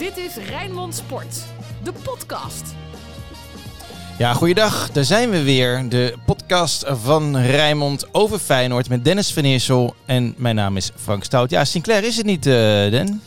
Dit 0.00 0.16
is 0.16 0.36
Rijnmond 0.48 0.94
Sport, 0.94 1.44
de 1.84 1.92
podcast. 2.02 2.74
Ja, 4.18 4.32
goeiedag. 4.34 4.90
Daar 4.90 5.04
zijn 5.04 5.30
we 5.30 5.42
weer. 5.42 5.88
De 5.88 6.14
podcast 6.26 6.84
van 6.86 7.36
Rijnmond 7.36 8.14
over 8.14 8.38
Feyenoord 8.38 8.88
met 8.88 9.04
Dennis 9.04 9.32
van 9.32 9.42
Eersel. 9.44 9.94
En 10.04 10.34
mijn 10.36 10.54
naam 10.54 10.76
is 10.76 10.90
Frank 10.96 11.24
Stout. 11.24 11.50
Ja, 11.50 11.64
Sinclair 11.64 12.04
is 12.04 12.16
het 12.16 12.26
niet, 12.26 12.46
eh 12.46 12.52
Den? 12.90 13.20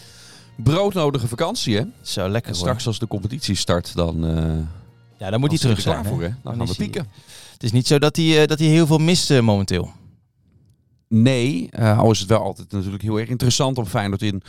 broodnodige 0.55 1.27
vakantie, 1.27 1.75
hè? 1.77 1.83
Zo, 2.01 2.21
lekker 2.29 2.51
En 2.51 2.57
hoor. 2.57 2.65
straks 2.67 2.87
als 2.87 2.99
de 2.99 3.07
competitie 3.07 3.55
start, 3.55 3.95
dan, 3.95 4.25
eh 4.27 4.53
Ja, 5.19 5.29
dan 5.29 5.39
moet 5.39 5.49
hij 5.49 5.59
terug 5.59 5.81
zijn. 5.81 5.95
klaar 6.01 6.05
voor, 6.13 6.21
hè? 6.21 6.27
Dan 6.27 6.37
Dan 6.43 6.55
gaan 6.55 6.65
we 6.65 6.73
hij- 6.77 6.85
pieken. 6.85 7.07
Het 7.53 7.63
is 7.63 7.71
niet 7.71 7.87
zo 7.87 7.99
dat 7.99 8.15
hij, 8.15 8.41
eh, 8.41 8.47
dat 8.47 8.59
hij 8.59 8.67
heel 8.67 8.87
veel 8.87 8.97
mist 8.97 9.41
momenteel. 9.41 9.91
Nee, 11.07 11.67
eh, 11.71 11.99
al 11.99 12.11
is 12.11 12.19
het 12.19 12.29
wel 12.29 12.41
altijd 12.43 12.71
natuurlijk 12.71 13.03
heel 13.03 13.19
erg 13.19 13.29
interessant 13.29 13.77
om 13.77 13.85
Feyenoord 13.85 14.21
in 14.21 14.44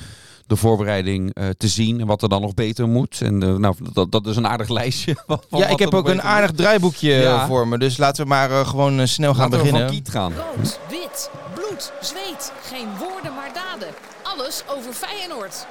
de 0.47 0.57
voorbereiding 0.57 1.35
eh, 1.35 1.49
te 1.49 1.69
zien. 1.69 2.01
En 2.01 2.07
wat 2.07 2.23
er 2.23 2.29
dan 2.29 2.41
nog 2.41 2.55
beter 2.55 2.89
moet. 2.89 3.21
En 3.21 3.43
eh, 3.43 3.55
nou, 3.55 3.75
dat, 3.93 4.13
dat 4.13 4.27
is 4.27 4.37
een 4.37 4.47
aardig 4.47 4.69
lijstje. 4.79 5.17
van 5.27 5.41
ja, 5.51 5.67
ik 5.67 5.79
heb 5.79 5.95
ook 5.95 6.09
een 6.09 6.23
aardig 6.23 6.51
draaiboekje 6.53 7.13
eh, 7.15 7.23
Ja. 7.23 7.47
voor 7.47 7.69
me. 7.69 7.79
Dus 7.79 7.97
laten 7.97 8.23
we 8.23 8.29
maar 8.29 8.51
eh, 8.51 8.69
gewoon 8.69 9.09
snel 9.09 9.35
gaan 9.35 9.51
we 9.51 9.57
beginnen. 9.57 9.83
van 9.87 9.91
Kiet 9.91 10.09
gaan. 10.09 10.33
Rood, 10.33 10.79
wit, 10.89 11.31
bloed, 11.55 11.93
zweet. 12.01 12.53
Geen 12.63 12.87
woorden 12.99 13.35
maar 13.35 13.51
daden. 13.55 13.89
Alles 14.23 14.63
over 14.77 14.93
Feyenoord. 14.93 15.67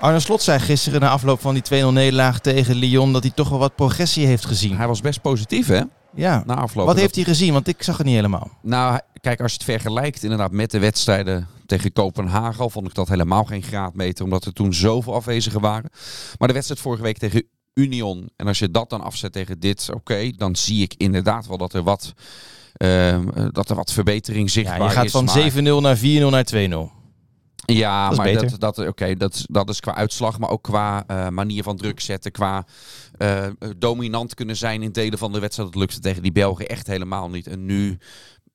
Arne 0.00 0.20
Slot 0.20 0.42
zei 0.42 0.58
gisteren 0.58 1.00
na 1.00 1.08
afloop 1.10 1.40
van 1.40 1.54
die 1.54 1.82
2-0 1.84 1.86
nederlaag 1.86 2.38
tegen 2.40 2.74
Lyon... 2.74 3.12
dat 3.12 3.22
hij 3.22 3.32
toch 3.34 3.48
wel 3.48 3.58
wat 3.58 3.74
progressie 3.74 4.26
heeft 4.26 4.44
gezien. 4.46 4.76
Hij 4.76 4.86
was 4.86 5.00
best 5.00 5.20
positief, 5.20 5.66
hè? 5.66 5.80
Ja. 6.14 6.42
Na 6.46 6.54
afloop. 6.54 6.84
Wat 6.86 6.94
Dat- 6.94 7.02
heeft 7.02 7.14
hij 7.14 7.24
gezien? 7.24 7.52
Want 7.52 7.68
ik 7.68 7.82
zag 7.82 7.96
het 7.96 8.06
niet 8.06 8.14
helemaal. 8.14 8.50
Nou, 8.62 8.98
kijk, 9.20 9.40
als 9.40 9.52
je 9.52 9.56
het 9.58 9.66
vergelijkt 9.66 10.22
inderdaad 10.22 10.52
met 10.52 10.70
de 10.70 10.78
wedstrijden 10.78 11.48
tegen 11.66 11.92
Kopenhagen, 11.92 12.60
al 12.60 12.70
vond 12.70 12.86
ik 12.86 12.94
dat 12.94 13.08
helemaal 13.08 13.44
geen 13.44 13.62
graadmeter, 13.62 14.24
omdat 14.24 14.44
er 14.44 14.52
toen 14.52 14.74
zoveel 14.74 15.14
afwezigen 15.14 15.60
waren. 15.60 15.90
Maar 16.38 16.48
de 16.48 16.54
wedstrijd 16.54 16.80
vorige 16.80 17.02
week 17.02 17.18
tegen 17.18 17.42
Union, 17.74 18.30
en 18.36 18.46
als 18.46 18.58
je 18.58 18.70
dat 18.70 18.90
dan 18.90 19.00
afzet 19.00 19.32
tegen 19.32 19.60
dit, 19.60 19.90
oké, 19.94 20.30
dan 20.36 20.56
zie 20.56 20.82
ik 20.82 20.94
inderdaad 20.96 21.46
wel 21.46 21.56
dat 21.58 21.72
er 21.72 21.82
wat, 21.82 22.12
ehm, 22.72 23.28
eh, 23.28 23.46
dat 23.50 23.68
er 23.70 23.76
wat 23.76 23.92
verbetering 23.92 24.44
Ja, 24.46 24.52
zichtbaar 24.52 24.82
je 24.82 24.94
gaat 24.94 25.04
is. 25.04 25.10
van 25.10 25.24
maar- 25.24 25.34
7-0 25.34 25.80
naar 25.80 25.96
4-0 25.96 26.30
naar 26.30 26.44
2-0. 26.44 26.90
Ja, 27.66 28.02
Dat 28.02 28.12
is 28.12 28.18
maar 28.18 28.32
dat, 28.48 28.60
dat, 28.60 28.78
oké, 28.88 29.14
dat, 29.16 29.34
is- 29.34 29.46
dat 29.50 29.68
is 29.68 29.80
qua 29.80 29.94
uitslag, 29.94 30.38
maar 30.38 30.50
ook 30.50 30.62
qua 30.62 31.04
eh, 31.06 31.28
manier 31.28 31.62
van 31.62 31.76
druk 31.76 32.00
zetten, 32.00 32.32
qua 32.32 32.66
eh, 33.16 33.46
dominant 33.78 34.34
kunnen 34.34 34.56
zijn 34.56 34.82
in 34.82 34.92
delen 34.92 35.18
van 35.18 35.32
de 35.32 35.38
wedstrijd. 35.38 35.72
Dat 35.72 35.80
lukte 35.80 36.00
tegen 36.00 36.22
die 36.22 36.32
Belgen 36.32 36.68
echt 36.68 36.86
helemaal 36.86 37.30
niet. 37.30 37.46
En 37.46 37.64
nu, 37.64 37.98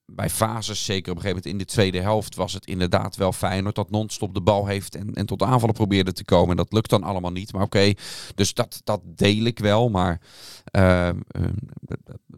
bij 0.06 0.30
fases, 0.30 0.86
zeker 0.86 1.12
op 1.12 1.18
een 1.18 1.24
gegeven 1.24 1.44
moment 1.44 1.46
in 1.46 1.58
de 1.58 1.74
tweede 1.74 2.02
helft, 2.02 2.36
was 2.36 2.54
het 2.54 2.66
inderdaad 2.66 3.16
wel 3.16 3.32
Feyenoord 3.32 3.76
dat 3.76 3.90
non-stop 3.90 4.34
de 4.34 4.42
bal 4.42 4.66
heeft 4.66 4.96
en, 4.96 5.14
en 5.14 5.26
tot 5.26 5.44
aanvallen 5.44 5.76
probeerde 5.76 6.14
te 6.14 6.26
komen. 6.26 6.50
En 6.50 6.58
dat 6.58 6.74
lukt 6.74 6.90
dan 6.90 7.04
allemaal 7.04 7.32
niet. 7.32 7.54
Maar 7.54 7.64
oké, 7.64 7.94
dus 8.36 8.54
dat, 8.54 8.82
dat 8.84 9.02
deel 9.06 9.44
ik 9.44 9.60
wel. 9.60 9.90
Maar 9.90 10.22
eh, 10.66 11.08
eh, 11.08 11.16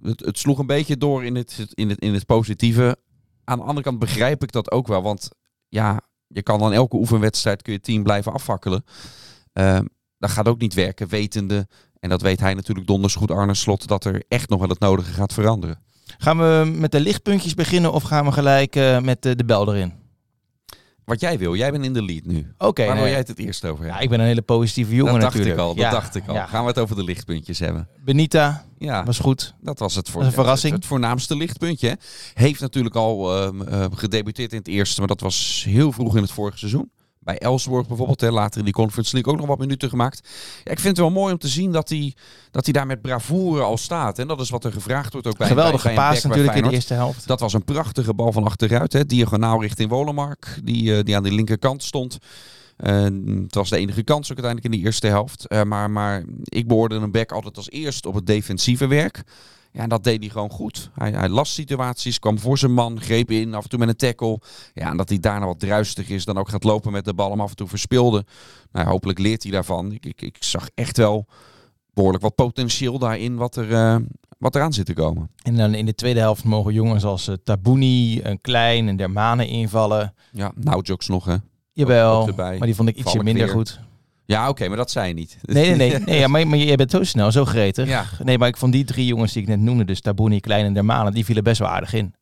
het, 0.01 0.19
het 0.19 0.37
sloeg 0.37 0.59
een 0.59 0.65
beetje 0.65 0.97
door 0.97 1.25
in 1.25 1.35
het, 1.35 1.67
in, 1.73 1.89
het, 1.89 1.99
in 1.99 2.13
het 2.13 2.25
positieve. 2.25 2.97
Aan 3.43 3.57
de 3.57 3.63
andere 3.63 3.83
kant 3.83 3.99
begrijp 3.99 4.43
ik 4.43 4.51
dat 4.51 4.71
ook 4.71 4.87
wel, 4.87 5.01
want 5.01 5.29
ja, 5.69 6.01
je 6.27 6.41
kan 6.41 6.59
dan 6.59 6.73
elke 6.73 6.95
oefenwedstrijd 6.95 7.61
kun 7.61 7.73
je 7.73 7.79
team 7.79 8.03
blijven 8.03 8.33
afvakkelen. 8.33 8.83
Ehm, 9.53 9.85
dat 10.17 10.29
gaat 10.29 10.47
ook 10.47 10.59
niet 10.59 10.73
werken, 10.73 11.07
wetende, 11.07 11.67
en 11.99 12.09
dat 12.09 12.21
weet 12.21 12.39
hij 12.39 12.53
natuurlijk 12.53 12.87
donders 12.87 13.15
goed 13.15 13.31
Arne 13.31 13.53
Slot, 13.53 13.87
dat 13.87 14.05
er 14.05 14.23
echt 14.27 14.49
nog 14.49 14.59
wel 14.59 14.69
het 14.69 14.79
nodige 14.79 15.13
gaat 15.13 15.33
veranderen. 15.33 15.85
Gaan 16.17 16.37
we 16.37 16.71
met 16.75 16.91
de 16.91 16.99
lichtpuntjes 16.99 17.53
beginnen 17.53 17.91
of 17.93 18.03
gaan 18.03 18.25
we 18.25 18.31
gelijk 18.31 18.75
eh, 18.75 18.99
met 18.99 19.21
de, 19.21 19.35
de 19.35 19.45
bel 19.45 19.73
erin? 19.75 19.93
Wat 21.05 21.19
jij 21.19 21.37
wil, 21.37 21.55
jij 21.55 21.71
bent 21.71 21.85
in 21.85 21.93
de 21.93 22.03
lead 22.03 22.25
nu. 22.25 22.53
Oké, 22.57 22.85
Waar 22.85 22.93
nee. 22.93 23.01
wil 23.01 23.09
jij 23.11 23.19
het 23.19 23.27
het 23.27 23.39
eerst 23.39 23.65
over 23.65 23.77
ja, 23.85 23.85
hebben? 23.85 24.03
ik 24.03 24.09
ben 24.09 24.19
een 24.19 24.25
hele 24.25 24.41
positieve 24.41 24.95
jongen 24.95 25.13
dat 25.13 25.21
dacht 25.21 25.33
natuurlijk. 25.33 25.61
ik 25.61 25.67
al, 25.67 25.75
dat 25.75 25.83
Ja, 25.83 25.91
dacht 25.91 26.15
ik 26.15 26.27
al. 26.27 26.33
ja. 26.33 26.45
Gaan 26.45 26.61
we 26.61 26.67
het 26.67 26.79
over 26.79 26.95
de 26.95 27.03
lichtpuntjes 27.03 27.59
hebben? 27.59 27.87
Benita 28.03 28.65
Ja, 28.77 29.03
was 29.03 29.19
goed. 29.19 29.53
dat 29.61 29.79
was 29.79 29.95
het 29.95 30.09
voor 30.09 30.21
is 30.21 30.27
een 30.27 30.33
verrassing. 30.33 30.71
Het, 30.73 30.81
het 30.81 30.91
voornaamste 30.91 31.35
lichtpuntje. 31.35 31.97
Heeft 32.33 32.61
natuurlijk 32.61 32.95
al 32.95 33.35
ehm, 33.43 33.61
eh, 33.61 33.85
gedebuteerd 33.93 34.51
in 34.51 34.57
het 34.57 34.67
eerste, 34.67 34.99
maar 34.99 35.07
dat 35.07 35.19
was 35.21 35.65
heel 35.67 35.91
vroeg 35.91 36.15
in 36.15 36.21
het 36.21 36.31
vorige 36.31 36.57
seizoen. 36.57 36.91
Bij 37.27 37.37
Elfsborg 37.37 37.87
bijvoorbeeld, 37.87 38.21
hè, 38.21 38.31
later 38.31 38.59
in 38.59 38.65
die 38.65 38.73
Conference 38.73 39.13
League 39.13 39.33
ook 39.33 39.39
nog 39.39 39.47
wat 39.47 39.59
minuten 39.59 39.89
gemaakt. 39.89 40.27
Ja, 40.63 40.71
ik 40.71 40.79
vind 40.79 40.97
het 40.97 40.97
wel 40.97 41.09
mooi 41.09 41.33
om 41.33 41.39
te 41.39 41.47
zien 41.47 41.71
dat 41.71 41.89
hij, 41.89 42.13
dat 42.51 42.63
hij 42.63 42.73
daar 42.73 42.85
met 42.85 43.01
bravoure 43.01 43.61
al 43.61 43.77
staat. 43.77 44.19
En 44.19 44.27
dat 44.27 44.39
is 44.39 44.49
wat 44.49 44.63
er 44.63 44.71
gevraagd 44.71 45.11
wordt 45.11 45.27
ook 45.27 45.37
bij 45.37 45.47
Geweldig 45.47 45.83
bij, 45.83 45.93
bij 45.95 46.03
een 46.03 46.09
gepaast 46.09 46.23
back 46.23 46.31
bij 46.31 46.41
natuurlijk 46.41 46.65
in 46.65 46.69
de 46.69 46.75
eerste 46.75 46.93
helft. 46.93 47.27
Dat 47.27 47.39
was 47.39 47.53
een 47.53 47.63
prachtige 47.63 48.13
bal 48.13 48.31
van 48.31 48.43
achteruit, 48.43 48.93
hè, 48.93 49.05
diagonaal 49.05 49.61
richting 49.61 49.89
Wolemark, 49.89 50.59
die, 50.63 50.97
eh, 50.97 51.03
die 51.03 51.15
aan 51.15 51.23
de 51.23 51.31
linkerkant 51.31 51.83
stond. 51.83 52.17
Het 52.77 53.55
was 53.55 53.69
de 53.69 53.77
enige 53.77 54.03
kans 54.03 54.31
ook 54.31 54.37
uiteindelijk 54.37 54.73
in 54.73 54.79
de 54.79 54.85
eerste 54.85 55.07
helft. 55.07 55.47
Eh, 55.47 55.63
maar, 55.63 55.91
maar 55.91 56.23
ik 56.43 56.67
beoordeel 56.67 57.01
een 57.01 57.11
back 57.11 57.31
altijd 57.31 57.57
als 57.57 57.69
eerst 57.69 58.05
op 58.05 58.13
het 58.13 58.25
defensieve 58.25 58.87
werk. 58.87 59.23
Ja, 59.77 59.87
dat 59.87 60.03
deed 60.03 60.19
hij 60.19 60.29
gewoon 60.29 60.49
goed. 60.49 60.89
Hij, 60.93 61.11
hij 61.11 61.29
las 61.29 61.53
situaties, 61.53 62.19
kwam 62.19 62.39
voor 62.39 62.57
zijn 62.57 62.73
man, 62.73 63.01
greep 63.01 63.31
in, 63.31 63.53
af 63.53 63.63
en 63.63 63.69
toe 63.69 63.79
met 63.79 63.87
een 63.87 63.95
tackle. 63.95 64.39
Ja, 64.73 64.89
en 64.89 64.97
dat 64.97 65.09
hij 65.09 65.19
daarna 65.19 65.45
wat 65.45 65.59
druistig 65.59 66.09
is, 66.09 66.25
dan 66.25 66.37
ook 66.37 66.49
gaat 66.49 66.63
lopen 66.63 66.91
met 66.91 67.05
de 67.05 67.13
bal, 67.13 67.29
hem 67.29 67.41
af 67.41 67.49
en 67.49 67.55
toe 67.55 67.67
verspeelde. 67.67 68.25
Nou, 68.71 68.87
hopelijk 68.87 69.19
leert 69.19 69.43
hij 69.43 69.51
daarvan. 69.51 69.91
Ik, 69.91 70.05
ik, 70.05 70.21
ik 70.21 70.37
zag 70.39 70.69
echt 70.75 70.97
wel 70.97 71.25
behoorlijk 71.93 72.23
wat 72.23 72.35
potentieel 72.35 72.99
daarin 72.99 73.35
wat 73.35 73.55
er, 73.55 73.73
eh, 73.73 73.95
wat 74.37 74.55
eraan 74.55 74.73
zit 74.73 74.85
te 74.85 74.93
komen. 74.93 75.29
En 75.43 75.55
dan 75.55 75.73
in 75.73 75.85
de 75.85 75.95
tweede 75.95 76.19
helft 76.19 76.43
mogen 76.43 76.73
jongens 76.73 77.03
als 77.03 77.27
eh, 77.27 77.35
Tabouni, 77.43 78.21
een 78.23 78.41
Klein 78.41 78.87
en 78.87 78.95
Dermane 78.95 79.47
invallen. 79.47 80.13
Ja, 80.31 80.51
nou 80.55 80.81
jokes 80.81 81.07
nog 81.07 81.25
hè. 81.25 81.35
Jawel, 81.71 82.29
maar 82.35 82.59
die 82.59 82.75
vond 82.75 82.89
ik 82.89 82.95
ietsje 82.95 83.23
minder 83.23 83.45
weer. 83.45 83.53
goed. 83.53 83.79
Ja, 84.27 84.49
oké, 84.49 84.67
maar 84.67 84.77
dat 84.77 84.91
zei 84.91 85.07
je 85.07 85.13
niet. 85.13 85.37
Nee, 85.41 85.75
nee, 85.75 85.89
nee. 85.89 85.99
nee 86.05 86.19
ja, 86.19 86.27
maar, 86.27 86.47
maar 86.47 86.57
jij 86.57 86.75
bent 86.75 86.91
zo 86.91 87.03
snel, 87.03 87.31
zo 87.31 87.45
gretig. 87.45 87.87
Ja. 87.87 88.05
Nee, 88.23 88.37
maar 88.37 88.47
ik 88.47 88.57
vond 88.57 88.71
die 88.73 88.85
drie 88.85 89.05
jongens 89.05 89.33
die 89.33 89.41
ik 89.41 89.47
net 89.47 89.59
noemde, 89.59 89.85
dus 89.85 90.01
Tabouni, 90.01 90.39
Klein 90.39 90.65
en 90.65 90.73
Dermane, 90.73 91.11
die 91.11 91.25
vielen 91.25 91.43
best 91.43 91.59
wel 91.59 91.67
aardig 91.67 91.93
in. 91.93 92.13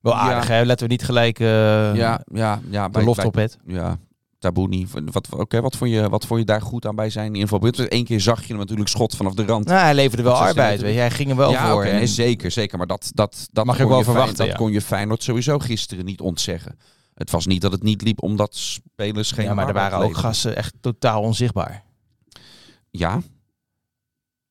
Wel 0.00 0.12
Ja. 0.12 0.18
aardig, 0.18 0.48
hè? 0.48 0.64
Laten 0.64 0.86
we 0.86 0.92
niet 0.92 1.04
gelijk 1.04 1.40
eh 1.40 1.46
Ja, 1.94 2.20
ja, 2.32 2.60
ja. 2.70 2.88
de 2.88 3.02
loft 3.02 3.24
op 3.24 3.34
het. 3.34 3.58
Ja, 3.66 3.98
Tabouni. 4.38 4.86
Wat, 5.04 5.28
oké, 5.34 5.60
wat, 5.60 5.76
vond 5.76 5.90
je, 5.90 6.08
wat 6.08 6.26
vond 6.26 6.40
je 6.40 6.46
daar 6.46 6.62
goed 6.62 6.86
aan 6.86 6.96
bij 6.96 7.10
zijn 7.10 7.34
inval? 7.34 7.60
Eén 7.62 8.04
keer 8.04 8.20
zag 8.20 8.40
je 8.42 8.48
hem 8.48 8.56
natuurlijk 8.56 8.88
schot 8.88 9.16
vanaf 9.16 9.34
de 9.34 9.44
rand. 9.44 9.66
Nou, 9.66 9.80
hij 9.80 9.94
leverde 9.94 10.22
wel 10.22 10.34
arbeid. 10.34 10.80
Weet 10.80 10.94
je. 10.94 10.98
Hij 10.98 11.10
ging 11.10 11.30
er 11.30 11.36
wel 11.36 11.50
ja, 11.50 11.70
voor. 11.70 11.84
en- 11.84 11.94
nee, 11.94 12.06
zeker, 12.06 12.50
zeker. 12.50 12.78
Maar 12.78 12.86
dat, 12.86 13.10
dat, 13.14 13.48
dat 13.52 13.64
Mag 13.64 13.80
ook 13.80 13.88
wel 13.88 14.02
verwachten, 14.04 14.46
Dat 14.46 14.56
kon 14.56 14.72
je 14.72 14.80
Feyenoord 14.80 15.22
sowieso 15.22 15.58
gisteren 15.58 16.04
niet 16.04 16.20
ontzeggen. 16.20 16.78
Het 17.20 17.30
was 17.30 17.46
niet 17.46 17.60
dat 17.60 17.72
het 17.72 17.82
niet 17.82 18.02
liep 18.02 18.22
omdat 18.22 18.56
spelers 18.56 19.32
geen 19.32 19.44
ja, 19.44 19.54
maar 19.54 19.68
er 19.68 19.74
waren 19.74 19.96
ook 19.98 20.02
leverden. 20.02 20.24
gasten 20.24 20.56
echt 20.56 20.74
totaal 20.80 21.22
onzichtbaar. 21.22 21.84
Ja. 22.90 23.22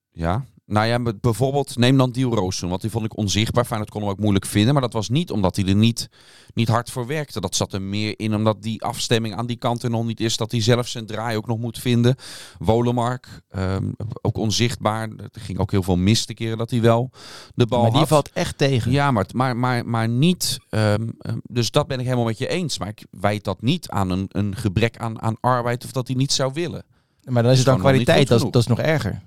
Ja. 0.10 0.46
Nou 0.70 0.88
ja, 0.88 1.00
bijvoorbeeld, 1.22 1.78
neem 1.78 1.98
dan 1.98 2.12
Diel 2.12 2.36
Roosum, 2.36 2.70
want 2.70 2.82
die 2.82 2.90
vond 2.90 3.06
ik 3.06 3.18
onzichtbaar. 3.18 3.66
Feyenoord 3.66 3.90
kon 3.90 4.02
hem 4.02 4.10
ook 4.10 4.20
moeilijk 4.20 4.46
vinden, 4.46 4.74
maar 4.74 4.82
dat 4.82 4.94
was 4.94 5.10
niet 5.10 5.32
omdat 5.32 5.56
hij 5.56 5.66
er 5.66 5.76
niet, 5.76 6.10
niet 6.54 6.68
hard 6.68 6.92
voor 6.92 7.08
werkte. 7.08 7.42
Dat 7.42 7.56
zat 7.56 7.74
er 7.74 7.82
meer 7.82 8.20
in 8.20 8.36
omdat 8.36 8.62
die 8.62 8.84
afstemming 8.84 9.36
aan 9.36 9.46
die 9.46 9.58
kant 9.58 9.84
er 9.84 9.90
nog 9.90 10.06
niet 10.06 10.20
is. 10.20 10.38
Dat 10.38 10.52
hij 10.52 10.62
zelf 10.62 10.88
zijn 10.88 11.06
draai 11.06 11.38
ook 11.38 11.48
nog 11.48 11.58
moet 11.58 11.80
vinden. 11.80 12.16
Wolemark, 12.60 13.42
ehm, 13.50 13.92
ook 14.22 14.38
onzichtbaar. 14.38 15.10
Er 15.10 15.42
ging 15.42 15.60
ook 15.60 15.72
heel 15.72 15.84
veel 15.84 15.98
mis 15.98 16.26
de 16.26 16.34
keren 16.34 16.58
dat 16.58 16.70
hij 16.70 16.82
wel 16.82 17.12
de 17.56 17.66
bal 17.66 17.82
maar 17.82 17.90
die 17.90 18.00
had. 18.00 18.08
valt 18.08 18.30
echt 18.34 18.58
tegen. 18.58 18.92
Ja, 18.92 19.12
maar, 19.12 19.26
maar, 19.34 19.58
maar, 19.58 19.86
maar 19.86 20.10
niet. 20.10 20.58
ehm, 20.70 21.10
ehm, 21.20 21.38
dus 21.44 21.72
dat 21.72 21.88
ben 21.88 22.00
ik 22.00 22.06
helemaal 22.06 22.26
met 22.26 22.38
je 22.38 22.48
eens. 22.48 22.78
Maar 22.80 22.88
ik 22.88 23.06
wijt 23.12 23.44
dat 23.44 23.62
niet 23.62 23.90
aan 23.90 24.10
een, 24.10 24.26
een 24.28 24.56
gebrek 24.56 24.98
aan, 24.98 25.22
aan 25.22 25.38
arbeid 25.40 25.84
of 25.84 25.92
dat 25.92 26.08
hij 26.08 26.16
niet 26.16 26.32
zou 26.32 26.54
willen. 26.54 26.84
Maar 27.24 27.44
dan 27.44 27.52
is 27.52 27.58
het 27.58 27.68
dan 27.68 27.80
kwaliteit, 27.80 28.28
dat 28.28 28.56
is 28.56 28.68
nog 28.68 28.80
erger. 28.80 29.22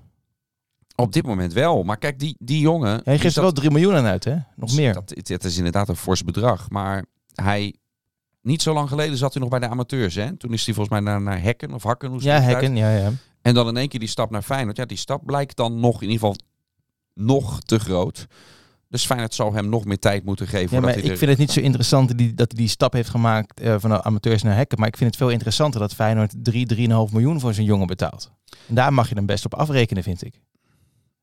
Op 0.95 1.13
dit 1.13 1.25
moment 1.25 1.53
wel. 1.53 1.83
Maar 1.83 1.97
kijk, 1.97 2.19
die, 2.19 2.35
die 2.39 2.59
jongen. 2.59 3.01
Hij 3.03 3.19
geeft 3.19 3.35
er 3.35 3.41
wel 3.41 3.51
3 3.51 3.71
miljoen 3.71 3.95
aan 3.95 4.05
uit, 4.05 4.23
hè? 4.23 4.35
Nog 4.55 4.75
meer. 4.75 4.93
Dat, 4.93 5.13
het, 5.23 5.43
is 5.43 5.57
inderdaad 5.57 5.89
een 5.89 5.95
fors 5.95 6.23
bedrag. 6.23 6.69
Maar 6.69 7.05
hij. 7.33 7.75
Niet 8.41 8.61
zo 8.61 8.73
lang 8.73 8.89
geleden 8.89 9.17
zat 9.17 9.33
hij 9.33 9.41
nog 9.41 9.51
bij 9.51 9.59
de 9.59 9.67
amateurs. 9.67 10.15
Hè? 10.15 10.37
Toen 10.37 10.53
is 10.53 10.65
hij 10.65 10.73
volgens 10.73 10.99
mij 10.99 11.11
naar, 11.11 11.21
naar 11.21 11.41
Hekken 11.41 11.73
of 11.73 11.83
Hakken. 11.83 12.09
Hoe 12.09 12.21
Ja? 12.23 12.39
Hekken, 12.39 12.75
ja, 12.75 12.95
ja. 12.95 13.11
En 13.41 13.53
dan 13.53 13.67
in 13.67 13.77
één 13.77 13.87
keer 13.87 13.99
die 13.99 14.09
stap 14.09 14.29
naar 14.31 14.41
Feyenoord. 14.41 14.77
Ja, 14.77 14.85
die 14.85 14.97
stap 14.97 15.25
blijkt 15.25 15.55
dan 15.55 15.79
nog 15.79 15.95
in 15.95 16.09
ieder 16.09 16.13
geval 16.19 16.35
nog 17.13 17.59
te 17.61 17.79
groot. 17.79 18.27
Dus 18.89 19.05
Feyenoord 19.05 19.33
zal 19.33 19.53
hem 19.53 19.69
nog 19.69 19.85
meer 19.85 19.99
tijd 19.99 20.25
moeten 20.25 20.47
geven. 20.47 20.75
Ja, 20.75 20.81
maar 20.81 20.97
ik 20.97 21.07
er- 21.07 21.17
vind 21.17 21.29
het 21.31 21.39
niet 21.39 21.51
zo 21.51 21.59
interessant 21.59 22.07
dat 22.07 22.19
hij, 22.19 22.31
dat 22.35 22.51
hij 22.51 22.61
die 22.61 22.69
stap 22.69 22.93
heeft 22.93 23.09
gemaakt 23.09 23.59
eh, 23.59 23.75
van 23.79 23.89
de 23.89 24.03
amateurs 24.03 24.41
naar 24.43 24.55
hekken. 24.55 24.79
Maar 24.79 24.87
ik 24.87 24.97
vind 24.97 25.09
het 25.09 25.19
veel 25.19 25.29
interessanter 25.29 25.79
dat 25.79 25.93
Feyenoord 25.93 26.33
3, 26.37 26.65
3,5 26.75 27.11
miljoen 27.11 27.39
voor 27.39 27.53
zijn 27.53 27.65
jongen 27.65 27.87
betaalt. 27.87 28.31
En 28.67 28.75
daar 28.75 28.93
mag 28.93 29.09
je 29.09 29.15
hem 29.15 29.25
best 29.25 29.45
op 29.45 29.53
afrekenen, 29.53 30.03
vind 30.03 30.25
ik. 30.25 30.39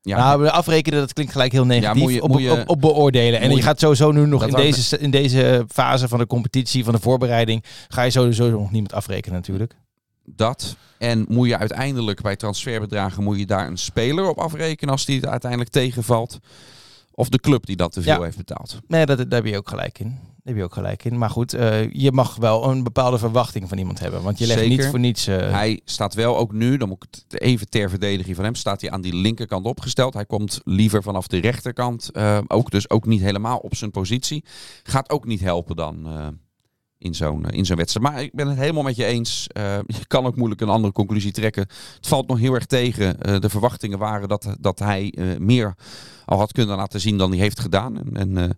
Ja, 0.03 0.17
nou, 0.17 0.47
afrekenen, 0.47 0.99
dat 0.99 1.13
klinkt 1.13 1.31
gelijk 1.31 1.51
heel 1.51 1.65
negatief. 1.65 2.01
moet 2.03 2.13
je- 2.13 2.21
op, 2.21 2.29
moet 2.29 2.41
je- 2.41 2.51
op, 2.51 2.69
op 2.69 2.81
beoordelen. 2.81 3.39
En 3.39 3.49
je 3.49 3.55
je- 3.55 3.61
gaat 3.61 3.79
sowieso 3.79 4.11
nu 4.11 4.25
nog 4.25 4.45
in 4.45 4.53
deze, 4.55 4.97
in 4.99 5.11
deze 5.11 5.65
fase 5.67 6.07
van 6.07 6.19
de 6.19 6.27
competitie, 6.27 6.83
van 6.83 6.93
de 6.93 6.99
voorbereiding, 6.99 7.63
ga 7.87 8.01
je 8.01 8.11
sowieso 8.11 8.49
nog 8.49 8.71
niemand 8.71 8.93
afrekenen 8.93 9.35
natuurlijk. 9.37 9.75
Dat. 10.25 10.75
En 10.97 11.25
moet 11.29 11.47
je 11.47 11.57
uiteindelijk 11.57 12.21
bij 12.21 12.35
transferbedragen 12.35 13.23
moet 13.23 13.39
je 13.39 13.45
daar 13.45 13.67
een 13.67 13.77
speler 13.77 14.29
op 14.29 14.37
afrekenen 14.37 14.93
als 14.93 15.05
die 15.05 15.15
het 15.19 15.25
uiteindelijk 15.29 15.71
tegenvalt. 15.71 16.39
Of 17.21 17.29
de 17.29 17.39
club 17.39 17.65
die 17.65 17.75
dat 17.75 17.91
te 17.91 18.01
veel 18.01 18.13
Ja. 18.13 18.21
heeft 18.21 18.37
betaald. 18.37 18.79
Nee, 18.87 19.05
dat, 19.05 19.17
daar 19.17 19.27
heb 19.43 19.45
je 19.45 19.57
ook 19.57 19.69
gelijk 19.69 19.99
in. 19.99 20.07
Daar 20.07 20.53
heb 20.53 20.55
je 20.55 20.63
ook 20.63 20.73
gelijk 20.73 21.05
in. 21.05 21.17
Maar 21.17 21.29
goed, 21.29 21.53
eh, 21.53 21.91
je 21.91 22.11
mag 22.11 22.35
wel 22.35 22.69
een 22.69 22.83
bepaalde 22.83 23.17
verwachting 23.17 23.69
van 23.69 23.77
iemand 23.77 23.99
hebben. 23.99 24.21
Want 24.23 24.37
je 24.39 24.47
legt 24.47 24.59
Zeker. 24.59 24.77
niet 24.77 24.85
voor 24.87 24.99
niets... 24.99 25.27
eh, 25.27 25.37
Hij 25.51 25.81
staat 25.85 26.13
wel 26.13 26.37
ook 26.37 26.51
nu, 26.53 26.77
dan 26.77 26.87
moet 26.87 27.03
ik 27.03 27.21
het 27.27 27.41
even 27.41 27.69
ter 27.69 27.89
verdediging 27.89 28.35
van 28.35 28.45
hem, 28.45 28.55
staat 28.55 28.81
hij 28.81 28.91
aan 28.91 29.01
die 29.01 29.15
linkerkant 29.15 29.65
opgesteld. 29.65 30.13
Hij 30.13 30.25
komt 30.25 30.59
liever 30.63 31.03
vanaf 31.03 31.27
de 31.27 31.37
rechterkant, 31.37 32.09
eh, 32.11 32.39
ook, 32.47 32.71
dus 32.71 32.89
ook 32.89 33.05
niet 33.05 33.21
helemaal 33.21 33.57
op 33.57 33.75
zijn 33.75 33.91
positie. 33.91 34.43
Gaat 34.83 35.09
ook 35.09 35.25
niet 35.25 35.39
helpen 35.41 35.75
dan 35.75 36.07
in 37.01 37.15
zo'n 37.15 37.45
eh, 37.45 37.57
in 37.57 37.65
zo'n 37.65 37.77
wedstrijd. 37.77 38.13
Maar 38.13 38.21
ik 38.23 38.33
ben 38.33 38.47
het 38.47 38.57
helemaal 38.57 38.83
met 38.83 38.95
je 38.95 39.05
eens. 39.05 39.47
Eh, 39.47 39.77
je 39.99 40.05
kan 40.07 40.25
ook 40.25 40.35
moeilijk 40.35 40.61
een 40.61 40.69
andere 40.69 40.93
conclusie 40.93 41.31
trekken. 41.31 41.61
Het 41.95 42.07
valt 42.07 42.27
nog 42.27 42.39
heel 42.39 42.53
erg 42.53 42.65
tegen. 42.65 43.19
Eh, 43.21 43.39
de 43.39 43.49
verwachtingen 43.49 43.97
waren 43.99 44.27
dat, 44.27 44.55
dat 44.59 44.79
hij 44.79 45.13
meer 45.39 45.75
al 46.25 46.37
had 46.37 46.51
kunnen 46.51 46.75
laten 46.77 46.99
zien 46.99 47.17
dan 47.17 47.29
hij 47.31 47.39
heeft 47.39 47.59
gedaan. 47.59 47.97
En, 47.97 48.37
en 48.37 48.57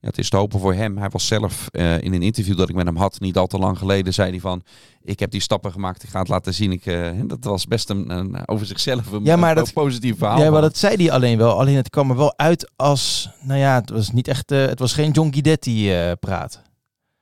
ja, 0.00 0.10
het 0.10 0.18
is 0.18 0.28
te 0.28 0.36
hopen 0.36 0.60
voor 0.60 0.74
hem. 0.74 0.98
Hij 0.98 1.08
was 1.08 1.26
zelf 1.26 1.68
in 1.72 2.12
een 2.14 2.22
interview 2.22 2.56
dat 2.56 2.68
ik 2.68 2.74
met 2.74 2.86
hem 2.86 2.96
had, 2.96 3.20
niet 3.20 3.36
al 3.36 3.46
te 3.46 3.58
lang 3.58 3.78
geleden, 3.78 4.14
zei 4.14 4.30
hij 4.30 4.40
van, 4.40 4.62
ik 5.02 5.20
heb 5.20 5.30
die 5.30 5.40
stappen 5.40 5.72
gemaakt, 5.72 6.02
ik 6.02 6.08
ga 6.08 6.18
het 6.18 6.28
laten 6.28 6.54
zien. 6.54 6.72
Ik, 6.72 6.84
dat 7.28 7.44
was 7.44 7.66
best 7.66 7.90
een, 7.90 8.10
een- 8.10 8.48
over 8.48 8.66
zichzelf 8.66 9.12
een, 9.12 9.24
Ja, 9.24 9.36
maar 9.36 9.54
dat- 9.54 9.72
positief 9.72 10.18
verhaal. 10.18 10.38
Ja, 10.42 10.50
maar 10.50 10.60
dat 10.60 10.76
zei 10.76 10.96
hij 10.96 11.10
alleen 11.12 11.38
wel. 11.38 11.58
Alleen 11.60 11.76
het 11.76 11.90
kwam 11.90 12.10
er 12.10 12.16
wel 12.16 12.38
uit 12.38 12.70
als... 12.76 13.30
Nou 13.42 13.58
ja, 13.60 13.74
het 13.80 13.90
was 13.90 14.10
niet 14.10 14.28
echt... 14.28 14.50
het 14.50 14.78
was 14.78 14.92
geen 14.92 15.10
John 15.10 15.30
Guidetti 15.32 15.92
praat. 16.20 16.62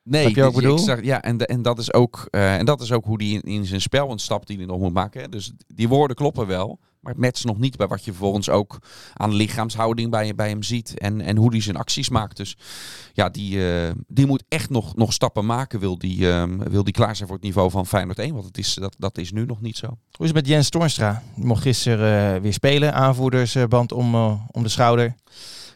Nee, 0.05 0.35
je 0.35 0.51
bedoel? 0.51 0.79
zag- 0.79 1.03
ja, 1.05 1.23
en, 1.23 1.37
de- 1.37 1.47
en, 1.47 1.63
dat 1.63 1.79
is 1.79 1.93
ook, 1.93 2.27
eh, 2.31 2.55
en 2.57 2.65
dat 2.65 2.81
is 2.81 2.93
ook 2.93 3.05
hoe 3.05 3.23
hij 3.23 3.33
in, 3.33 3.41
in 3.43 3.67
zijn 3.67 3.81
spel 3.81 4.11
een 4.11 4.19
stap 4.19 4.47
die 4.47 4.57
hij 4.57 4.67
nog 4.67 4.79
moet 4.81 4.93
maken. 4.93 5.21
Hè. 5.21 5.29
Dus 5.29 5.53
die 5.67 5.89
woorden 5.89 6.17
kloppen 6.17 6.47
wel, 6.47 6.79
maar 7.01 7.13
het 7.13 7.21
matcht 7.21 7.45
nog 7.45 7.59
niet 7.59 7.77
bij 7.77 7.87
wat 7.87 8.05
je 8.05 8.11
vervolgens 8.11 8.49
ook 8.49 8.79
aan 9.15 9.35
lichaamshouding 9.35 10.11
bij, 10.11 10.35
bij 10.35 10.49
hem 10.49 10.63
ziet. 10.63 10.99
En, 10.99 11.21
en 11.21 11.37
hoe 11.37 11.51
hij 11.51 11.61
zijn 11.61 11.77
acties 11.77 12.09
maakt. 12.09 12.37
Dus 12.37 12.57
ja, 13.13 13.29
die, 13.29 13.73
eh, 13.73 13.91
die 14.07 14.27
moet 14.27 14.45
echt 14.49 14.71
nog, 14.71 14.97
nog 14.97 15.13
stappen 15.13 15.47
maken, 15.47 15.81
wil 15.81 15.99
die, 15.99 16.31
ehm, 16.31 16.59
wil 16.59 16.85
die 16.85 16.93
klaar 16.93 17.17
zijn 17.17 17.29
voor 17.29 17.37
het 17.37 17.47
niveau 17.47 17.71
van 17.71 17.87
Feyenoord 17.87 18.19
1. 18.19 18.33
Want 18.33 18.45
het 18.47 18.59
is, 18.59 18.75
dat, 18.75 18.95
dat 18.99 19.19
is 19.19 19.33
nu 19.33 19.45
nog 19.47 19.61
niet 19.61 19.77
zo. 19.77 19.87
Hoe 19.87 19.97
is 20.19 20.27
het 20.27 20.35
met 20.35 20.47
Jens 20.47 20.69
Toornstra? 20.69 21.23
Die 21.35 21.45
mocht 21.45 21.63
gisteren 21.63 22.35
eh, 22.37 22.41
weer 22.43 22.53
spelen. 22.53 22.95
Aanvoerdersband 22.95 23.93
om, 23.93 24.15
om 24.51 24.63
de 24.63 24.69
schouder. 24.69 25.15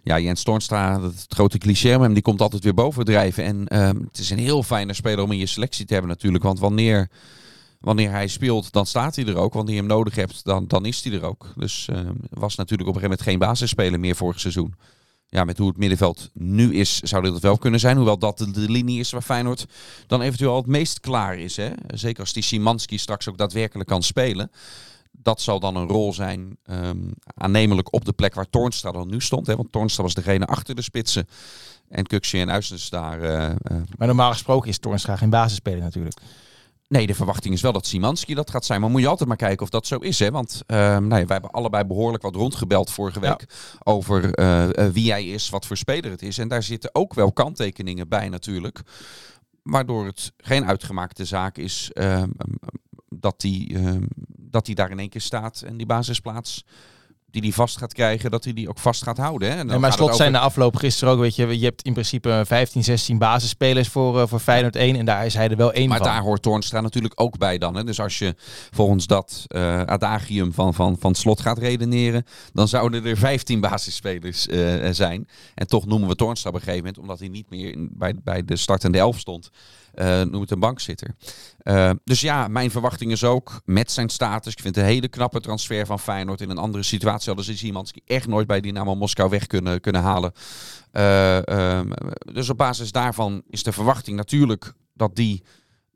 Ja, 0.07 0.19
Jens 0.19 0.43
Toornstra, 0.43 0.99
dat 0.99 1.13
het 1.13 1.27
grote 1.29 1.59
cliché 1.59 1.91
maar 1.91 2.01
hem, 2.01 2.13
die 2.13 2.23
komt 2.23 2.41
altijd 2.41 2.65
weer 2.65 2.75
bovendrijven. 2.75 3.45
En 3.45 3.67
ehm, 3.67 3.97
het 3.97 4.19
is 4.19 4.31
een 4.31 4.39
heel 4.39 4.63
fijne 4.63 4.93
speler 4.93 5.25
om 5.25 5.33
in 5.33 5.39
je 5.39 5.47
selectie 5.47 5.85
te 5.85 5.93
hebben 5.93 6.11
natuurlijk. 6.11 6.45
Want 6.45 6.59
wanneer, 6.59 7.09
wanneer 7.81 8.11
hij 8.11 8.27
speelt, 8.27 8.73
dan 8.73 8.87
staat 8.87 9.17
hij 9.17 9.27
er 9.27 9.37
ook. 9.37 9.55
Wanneer 9.55 9.75
je 9.75 9.81
hem 9.81 9.89
nodig 9.89 10.15
hebt, 10.15 10.45
dan, 10.45 10.67
dan 10.67 10.85
is 10.85 11.05
hij 11.05 11.13
er 11.13 11.25
ook. 11.25 11.53
Dus 11.57 11.87
ehm, 11.91 12.13
was 12.31 12.57
natuurlijk 12.57 12.89
op 12.89 12.95
een 12.95 13.01
gegeven 13.01 13.03
moment 13.03 13.23
geen 13.23 13.39
basisspeler 13.39 14.01
meer 14.01 14.17
vorig 14.17 14.41
seizoen. 14.41 14.75
Ja, 15.29 15.45
met 15.45 15.59
hoe 15.59 15.69
het 15.69 15.77
middenveld 15.77 16.31
nu 16.33 16.75
is, 16.75 17.01
zou 17.01 17.23
dit 17.23 17.41
wel 17.41 17.59
kunnen 17.59 17.81
zijn. 17.81 17.97
Hoewel 17.97 18.19
dat 18.19 18.39
de, 18.39 18.51
de 18.51 18.71
linie 18.71 19.01
is 19.01 19.11
waar 19.11 19.23
Feyenoord 19.23 19.67
dan 20.07 20.21
eventueel 20.21 20.57
het 20.57 20.67
meest 20.67 21.01
klaar 21.01 21.39
is. 21.39 21.57
Hè? 21.57 21.71
Zeker 21.95 22.21
als 22.21 22.33
die 22.33 22.43
Simanski 22.43 22.99
straks 22.99 23.29
ook 23.29 23.39
daadwerkelijk 23.39 23.89
kan 23.89 24.03
spelen. 24.03 24.51
Dat 25.27 25.41
zal 25.41 25.61
dan 25.61 25.77
een 25.77 25.89
rol 25.89 26.13
zijn, 26.13 26.57
ehm, 26.65 26.99
aannemelijk 27.25 27.93
op 27.95 28.05
de 28.05 28.13
plek 28.13 28.35
waar 28.35 28.51
Toornstra 28.51 28.91
dan 28.93 29.09
nu 29.09 29.21
stond. 29.21 29.47
Hè? 29.47 29.57
Want 29.57 29.73
Toornstra 29.73 30.03
was 30.03 30.15
degene 30.15 30.47
achter 30.47 30.75
de 30.75 30.83
spitsen. 30.83 31.29
En 31.89 32.07
Kuksje 32.07 32.39
en 32.39 32.51
Uisnes 32.51 32.89
daar. 32.91 33.21
eh, 33.23 33.45
eh, 33.51 33.55
Maar 33.99 34.07
normaal 34.07 34.33
gesproken 34.33 34.69
is 34.69 34.79
Toornstra 34.79 35.17
geen 35.17 35.31
basisspeler 35.31 35.81
natuurlijk. 35.81 36.19
nee, 36.89 37.07
de 37.07 37.15
verwachting 37.15 37.55
is 37.55 37.61
wel 37.61 37.73
dat 37.73 37.87
Simanski 37.87 38.35
dat 38.35 38.51
gaat 38.51 38.65
zijn. 38.65 38.81
Maar 38.81 38.91
moet 38.91 39.01
je 39.01 39.07
altijd 39.07 39.29
maar 39.29 39.37
kijken 39.39 39.63
of 39.63 39.71
dat 39.71 39.87
zo 39.87 39.97
is. 39.97 40.19
Hè? 40.19 40.31
Want 40.31 40.63
ehm, 40.67 40.79
nou 41.07 41.21
ja, 41.21 41.27
wij 41.27 41.27
hebben 41.27 41.51
allebei 41.51 41.85
behoorlijk 41.85 42.23
wat 42.23 42.35
rondgebeld 42.35 42.91
vorige 42.91 43.21
Ja. 43.21 43.29
week. 43.29 43.47
Over 43.85 44.35
eh, 44.35 44.87
wie 44.93 45.11
hij 45.11 45.25
is, 45.27 45.49
wat 45.49 45.67
voor 45.67 45.77
speler 45.77 46.11
het 46.11 46.23
is. 46.23 46.39
En 46.39 46.49
daar 46.49 46.63
zitten 46.63 46.91
ook 46.93 47.15
wel 47.15 47.33
kanttekeningen 47.33 48.09
bij 48.09 48.29
natuurlijk. 48.29 48.81
Waardoor 49.63 50.07
het 50.07 50.33
geen 50.37 50.67
uitgemaakte 50.67 51.25
zaak 51.25 51.57
is 51.59 51.91
ehm, 51.93 52.29
dat 53.09 53.43
hij 53.43 53.71
ehm, 53.75 54.03
dat 54.57 54.67
hij 54.67 54.75
daar 54.75 54.91
in 54.91 54.99
één 54.99 55.09
keer 55.09 55.21
staat 55.21 55.63
en 55.67 55.77
die 55.77 55.87
basisplaats 55.87 56.65
die 57.31 57.45
hij 57.45 57.53
vast 57.53 57.79
gaat 57.79 57.93
krijgen, 57.93 58.31
dat 58.31 58.45
hij 58.45 58.53
die 58.53 58.69
ook 58.69 58.79
vast 58.79 59.03
gaat 59.03 59.17
houden. 59.17 59.49
Hè? 59.51 59.57
En 59.57 59.67
dan 59.67 59.75
En 59.75 59.81
maar 59.81 59.93
slot 59.93 60.17
zijn 60.17 60.33
de 60.33 60.39
afloop 60.39 60.77
gisteren 60.77 61.15
ook, 61.15 61.21
weet 61.21 61.37
je, 61.37 61.59
je 61.59 61.65
hebt 61.65 61.83
in 61.83 61.93
principe 61.93 62.43
15, 62.47 62.85
16 62.85 63.19
basisspelers 63.19 63.89
voor, 63.89 64.21
eh, 64.21 64.27
voor 64.27 64.39
Feyenoord 64.39 64.77
1 64.77 64.97
en 64.97 65.05
daar 65.05 65.27
is 65.27 65.35
hij 65.35 65.49
er 65.49 65.57
wel 65.57 65.73
één 65.73 65.89
Maar 65.89 65.99
van. 65.99 66.07
daar 66.07 66.21
hoort 66.21 66.43
Toornstra 66.43 66.81
natuurlijk 66.81 67.21
ook 67.21 67.39
bij 67.39 67.59
dan. 67.59 67.75
Hè? 67.75 67.85
Dus 67.85 68.01
als 68.01 68.19
je 68.19 68.35
volgens 68.71 69.07
dat 69.07 69.45
eh, 69.47 69.81
adagium 69.81 70.53
van, 70.53 70.75
van, 70.75 70.97
van 70.99 71.15
slot 71.15 71.41
gaat 71.41 71.59
redeneren, 71.59 72.25
dan 72.53 72.69
zouden 72.69 73.05
er 73.05 73.17
15 73.17 73.61
basisspelers 73.61 74.47
eh, 74.47 74.89
zijn. 74.91 75.29
En 75.55 75.67
toch 75.67 75.87
noemen 75.87 76.09
we 76.09 76.15
Toornstra 76.15 76.51
op 76.51 76.57
een 76.57 76.63
gegeven 76.63 76.85
moment, 76.85 76.99
omdat 76.99 77.19
hij 77.19 77.29
niet 77.29 77.51
meer 77.51 77.73
in, 77.73 77.91
bij, 77.93 78.15
bij 78.25 78.45
de 78.45 78.57
startende 78.57 78.99
elf 78.99 79.19
stond, 79.19 79.51
eh 79.97 80.23
noem 80.23 80.41
het 80.41 80.51
een 80.51 80.61
bankzitter. 80.61 81.15
Eh, 81.59 81.91
dus 82.05 82.21
ja, 82.21 82.49
mijn 82.49 82.71
verwachting 82.71 83.13
is 83.13 83.25
ook 83.25 83.61
met 83.65 83.91
zijn 83.91 84.09
status. 84.09 84.53
Ik 84.53 84.61
vind 84.61 84.75
het 84.75 84.85
een 84.85 84.91
hele 84.91 85.09
knappe 85.09 85.41
transfer 85.41 85.87
van 85.87 86.01
Feyenoord. 86.01 86.41
In 86.41 86.51
een 86.51 86.59
andere 86.59 86.83
situatie 86.83 87.27
hadden 87.27 87.45
ze 87.45 87.57
Szymanski 87.57 88.01
echt 88.07 88.27
nooit 88.27 88.47
bij 88.47 88.61
Dynamo 88.61 88.95
Moskou 88.95 89.31
weg 89.31 89.47
kunnen, 89.47 89.81
kunnen 89.81 90.03
halen. 90.03 90.33
Eh, 90.93 91.49
ehm, 91.49 91.91
dus 92.33 92.51
op 92.51 92.57
basis 92.57 92.93
daarvan 92.93 93.43
is 93.49 93.63
de 93.63 93.73
verwachting 93.73 94.17
natuurlijk 94.17 94.73
dat 94.95 95.17
die 95.17 95.43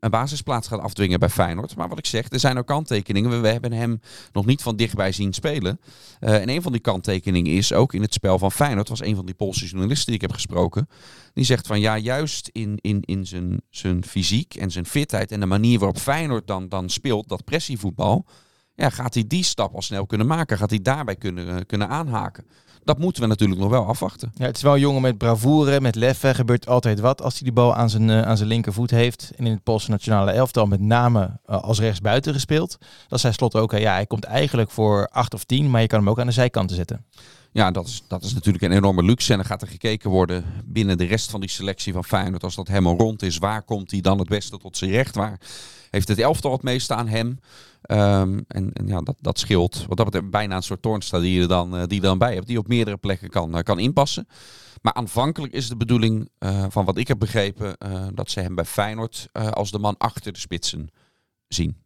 een 0.01 0.09
basisplaats 0.09 0.67
gaat 0.67 0.79
afdwingen 0.79 1.19
bij 1.19 1.29
Feyenoord. 1.29 1.75
Maar 1.75 1.89
wat 1.89 1.97
ik 1.97 2.05
zeg, 2.05 2.29
er 2.29 2.39
zijn 2.39 2.57
ook 2.57 2.67
kanttekeningen. 2.67 3.41
We, 3.41 3.47
hebben 3.47 3.71
hem 3.71 4.01
nog 4.33 4.45
niet 4.45 4.61
van 4.61 4.75
dichtbij 4.75 5.11
zien 5.11 5.33
spelen. 5.33 5.79
Eh, 6.19 6.41
en 6.41 6.49
een 6.49 6.61
van 6.61 6.71
die 6.71 6.81
kanttekeningen 6.81 7.53
is 7.53 7.73
ook 7.73 7.93
in 7.93 8.01
het 8.01 8.13
spel 8.13 8.39
van 8.39 8.51
Feyenoord. 8.51 8.89
was 8.89 9.01
een 9.01 9.15
van 9.15 9.25
die 9.25 9.35
Poolse 9.35 9.65
journalisten 9.65 10.05
die 10.05 10.15
ik 10.15 10.21
heb 10.21 10.31
gesproken. 10.31 10.89
Die 11.33 11.45
zegt 11.45 11.67
van 11.67 11.79
ja, 11.79 11.97
juist 11.97 12.49
in, 12.51 12.77
in, 12.81 13.01
in 13.01 13.25
zijn, 13.25 13.61
zijn 13.69 14.05
fysiek 14.05 14.55
en 14.55 14.71
zijn 14.71 14.85
fitheid 14.85 15.31
en 15.31 15.39
de 15.39 15.45
manier 15.45 15.79
waarop 15.79 15.97
Feyenoord 15.97 16.47
dan, 16.47 16.69
dan 16.69 16.89
speelt, 16.89 17.27
dat 17.27 17.43
pressievoetbal. 17.43 18.25
Ja, 18.81 18.89
gaat 18.89 19.13
hij 19.13 19.23
die 19.27 19.43
stap 19.43 19.75
al 19.75 19.81
snel 19.81 20.05
kunnen 20.05 20.27
maken? 20.27 20.57
Gaat 20.57 20.69
hij 20.69 20.81
daarbij 20.81 21.15
kunnen, 21.15 21.55
eh, 21.55 21.61
kunnen 21.67 21.89
aanhaken? 21.89 22.45
Dat 22.83 22.99
moeten 22.99 23.21
we 23.21 23.27
natuurlijk 23.27 23.59
nog 23.59 23.69
wel 23.69 23.85
afwachten. 23.85 24.31
Ja, 24.35 24.45
het 24.45 24.55
is 24.55 24.61
wel 24.61 24.73
een 24.73 24.79
jongen 24.79 25.01
met 25.01 25.17
bravoure, 25.17 25.81
met 25.81 25.95
lef. 25.95 26.23
Er 26.23 26.35
gebeurt 26.35 26.67
altijd 26.67 26.99
wat 26.99 27.21
als 27.21 27.33
hij 27.33 27.43
die 27.43 27.51
bal 27.51 27.75
aan 27.75 27.89
zijn, 27.89 28.09
eh, 28.09 28.21
aan 28.21 28.37
zijn 28.37 28.49
linkervoet 28.49 28.91
heeft. 28.91 29.31
En 29.35 29.45
in 29.45 29.51
het 29.51 29.63
Poolse 29.63 29.89
nationale 29.89 30.31
elftal 30.31 30.65
met 30.65 30.79
name 30.79 31.39
eh, 31.45 31.61
als 31.61 31.79
rechtsbuiten 31.79 32.33
gespeeld. 32.33 32.77
Dat 33.07 33.19
zei 33.19 33.33
Slot 33.33 33.55
ook. 33.55 33.71
Ja, 33.71 33.93
hij 33.93 34.05
komt 34.05 34.23
eigenlijk 34.23 34.71
voor 34.71 35.07
8 35.11 35.33
of 35.33 35.43
10, 35.43 35.69
maar 35.69 35.81
je 35.81 35.87
kan 35.87 35.99
hem 35.99 36.09
ook 36.09 36.19
aan 36.19 36.27
de 36.27 36.33
zijkanten 36.33 36.75
zetten. 36.75 37.05
Ja, 37.51 37.71
dat 37.71 37.87
is, 37.87 38.03
dat 38.07 38.23
is 38.23 38.33
natuurlijk 38.33 38.63
een 38.63 38.71
enorme 38.71 39.03
luxe. 39.03 39.31
En 39.31 39.37
dan 39.37 39.47
gaat 39.47 39.61
er 39.61 39.67
gekeken 39.67 40.09
worden 40.09 40.45
binnen 40.65 40.97
de 40.97 41.05
rest 41.05 41.29
van 41.29 41.39
die 41.39 41.49
selectie 41.49 41.93
van 41.93 42.03
Feyenoord. 42.03 42.43
Als 42.43 42.55
dat 42.55 42.67
helemaal 42.67 42.97
rond 42.97 43.21
is, 43.21 43.37
waar 43.37 43.61
komt 43.61 43.91
hij 43.91 44.01
dan 44.01 44.19
het 44.19 44.29
beste 44.29 44.57
tot 44.57 44.77
zijn 44.77 44.91
recht? 44.91 45.15
Waar 45.15 45.39
heeft 45.91 46.07
het 46.07 46.19
elftal 46.19 46.51
het 46.51 46.63
meeste 46.63 46.93
aan 46.95 47.07
hem? 47.07 47.39
Ehm, 47.81 48.39
en, 48.47 48.73
en 48.73 48.87
ja, 48.87 49.01
dat, 49.01 49.15
dat 49.19 49.39
scheelt. 49.39 49.85
Wat 49.87 49.97
dat 49.97 50.05
betreft 50.05 50.29
bijna 50.29 50.55
een 50.55 50.63
soort 50.63 50.81
Toornstra 50.81 51.19
die 51.19 51.39
je 51.39 51.45
dan, 51.45 51.75
eh, 51.75 51.83
die 51.85 52.01
je 52.01 52.07
dan 52.07 52.17
bij 52.17 52.33
hebt. 52.33 52.47
Die 52.47 52.57
op 52.57 52.67
meerdere 52.67 52.97
plekken 52.97 53.29
kan, 53.29 53.57
eh, 53.57 53.63
kan 53.63 53.79
inpassen. 53.79 54.27
Maar 54.81 54.93
aanvankelijk 54.93 55.53
is 55.53 55.67
de 55.67 55.75
bedoeling, 55.75 56.29
eh, 56.37 56.65
van 56.69 56.85
wat 56.85 56.97
ik 56.97 57.07
heb 57.07 57.19
begrepen, 57.19 57.77
dat 58.13 58.31
ze 58.31 58.39
hem 58.39 58.55
bij 58.55 58.65
Feyenoord 58.65 59.29
als 59.31 59.71
de 59.71 59.79
man 59.79 59.95
achter 59.97 60.33
de 60.33 60.39
spitsen 60.39 60.89
zien. 61.47 61.77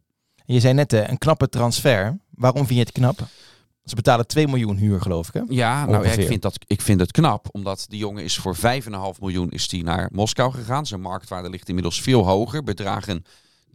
En 0.46 0.54
je 0.54 0.60
zei 0.60 0.74
net 0.74 0.92
een 0.92 1.18
knappe 1.18 1.48
transfer. 1.48 2.18
Waarom 2.30 2.66
vind 2.66 2.78
je 2.78 2.84
het 2.84 2.92
knap? 2.92 3.18
Ze 3.84 3.94
betalen 3.94 4.26
2 4.26 4.48
miljoen 4.48 4.76
huur, 4.76 5.00
geloof 5.00 5.28
ik. 5.28 5.34
Hè? 5.34 5.42
Ja, 5.48 5.86
nou 5.86 6.06
ja, 6.06 6.12
ik, 6.12 6.26
vind 6.26 6.42
dat, 6.42 6.58
ik 6.66 6.80
vind 6.80 7.00
het 7.00 7.10
knap. 7.10 7.48
Omdat 7.52 7.86
die 7.88 7.98
jongen 7.98 8.24
is 8.24 8.36
voor 8.36 8.56
5,5 8.56 9.20
miljoen 9.20 9.50
is 9.50 9.68
die 9.68 9.84
naar 9.84 10.08
Moskou 10.12 10.52
gegaan. 10.52 10.86
Zijn 10.86 11.00
marktwaarde 11.00 11.50
ligt 11.50 11.68
inmiddels 11.68 12.00
veel 12.00 12.26
hoger. 12.26 12.62
Bedragen 12.62 13.24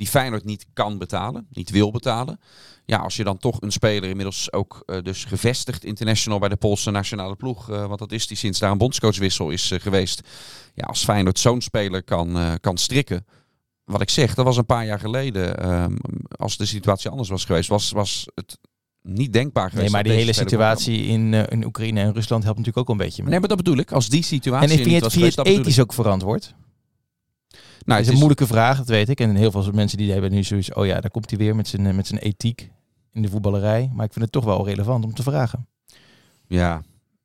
die 0.01 0.10
Feyenoord 0.10 0.46
niet 0.46 0.65
kan 0.74 0.98
betalen, 0.98 1.48
niet 1.50 1.70
wil 1.70 1.91
betalen. 1.91 2.39
Ja, 2.86 2.98
als 2.98 3.15
je 3.15 3.24
dan 3.24 3.38
toch 3.38 3.62
een 3.62 3.72
speler 3.72 4.10
inmiddels 4.10 4.51
ook 4.51 4.84
eh, 4.86 5.01
dus 5.01 5.25
gevestigd 5.25 5.84
international 5.84 6.39
bij 6.39 6.50
de 6.50 6.55
Poolse 6.55 6.91
nationale 6.91 7.36
ploeg. 7.36 7.70
eh, 7.70 7.86
want 7.86 8.00
dat 8.00 8.12
is 8.12 8.27
die 8.27 8.38
sinds 8.38 8.60
daar 8.60 8.72
een 8.72 8.77
bondscoachwissel 8.77 9.50
is 9.50 9.72
eh, 9.72 9.79
geweest. 9.79 10.22
Ja, 10.74 10.86
als 10.86 11.03
Feyenoord 11.03 11.39
zo'n 11.39 11.62
speler 11.62 12.03
kan, 12.03 12.58
kan 12.62 12.77
strikken. 12.77 13.25
Wat 13.84 14.01
ik 14.01 14.10
zeg, 14.10 14.34
dat 14.34 14.46
was 14.46 14.58
een 14.58 14.65
paar 14.65 14.86
jaar 14.86 15.00
geleden. 15.00 15.58
ehm, 15.58 15.96
als 16.36 16.58
de 16.58 16.65
situatie 16.65 17.10
anders 17.10 17.29
was 17.29 17.46
geweest, 17.46 17.70
was, 17.70 17.91
was 17.91 18.27
het 18.34 18.58
niet 19.01 19.34
denkbaar 19.34 19.70
geweest. 19.70 19.84
Nee, 19.84 19.91
maar 19.91 20.03
die 20.03 20.13
hele 20.13 20.34
situatie 20.34 21.03
in, 21.03 21.34
eh, 21.34 21.43
in 21.50 21.65
Oekraïne 21.65 22.00
en 22.00 22.13
Rusland 22.13 22.43
helpt 22.43 22.58
natuurlijk 22.58 22.89
ook 22.89 22.96
een 22.96 23.05
beetje 23.05 23.22
mee. 23.22 23.31
Nee, 23.31 23.39
maar 23.39 23.50
dat 23.50 23.58
bedoel 23.58 23.77
ik. 23.77 23.91
Als 23.91 24.10
die 24.10 24.24
situatie 24.24 24.70
en 24.70 24.75
vind 24.75 25.13
je 25.13 25.24
het, 25.24 25.36
het 25.36 25.48
ethisch 25.48 25.79
ook 25.79 25.93
verantwoord? 25.93 26.55
Nou, 27.86 27.98
dat 28.00 28.08
is 28.08 28.08
een 28.14 28.18
moeilijke 28.20 28.48
vraag, 28.48 28.78
dat 28.78 28.88
weet 28.88 29.10
ik. 29.10 29.20
En 29.20 29.36
heel 29.36 29.52
veel 29.52 29.72
mensen 29.74 29.98
die 29.98 30.12
hebben 30.12 30.32
nu 30.32 30.44
zoiets, 30.44 30.74
oh 30.74 30.86
ja, 30.86 31.00
daar 31.02 31.12
komt 31.12 31.30
hij 31.30 31.40
weer 31.40 31.56
met 31.56 31.68
zijn, 31.68 31.86
eh, 31.88 31.94
met 31.94 32.08
zijn 32.08 32.20
ethiek 32.20 32.72
in 33.12 33.22
de 33.22 33.28
voetballerij. 33.30 33.90
Maar 33.94 34.06
ik 34.06 34.12
vind 34.14 34.24
het 34.26 34.34
toch 34.34 34.46
wel 34.46 34.66
relevant 34.66 35.04
om 35.04 35.14
te 35.14 35.24
vragen. 35.24 35.68
Ja, 36.48 36.82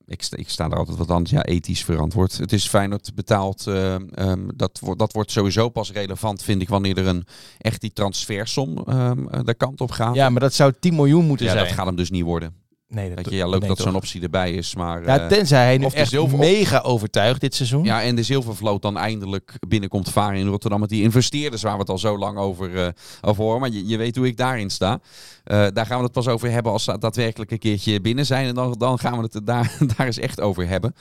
ik 0.06 0.22
sta, 0.22 0.36
ik 0.36 0.48
sta 0.48 0.68
daar 0.68 0.78
altijd 0.78 0.96
wat 0.98 1.10
anders. 1.10 1.30
Ja, 1.30 1.42
ethisch 1.44 1.84
verantwoord. 1.84 2.38
Het 2.38 2.52
is 2.52 2.68
Feyenoord 2.68 3.14
betaald. 3.14 3.66
eh, 3.66 3.94
ehm, 3.94 4.48
dat, 4.54 4.78
wordt 4.80 4.98
dat 4.98 5.12
wordt 5.12 5.30
sowieso 5.30 5.68
pas 5.68 5.92
relevant, 5.92 6.42
vind 6.42 6.62
ik, 6.62 6.68
wanneer 6.68 6.98
er 6.98 7.06
een 7.06 7.26
echt 7.58 7.80
die 7.80 7.92
transfersom 7.92 8.78
eh, 8.86 9.10
de 9.44 9.54
kant 9.54 9.80
op 9.80 9.90
gaat. 9.90 10.14
Ja, 10.14 10.30
maar 10.30 10.40
dat 10.40 10.54
zou 10.54 10.72
10 10.80 10.94
miljoen 10.94 11.26
moeten 11.26 11.46
Ja, 11.46 11.52
zijn. 11.52 11.64
dat 11.64 11.74
gaat 11.74 11.86
hem 11.86 11.96
dus 11.96 12.10
niet 12.10 12.22
worden. 12.24 12.54
Nee, 12.88 13.14
Weet 13.14 13.30
je, 13.30 13.36
ja, 13.36 13.46
leuk 13.46 13.66
dat 13.66 13.78
zo'n 13.78 13.94
optie 13.94 14.22
erbij 14.22 14.52
is, 14.52 14.74
maar... 14.74 15.04
Ja, 15.04 15.18
eh, 15.20 15.26
tenzij 15.26 15.64
hij 15.64 15.78
nu 15.78 15.84
of 15.84 15.92
echt 15.94 16.08
zilver- 16.10 16.38
mega 16.38 16.80
overtuigd 16.80 17.40
dit 17.40 17.54
seizoen. 17.54 17.84
Ja, 17.84 18.02
en 18.02 18.16
de 18.16 18.22
zilvervloot 18.22 18.82
dan 18.82 18.96
eindelijk 18.96 19.52
binnenkomt 19.68 20.08
varen 20.10 20.38
in 20.38 20.46
Rotterdam. 20.46 20.80
Met 20.80 20.88
die 20.88 21.02
investeerders 21.02 21.62
waar 21.62 21.72
we 21.72 21.78
het 21.78 21.88
al 21.88 21.98
zo 21.98 22.18
lang 22.18 22.38
over, 22.38 22.84
eh 22.84 22.88
over 23.20 23.42
horen. 23.44 23.60
Maar 23.60 23.70
je, 23.70 23.86
je 23.86 23.96
weet 23.96 24.16
hoe 24.16 24.26
ik 24.26 24.36
daarin 24.36 24.70
sta. 24.70 25.00
Eh, 25.44 25.66
daar 25.72 25.86
gaan 25.86 25.98
we 25.98 26.04
het 26.04 26.12
pas 26.12 26.28
over 26.28 26.50
hebben 26.50 26.72
als 26.72 26.84
ze 26.84 26.98
daadwerkelijk 26.98 27.50
een 27.50 27.58
keertje 27.58 28.00
binnen 28.00 28.26
zijn. 28.26 28.46
En 28.46 28.54
dan, 28.54 28.72
dan 28.78 28.98
gaan 28.98 29.16
we 29.16 29.28
het 29.32 29.46
daar, 29.46 29.76
daar 29.96 30.06
eens 30.06 30.18
echt 30.18 30.40
over 30.40 30.68
hebben. 30.68 30.94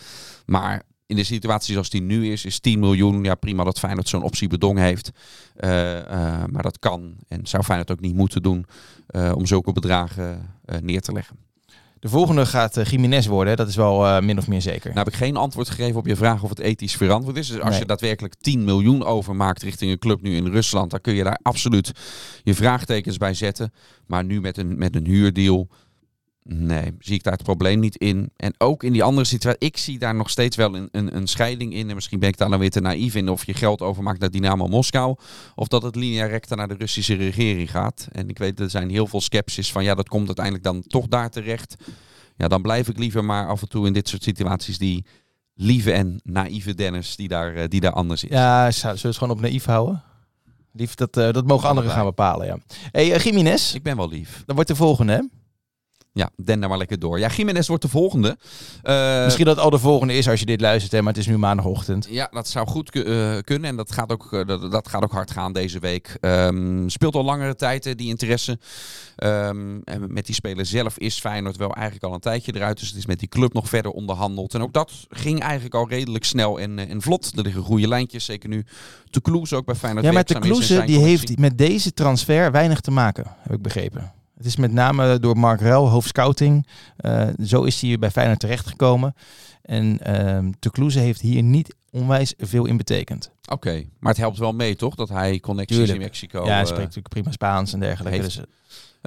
Maar 0.45 0.83
in 1.05 1.15
de 1.15 1.23
situatie 1.23 1.73
zoals 1.73 1.89
die 1.89 2.01
nu 2.01 2.31
is, 2.31 2.45
is 2.45 2.59
10 2.59 2.79
miljoen. 2.79 3.23
Ja, 3.23 3.35
prima 3.35 3.63
dat 3.63 3.79
Feyenoord 3.79 4.07
zo'n 4.09 4.23
optie 4.23 4.47
bedong 4.47 4.77
heeft. 4.77 5.11
Maar 6.51 6.61
dat 6.63 6.79
kan 6.79 7.15
en 7.27 7.47
zou 7.47 7.63
Feyenoord 7.63 7.91
ook 7.91 7.99
niet 7.99 8.15
moeten 8.15 8.41
doen 8.43 8.65
om 9.11 9.45
zulke 9.45 9.71
bedragen 9.71 10.55
neer 10.81 11.01
te 11.01 11.11
leggen. 11.11 11.44
De 11.99 12.09
volgende 12.09 12.45
gaat 12.45 12.77
uh, 12.77 12.85
Jiménez 12.85 13.25
worden, 13.25 13.57
dat 13.57 13.67
is 13.67 13.75
wel 13.75 14.05
uh, 14.05 14.19
min 14.19 14.37
of 14.37 14.47
meer 14.47 14.61
zeker. 14.61 14.85
Nou 14.93 14.97
heb 14.97 15.07
ik 15.07 15.13
geen 15.13 15.35
antwoord 15.35 15.69
gegeven 15.69 15.99
op 15.99 16.05
je 16.07 16.15
vraag 16.15 16.43
of 16.43 16.49
het 16.49 16.59
ethisch 16.59 16.95
verantwoord 16.95 17.37
is. 17.37 17.47
Dus 17.47 17.59
als 17.59 17.69
Nee. 17.69 17.79
je 17.79 17.85
daadwerkelijk 17.85 18.35
10 18.41 18.63
miljoen 18.63 19.03
overmaakt 19.05 19.61
richting 19.63 19.91
een 19.91 19.99
club 19.99 20.21
nu 20.21 20.35
in 20.35 20.47
Rusland, 20.47 20.91
dan 20.91 21.01
kun 21.01 21.13
je 21.15 21.23
daar 21.23 21.39
absoluut 21.41 21.91
je 22.43 22.53
vraagtekens 22.55 23.17
bij 23.17 23.33
zetten. 23.33 23.73
Maar 24.07 24.23
nu 24.23 24.41
met 24.41 24.57
een, 24.57 24.77
met 24.77 24.95
een 24.95 25.05
huurdeal, 25.05 25.67
nee, 26.47 26.93
zie 26.99 27.15
ik 27.15 27.23
daar 27.23 27.33
het 27.33 27.43
probleem 27.43 27.79
niet 27.79 27.95
in. 27.95 28.31
En 28.35 28.53
ook 28.57 28.83
in 28.83 28.91
die 28.91 29.03
andere 29.03 29.27
situatie, 29.27 29.59
ik 29.67 29.77
zie 29.77 29.99
daar 29.99 30.15
nog 30.15 30.29
steeds 30.29 30.55
wel 30.55 30.75
een, 30.75 30.89
een, 30.91 31.15
een 31.15 31.27
scheiding 31.27 31.73
in. 31.73 31.89
En 31.89 31.95
misschien 31.95 32.19
ben 32.19 32.29
ik 32.29 32.37
daar 32.37 32.49
dan 32.49 32.59
weer 32.59 32.71
te 32.71 32.81
naïef 32.81 33.15
in 33.15 33.29
of 33.29 33.45
je 33.45 33.53
geld 33.53 33.81
overmaakt 33.81 34.19
naar 34.19 34.31
Dynamo 34.31 34.67
Moskou. 34.67 35.15
Of 35.55 35.67
dat 35.67 35.83
het 35.83 35.95
linea 35.95 36.25
recta 36.25 36.55
naar 36.55 36.67
de 36.67 36.75
Russische 36.77 37.15
regering 37.15 37.71
gaat. 37.71 38.07
En 38.11 38.29
ik 38.29 38.37
weet, 38.37 38.59
er 38.59 38.69
zijn 38.69 38.89
heel 38.89 39.07
veel 39.07 39.21
sceptisch 39.21 39.71
van 39.71 39.83
ja, 39.83 39.95
dat 39.95 40.09
komt 40.09 40.25
uiteindelijk 40.25 40.65
dan 40.65 40.83
toch 40.87 41.07
daar 41.07 41.29
terecht. 41.29 41.75
Ja, 42.37 42.47
dan 42.47 42.61
blijf 42.61 42.87
ik 42.87 42.97
liever 42.97 43.25
maar 43.25 43.47
af 43.47 43.61
en 43.61 43.69
toe 43.69 43.87
in 43.87 43.93
dit 43.93 44.09
soort 44.09 44.23
situaties 44.23 44.77
die 44.77 45.05
lieve 45.53 45.91
en 45.91 46.19
naïeve 46.23 46.73
Dennis 46.73 47.15
die 47.15 47.27
daar, 47.27 47.55
eh, 47.55 47.67
die 47.67 47.81
daar 47.81 47.91
anders 47.91 48.23
is. 48.23 48.29
Ja, 48.29 48.71
zullen 48.71 48.95
we 49.01 49.07
het 49.07 49.17
gewoon 49.17 49.35
op 49.35 49.41
naïef 49.41 49.65
houden? 49.65 50.03
Lief, 50.71 50.95
dat, 50.95 51.17
uh, 51.17 51.31
dat 51.31 51.47
mogen 51.47 51.69
anderen 51.69 51.91
gaan 51.91 52.05
bepalen, 52.05 52.47
ja. 52.47 52.57
hey, 52.91 53.15
uh, 53.15 53.19
Jiménez. 53.19 53.73
Ik 53.73 53.83
ben 53.83 53.97
wel 53.97 54.09
lief. 54.09 54.43
Dat 54.45 54.55
wordt 54.55 54.69
de 54.69 54.75
volgende, 54.75 55.13
hè? 55.13 55.21
Ja, 56.15 56.29
den 56.35 56.59
daar 56.59 56.69
maar 56.69 56.77
lekker 56.77 56.99
door. 56.99 57.19
Ja, 57.19 57.27
Jiménez 57.27 57.67
wordt 57.67 57.83
de 57.83 57.89
volgende. 57.89 58.37
Uh, 58.83 59.23
Misschien 59.23 59.45
dat 59.45 59.55
het 59.55 59.63
al 59.63 59.69
de 59.69 59.79
volgende 59.79 60.13
is 60.13 60.29
als 60.29 60.39
je 60.39 60.45
dit 60.45 60.61
luistert, 60.61 60.91
hè, 60.91 61.01
maar 61.01 61.13
het 61.13 61.21
is 61.21 61.27
nu 61.27 61.37
maandagochtend. 61.37 62.07
Ja, 62.09 62.27
dat 62.31 62.47
zou 62.47 62.67
goed 62.67 62.95
uh, 62.95 63.37
kunnen 63.43 63.69
en 63.69 63.75
dat 63.75 63.91
gaat, 63.91 64.11
ook, 64.11 64.31
uh, 64.31 64.45
dat, 64.45 64.71
dat, 64.71 64.87
gaat 64.87 65.03
ook 65.03 65.11
hard 65.11 65.31
gaan 65.31 65.53
deze 65.53 65.79
week. 65.79 66.17
Um, 66.21 66.89
speelt 66.89 67.15
al 67.15 67.23
langere 67.23 67.55
tijd 67.55 67.97
die 67.97 68.07
interesse. 68.07 68.59
Um, 69.23 69.81
en 69.83 70.13
met 70.13 70.25
die 70.25 70.35
speler 70.35 70.65
zelf 70.65 70.97
is 70.97 71.19
Feyenoord 71.19 71.57
wel 71.57 71.73
eigenlijk 71.73 72.05
al 72.05 72.13
een 72.13 72.19
tijdje 72.19 72.55
eruit. 72.55 72.79
Dus 72.79 72.87
het 72.87 72.97
is 72.97 73.05
met 73.05 73.19
die 73.19 73.29
club 73.29 73.53
nog 73.53 73.69
verder 73.69 73.91
onderhandeld. 73.91 74.53
En 74.53 74.61
ook 74.61 74.73
dat 74.73 74.91
ging 75.09 75.39
eigenlijk 75.39 75.75
al 75.75 75.89
redelijk 75.89 76.25
snel 76.25 76.59
en, 76.59 76.79
en 76.79 77.01
vlot. 77.01 77.31
Er 77.37 77.43
liggen 77.43 77.63
goede 77.63 77.87
lijntjes, 77.87 78.25
zeker 78.25 78.49
nu. 78.49 78.65
De 79.09 79.21
Kloes 79.21 79.53
ook 79.53 79.65
bij 79.65 79.75
Feyenoord 79.75 80.05
Ja, 80.05 80.11
maar 80.11 80.25
de 80.25 80.39
Kloes 80.39 80.67
die 80.67 80.99
heeft 80.99 81.37
met 81.37 81.57
deze 81.57 81.93
transfer 81.93 82.51
weinig 82.51 82.79
te 82.79 82.91
maken, 82.91 83.35
heb 83.41 83.53
ik 83.53 83.61
begrepen. 83.61 84.14
Het 84.35 84.45
is 84.45 84.55
met 84.55 84.71
name 84.71 85.19
door 85.19 85.37
Mark 85.37 85.61
Rel, 85.61 85.89
hoofdscouting. 85.89 86.67
Uh, 86.99 87.27
zo 87.43 87.63
is 87.63 87.81
hij 87.81 87.99
bij 87.99 88.11
Feyenoord 88.11 88.39
terechtgekomen. 88.39 89.15
En 89.61 89.99
uh, 90.07 91.01
heeft 91.01 91.21
hier 91.21 91.43
niet 91.43 91.75
onwijs 91.91 92.33
veel 92.37 92.65
in 92.65 92.77
betekend. 92.77 93.31
Oké, 93.45 93.53
okay. 93.53 93.89
maar 93.99 94.11
het 94.11 94.21
helpt 94.21 94.37
wel 94.37 94.53
mee 94.53 94.75
toch 94.75 94.95
dat 94.95 95.09
hij 95.09 95.39
connecties 95.39 95.77
Tuurlijk. 95.77 95.97
in 95.97 96.05
Mexico 96.05 96.45
Ja, 96.45 96.53
hij 96.53 96.65
spreekt 96.65 96.81
natuurlijk 96.81 97.09
prima 97.09 97.31
Spaans 97.31 97.73
en 97.73 97.79
dergelijke. 97.79 98.19
heeft. 98.19 98.35
Dus, 98.35 98.45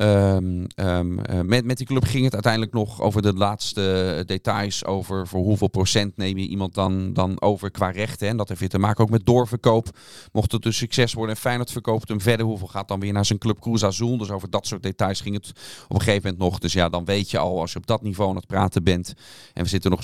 Um, 0.00 0.66
um, 0.76 1.18
uh, 1.30 1.40
met, 1.40 1.64
met 1.64 1.76
die 1.76 1.86
club 1.86 2.04
ging 2.04 2.24
het 2.24 2.32
uiteindelijk 2.32 2.72
nog 2.72 3.00
over 3.00 3.22
de 3.22 3.32
laatste 3.32 4.22
details. 4.26 4.84
Over 4.84 5.26
voor 5.26 5.40
hoeveel 5.40 5.68
procent 5.68 6.16
neem 6.16 6.38
je 6.38 6.48
iemand 6.48 6.74
dan, 6.74 7.12
dan 7.12 7.40
over 7.40 7.70
qua 7.70 7.90
rechten. 7.90 8.28
En 8.28 8.36
dat 8.36 8.48
heeft 8.48 8.60
weer 8.60 8.68
te 8.68 8.78
maken 8.78 9.04
ook 9.04 9.10
met 9.10 9.26
doorverkoop. 9.26 9.88
Mocht 10.32 10.52
het 10.52 10.64
een 10.64 10.72
succes 10.72 11.12
worden 11.12 11.34
en 11.34 11.40
Feyenoord 11.40 11.72
verkoopt 11.72 12.08
hem 12.08 12.20
verder. 12.20 12.46
Hoeveel 12.46 12.66
gaat 12.66 12.88
dan 12.88 13.00
weer 13.00 13.12
naar 13.12 13.24
zijn 13.24 13.38
club 13.38 13.60
Cruz 13.60 13.82
Azul? 13.82 14.18
Dus 14.18 14.30
over 14.30 14.50
dat 14.50 14.66
soort 14.66 14.82
details 14.82 15.20
ging 15.20 15.34
het 15.34 15.52
op 15.88 15.94
een 15.94 16.02
gegeven 16.02 16.22
moment 16.22 16.50
nog. 16.50 16.58
Dus 16.58 16.72
ja, 16.72 16.88
dan 16.88 17.04
weet 17.04 17.30
je 17.30 17.38
al 17.38 17.60
als 17.60 17.72
je 17.72 17.78
op 17.78 17.86
dat 17.86 18.02
niveau 18.02 18.30
aan 18.30 18.36
het 18.36 18.46
praten 18.46 18.84
bent. 18.84 19.14
En 19.54 19.62
we 19.62 19.68
zitten 19.68 19.90
nog 19.90 20.02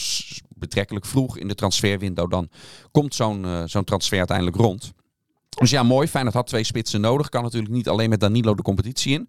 betrekkelijk 0.48 1.06
vroeg 1.06 1.38
in 1.38 1.48
de 1.48 1.54
transferwindow. 1.54 2.30
Dan 2.30 2.48
komt 2.90 3.14
zo'n 3.14 3.44
uh, 3.44 3.62
zo'n 3.66 3.84
transfer 3.84 4.23
uiteindelijk 4.28 4.56
rond. 4.56 4.92
Dus 5.48 5.70
ja, 5.70 5.82
mooi. 5.82 6.08
Feyenoord 6.08 6.34
had 6.34 6.46
twee 6.46 6.64
spitsen 6.64 7.00
nodig. 7.00 7.28
Kan 7.28 7.42
natuurlijk 7.42 7.72
niet 7.72 7.88
alleen 7.88 8.08
met 8.10 8.20
Danilo 8.20 8.54
de 8.54 8.62
competitie 8.62 9.12
in. 9.12 9.28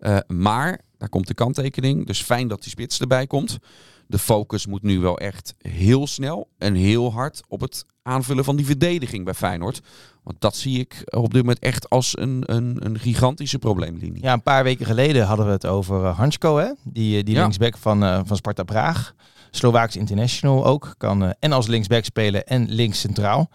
Uh, 0.00 0.18
maar, 0.26 0.80
daar 0.98 1.08
komt 1.08 1.26
de 1.26 1.34
kanttekening. 1.34 2.06
Dus 2.06 2.22
fijn 2.22 2.48
dat 2.48 2.62
die 2.62 2.70
spits 2.70 3.00
erbij 3.00 3.26
komt. 3.26 3.58
De 4.06 4.18
focus 4.18 4.66
moet 4.66 4.82
nu 4.82 4.98
wel 4.98 5.18
echt 5.18 5.54
heel 5.58 6.06
snel 6.06 6.48
en 6.58 6.74
heel 6.74 7.12
hard 7.12 7.40
op 7.48 7.60
het 7.60 7.84
aanvullen 8.02 8.44
van 8.44 8.56
die 8.56 8.66
verdediging 8.66 9.24
bij 9.24 9.34
Feyenoord. 9.34 9.80
Want 10.22 10.40
dat 10.40 10.56
zie 10.56 10.78
ik 10.78 11.02
op 11.04 11.32
dit 11.32 11.42
moment 11.42 11.58
echt 11.58 11.88
als 11.90 12.18
een, 12.18 12.42
een, 12.46 12.76
een 12.84 12.98
gigantische 12.98 13.58
probleemlinie. 13.58 14.22
Ja, 14.22 14.32
een 14.32 14.42
paar 14.42 14.64
weken 14.64 14.86
geleden 14.86 15.26
hadden 15.26 15.46
we 15.46 15.52
het 15.52 15.66
over 15.66 16.02
uh, 16.02 16.16
Hansko, 16.18 16.56
hè? 16.56 16.70
die, 16.84 17.24
die 17.24 17.34
Ja. 17.34 17.40
linksback 17.40 17.76
van, 17.76 18.04
uh, 18.04 18.20
van 18.24 18.36
Sparta 18.36 18.62
Praag. 18.62 19.14
Slovaaks 19.50 19.96
international 19.96 20.66
ook. 20.66 20.94
Kan 20.98 21.22
uh, 21.22 21.30
en 21.38 21.52
als 21.52 21.66
linksback 21.66 22.04
spelen 22.04 22.46
en 22.46 22.68
links 22.68 23.00
centraal. 23.00 23.50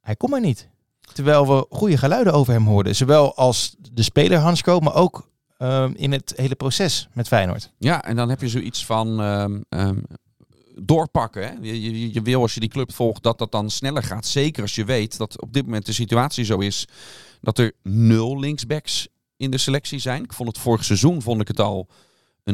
Hij 0.00 0.16
komt 0.16 0.32
maar 0.32 0.40
niet. 0.40 0.68
Terwijl 1.12 1.48
we 1.48 1.66
goede 1.70 1.96
geluiden 1.96 2.32
over 2.32 2.52
hem 2.52 2.66
hoorden. 2.66 2.96
Zowel 2.96 3.36
als 3.36 3.76
de 3.92 4.02
speler 4.02 4.38
Hansko, 4.38 4.80
maar 4.80 4.94
ook 4.94 5.30
um, 5.58 5.94
in 5.96 6.12
het 6.12 6.32
hele 6.36 6.54
proces 6.54 7.08
met 7.12 7.28
Feyenoord. 7.28 7.72
Ja, 7.78 8.04
en 8.04 8.16
dan 8.16 8.28
heb 8.28 8.40
je 8.40 8.48
zoiets 8.48 8.86
van 8.86 9.20
um, 9.20 9.64
um, 9.68 10.04
doorpakken. 10.74 11.62
Je, 11.62 11.82
je, 11.82 12.12
je, 12.12 12.22
wil 12.22 12.40
als 12.40 12.54
je 12.54 12.60
die 12.60 12.68
club 12.68 12.92
volgt 12.92 13.22
dat 13.22 13.38
dat 13.38 13.52
dan 13.52 13.70
sneller 13.70 14.02
gaat. 14.02 14.26
Zeker 14.26 14.62
als 14.62 14.74
je 14.74 14.84
weet 14.84 15.16
dat 15.16 15.40
op 15.40 15.52
dit 15.52 15.64
moment 15.64 15.86
de 15.86 15.92
situatie 15.92 16.44
zo 16.44 16.58
is 16.58 16.88
dat 17.40 17.58
er 17.58 17.72
nul 17.82 18.38
linksbacks 18.38 19.08
in 19.36 19.50
de 19.50 19.58
selectie 19.58 19.98
zijn. 19.98 20.24
Ik 20.24 20.32
vond 20.32 20.48
het 20.48 20.58
vorig 20.58 20.84
seizoen 20.84 21.22
vond 21.22 21.40
ik 21.40 21.48
het 21.48 21.60
al 21.60 21.88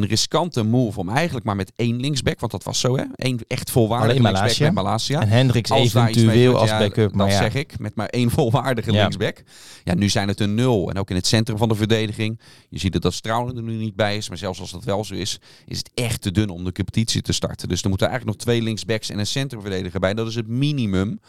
een 0.01 0.07
riskante 0.07 0.63
move 0.63 0.99
om 0.99 1.09
eigenlijk 1.09 1.45
maar 1.45 1.55
met 1.55 1.71
één 1.75 1.99
linksback, 1.99 2.39
want 2.39 2.51
dat 2.51 2.63
was 2.63 2.79
zo 2.79 2.97
hè, 2.97 3.03
één 3.15 3.39
echt 3.47 3.71
volwaardige 3.71 4.21
linksback 4.21 4.59
met 4.59 4.73
Malasia. 4.73 5.21
En 5.21 5.27
Hendricks 5.27 5.71
Als 5.71 5.93
eventueel 5.93 6.57
als 6.57 6.69
ja, 6.69 6.79
backup. 6.79 7.13
Maar 7.13 7.25
dat 7.25 7.35
ja. 7.35 7.41
zeg 7.41 7.53
ik, 7.53 7.79
met 7.79 7.95
maar 7.95 8.07
één 8.07 8.29
volwaardige 8.29 8.91
Ja. 8.91 9.01
linksback. 9.01 9.43
Ja, 9.83 9.93
nu 9.93 10.09
zijn 10.09 10.27
het 10.27 10.39
een 10.39 10.55
nul. 10.55 10.89
En 10.89 10.97
ook 10.97 11.09
in 11.09 11.15
het 11.15 11.27
centrum 11.27 11.57
van 11.57 11.69
de 11.69 11.75
verdediging. 11.75 12.39
Je 12.69 12.79
ziet 12.79 12.93
dat 12.93 13.01
dat 13.01 13.13
Straulen 13.13 13.55
er 13.57 13.63
nu 13.63 13.75
niet 13.75 13.95
bij 13.95 14.17
is. 14.17 14.29
Maar 14.29 14.37
zelfs 14.37 14.59
als 14.59 14.71
dat 14.71 14.83
wel 14.83 15.03
zo 15.03 15.13
is, 15.13 15.39
is 15.65 15.77
het 15.77 15.91
echt 15.93 16.21
te 16.21 16.31
dun 16.31 16.49
om 16.49 16.63
de 16.63 16.71
competitie 16.71 17.21
te 17.21 17.33
starten. 17.33 17.67
Dus 17.69 17.81
er 17.81 17.89
moeten 17.89 18.07
eigenlijk 18.07 18.37
nog 18.37 18.47
twee 18.47 18.61
linksbacks 18.61 19.09
en 19.09 19.19
een 19.19 19.27
centrumverdediger 19.27 19.99
bij. 19.99 20.13
Dat 20.13 20.27
is 20.27 20.35
het 20.35 20.47
minimum 20.47 21.19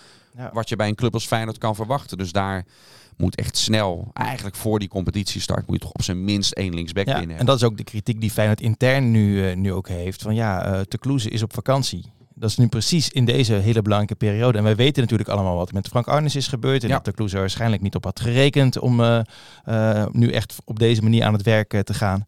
wat 0.53 0.69
je 0.69 0.77
bij 0.77 0.89
een 0.89 0.95
club 0.95 1.15
als 1.15 1.27
Feyenoord 1.27 1.59
kan 1.59 1.75
verwachten. 1.75 2.19
Dus 2.19 2.33
daar 2.33 2.65
moet 3.19 3.37
echt 3.37 3.57
snel, 3.57 4.11
eigenlijk 4.13 4.57
voor 4.57 4.79
die 4.79 4.89
competitiestart, 4.89 5.67
moet 5.67 5.77
je 5.77 5.83
toch 5.83 5.93
op 5.93 6.03
zijn 6.03 6.25
minst 6.25 6.53
één 6.53 6.75
linksback 6.75 7.07
Ja, 7.07 7.13
binnen 7.13 7.23
en 7.31 7.37
hebben. 7.37 7.47
dat 7.47 7.57
is 7.57 7.63
ook 7.71 7.77
de 7.77 7.85
kritiek 7.85 8.21
die 8.21 8.31
Feyenoord 8.31 8.61
intern 8.61 9.11
nu, 9.11 9.49
eh, 9.49 9.57
nu 9.57 9.73
ook 9.73 9.89
heeft. 9.89 10.23
Van 10.23 10.35
ja, 10.35 10.65
eh 10.65 10.81
Te 10.81 10.99
Kloeze 10.99 11.31
is 11.31 11.43
op 11.43 11.55
vakantie. 11.55 12.05
Dat 12.35 12.51
is 12.51 12.57
nu 12.57 12.67
precies 12.69 13.09
in 13.11 13.25
deze 13.25 13.53
hele 13.55 13.83
belangrijke 13.83 14.15
periode. 14.27 14.59
En 14.59 14.65
wij 14.65 14.77
weten 14.77 15.03
natuurlijk 15.03 15.29
allemaal 15.29 15.57
wat 15.57 15.73
met 15.73 15.89
Frank 15.89 16.07
Arnes 16.07 16.37
is 16.37 16.47
gebeurd. 16.49 16.83
En 16.83 16.89
Ja. 16.89 16.95
dat 16.95 17.05
de 17.05 17.13
Kloeze 17.13 17.39
waarschijnlijk 17.39 17.83
niet 17.83 17.95
op 17.95 18.05
had 18.05 18.21
gerekend 18.21 18.79
om 18.79 19.01
eh, 19.01 20.07
nu 20.13 20.31
echt 20.31 20.57
op 20.65 20.79
deze 20.79 21.03
manier 21.03 21.25
aan 21.25 21.33
het 21.33 21.43
werk 21.43 21.83
te 21.83 21.95
gaan. 21.95 22.25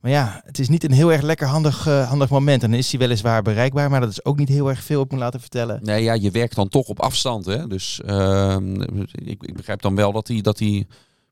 Maar 0.00 0.10
ja, 0.10 0.40
het 0.44 0.58
is 0.58 0.68
niet 0.68 0.84
een 0.84 0.92
heel 0.92 1.12
erg 1.12 1.22
lekker 1.22 1.46
handig, 1.46 1.86
eh, 1.86 2.08
handig 2.08 2.30
moment. 2.30 2.62
En 2.62 2.70
dan 2.70 2.78
is 2.78 2.90
hij 2.90 3.00
weliswaar 3.00 3.42
bereikbaar, 3.42 3.90
maar 3.90 4.00
dat 4.00 4.10
is 4.10 4.24
ook 4.24 4.38
niet 4.38 4.48
heel 4.48 4.68
erg 4.68 4.82
veel 4.82 5.00
op 5.00 5.12
me 5.12 5.18
laten 5.18 5.40
vertellen. 5.40 5.80
Nee, 5.82 6.02
ja, 6.02 6.12
je 6.12 6.30
werkt 6.30 6.54
dan 6.54 6.68
toch 6.68 6.88
op 6.88 7.00
afstand. 7.00 7.44
Hè? 7.46 7.66
Dus 7.66 8.00
ehm, 8.06 8.80
ik, 9.10 9.42
ik 9.42 9.54
begrijp 9.56 9.82
dan 9.82 9.94
wel 9.94 10.12
dat 10.12 10.28
hij, 10.28 10.40
dat 10.40 10.58
hij 10.58 10.86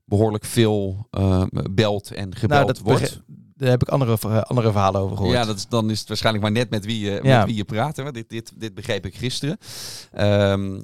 behoorlijk 0.05 0.45
veel 0.45 1.07
ehm, 1.11 1.47
belt 1.71 2.11
en 2.11 2.35
gebeld 2.35 2.49
Nou, 2.61 2.65
dat 2.65 2.79
wordt. 2.79 3.21
Daar 3.55 3.69
heb 3.69 3.81
ik 3.81 3.87
andere, 3.89 4.17
ver- 4.17 4.43
andere 4.43 4.71
verhalen 4.71 5.01
over 5.01 5.17
gehoord. 5.17 5.35
Ja, 5.35 5.45
dat 5.45 5.57
is, 5.57 5.67
dan 5.67 5.89
is 5.89 5.99
het 5.99 6.07
waarschijnlijk 6.07 6.43
maar 6.43 6.53
net 6.53 6.69
met 6.69 6.85
wie 6.85 6.99
je, 6.99 7.19
Ja. 7.23 7.37
met 7.37 7.47
wie 7.47 7.55
je 7.55 7.63
praat. 7.63 7.95
Hè? 7.95 8.11
Dit, 8.11 8.29
dit, 8.29 8.51
dit 8.55 8.73
begreep 8.73 9.05
ik 9.05 9.15
gisteren. 9.15 9.57
Ehm, 10.11 10.79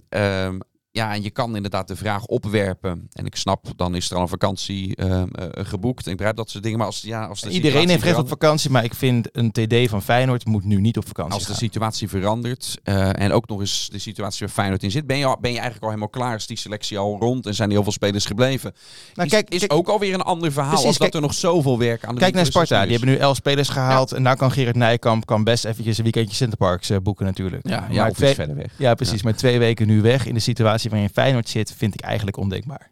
ja, 0.95 1.13
en 1.13 1.23
je 1.23 1.29
kan 1.29 1.55
inderdaad 1.55 1.87
de 1.87 1.95
vraag 1.95 2.25
opwerpen. 2.25 3.07
En 3.11 3.25
ik 3.25 3.35
snap, 3.35 3.65
dan 3.75 3.95
is 3.95 4.09
er 4.09 4.15
al 4.15 4.21
een 4.21 4.27
vakantie 4.27 4.95
ehm, 4.95 5.27
eh, 5.27 5.65
geboekt. 5.65 6.07
Ik 6.07 6.15
begrijp 6.15 6.35
dat 6.35 6.49
soort 6.49 6.63
dingen. 6.63 6.77
Maar 6.77 6.87
als, 6.87 7.01
ja, 7.01 7.25
als 7.25 7.41
de 7.41 7.49
Iedereen 7.49 7.89
heeft 7.89 8.03
recht 8.03 8.17
op 8.17 8.27
vakantie, 8.27 8.69
maar 8.69 8.83
ik 8.83 8.93
vind 8.93 9.29
een 9.31 9.51
TD 9.51 9.89
van 9.89 10.01
Feyenoord 10.01 10.45
moet 10.45 10.63
nu 10.63 10.81
niet 10.81 10.97
op 10.97 11.07
vakantie 11.07 11.33
Als 11.33 11.45
de 11.45 11.53
situatie 11.53 12.09
verandert 12.09 12.77
eh, 12.83 13.21
en 13.21 13.31
ook 13.31 13.47
nog 13.47 13.59
eens 13.59 13.89
de 13.91 13.99
situatie 13.99 14.45
waar 14.45 14.55
Feyenoord 14.55 14.83
in 14.83 14.91
zit, 14.91 15.07
ben 15.07 15.17
je, 15.17 15.37
ben 15.41 15.51
je 15.51 15.55
eigenlijk 15.55 15.83
al 15.83 15.89
helemaal 15.89 16.09
klaar. 16.09 16.35
Is 16.35 16.47
die 16.47 16.57
selectie 16.57 16.97
al 16.97 17.17
rond 17.19 17.45
en 17.45 17.53
zijn 17.53 17.67
er 17.67 17.73
heel 17.73 17.83
veel 17.83 17.91
spelers 17.91 18.25
gebleven. 18.25 18.73
Nou, 19.13 19.27
is, 19.27 19.33
kijk, 19.33 19.49
is 19.49 19.59
kijk- 19.59 19.73
ook 19.73 19.87
alweer 19.87 20.13
een 20.13 20.21
ander 20.21 20.51
verhaal 20.51 20.69
Precies, 20.69 20.87
als 20.87 20.97
dat 20.97 21.13
er 21.13 21.21
nog 21.21 21.33
zoveel 21.33 21.77
werk 21.77 22.05
aan 22.05 22.13
de 22.13 22.21
Kijk 22.21 22.33
naar 22.33 22.41
is 22.41 22.47
Sparta, 22.47 22.81
die 22.81 22.91
hebben 22.91 23.09
nu 23.09 23.15
elf 23.15 23.35
spelers 23.35 23.69
gehaald. 23.69 24.11
En 24.11 24.23
daar 24.23 24.37
kan 24.37 24.51
Gerrit 24.51 24.75
Nijkamp 24.75 25.25
kan 25.25 25.43
best 25.43 25.65
eventjes 25.65 25.97
een 25.97 26.03
weekendje 26.03 26.35
Centerparks 26.35 26.89
eh, 26.89 26.97
boeken 27.03 27.25
natuurlijk. 27.25 27.63
is. 27.63 27.71
Ja, 27.71 27.87
ja 27.89 28.07
of 28.07 28.15
twee, 28.15 28.29
iets 28.29 28.37
verder 28.37 28.55
weg. 28.55 28.71
ja, 28.77 28.93
precies. 28.93 29.23
Maar 29.23 29.35
twee 29.35 29.59
weken 29.59 29.87
nu 29.87 30.01
weg 30.01 30.25
in 30.25 30.33
de 30.33 30.39
situatie 30.39 30.84
waarin 30.89 31.09
Feyenoord 31.09 31.49
zit, 31.49 31.73
vind 31.77 31.93
ik 31.93 32.01
eigenlijk 32.01 32.37
ondenkbaar. 32.37 32.89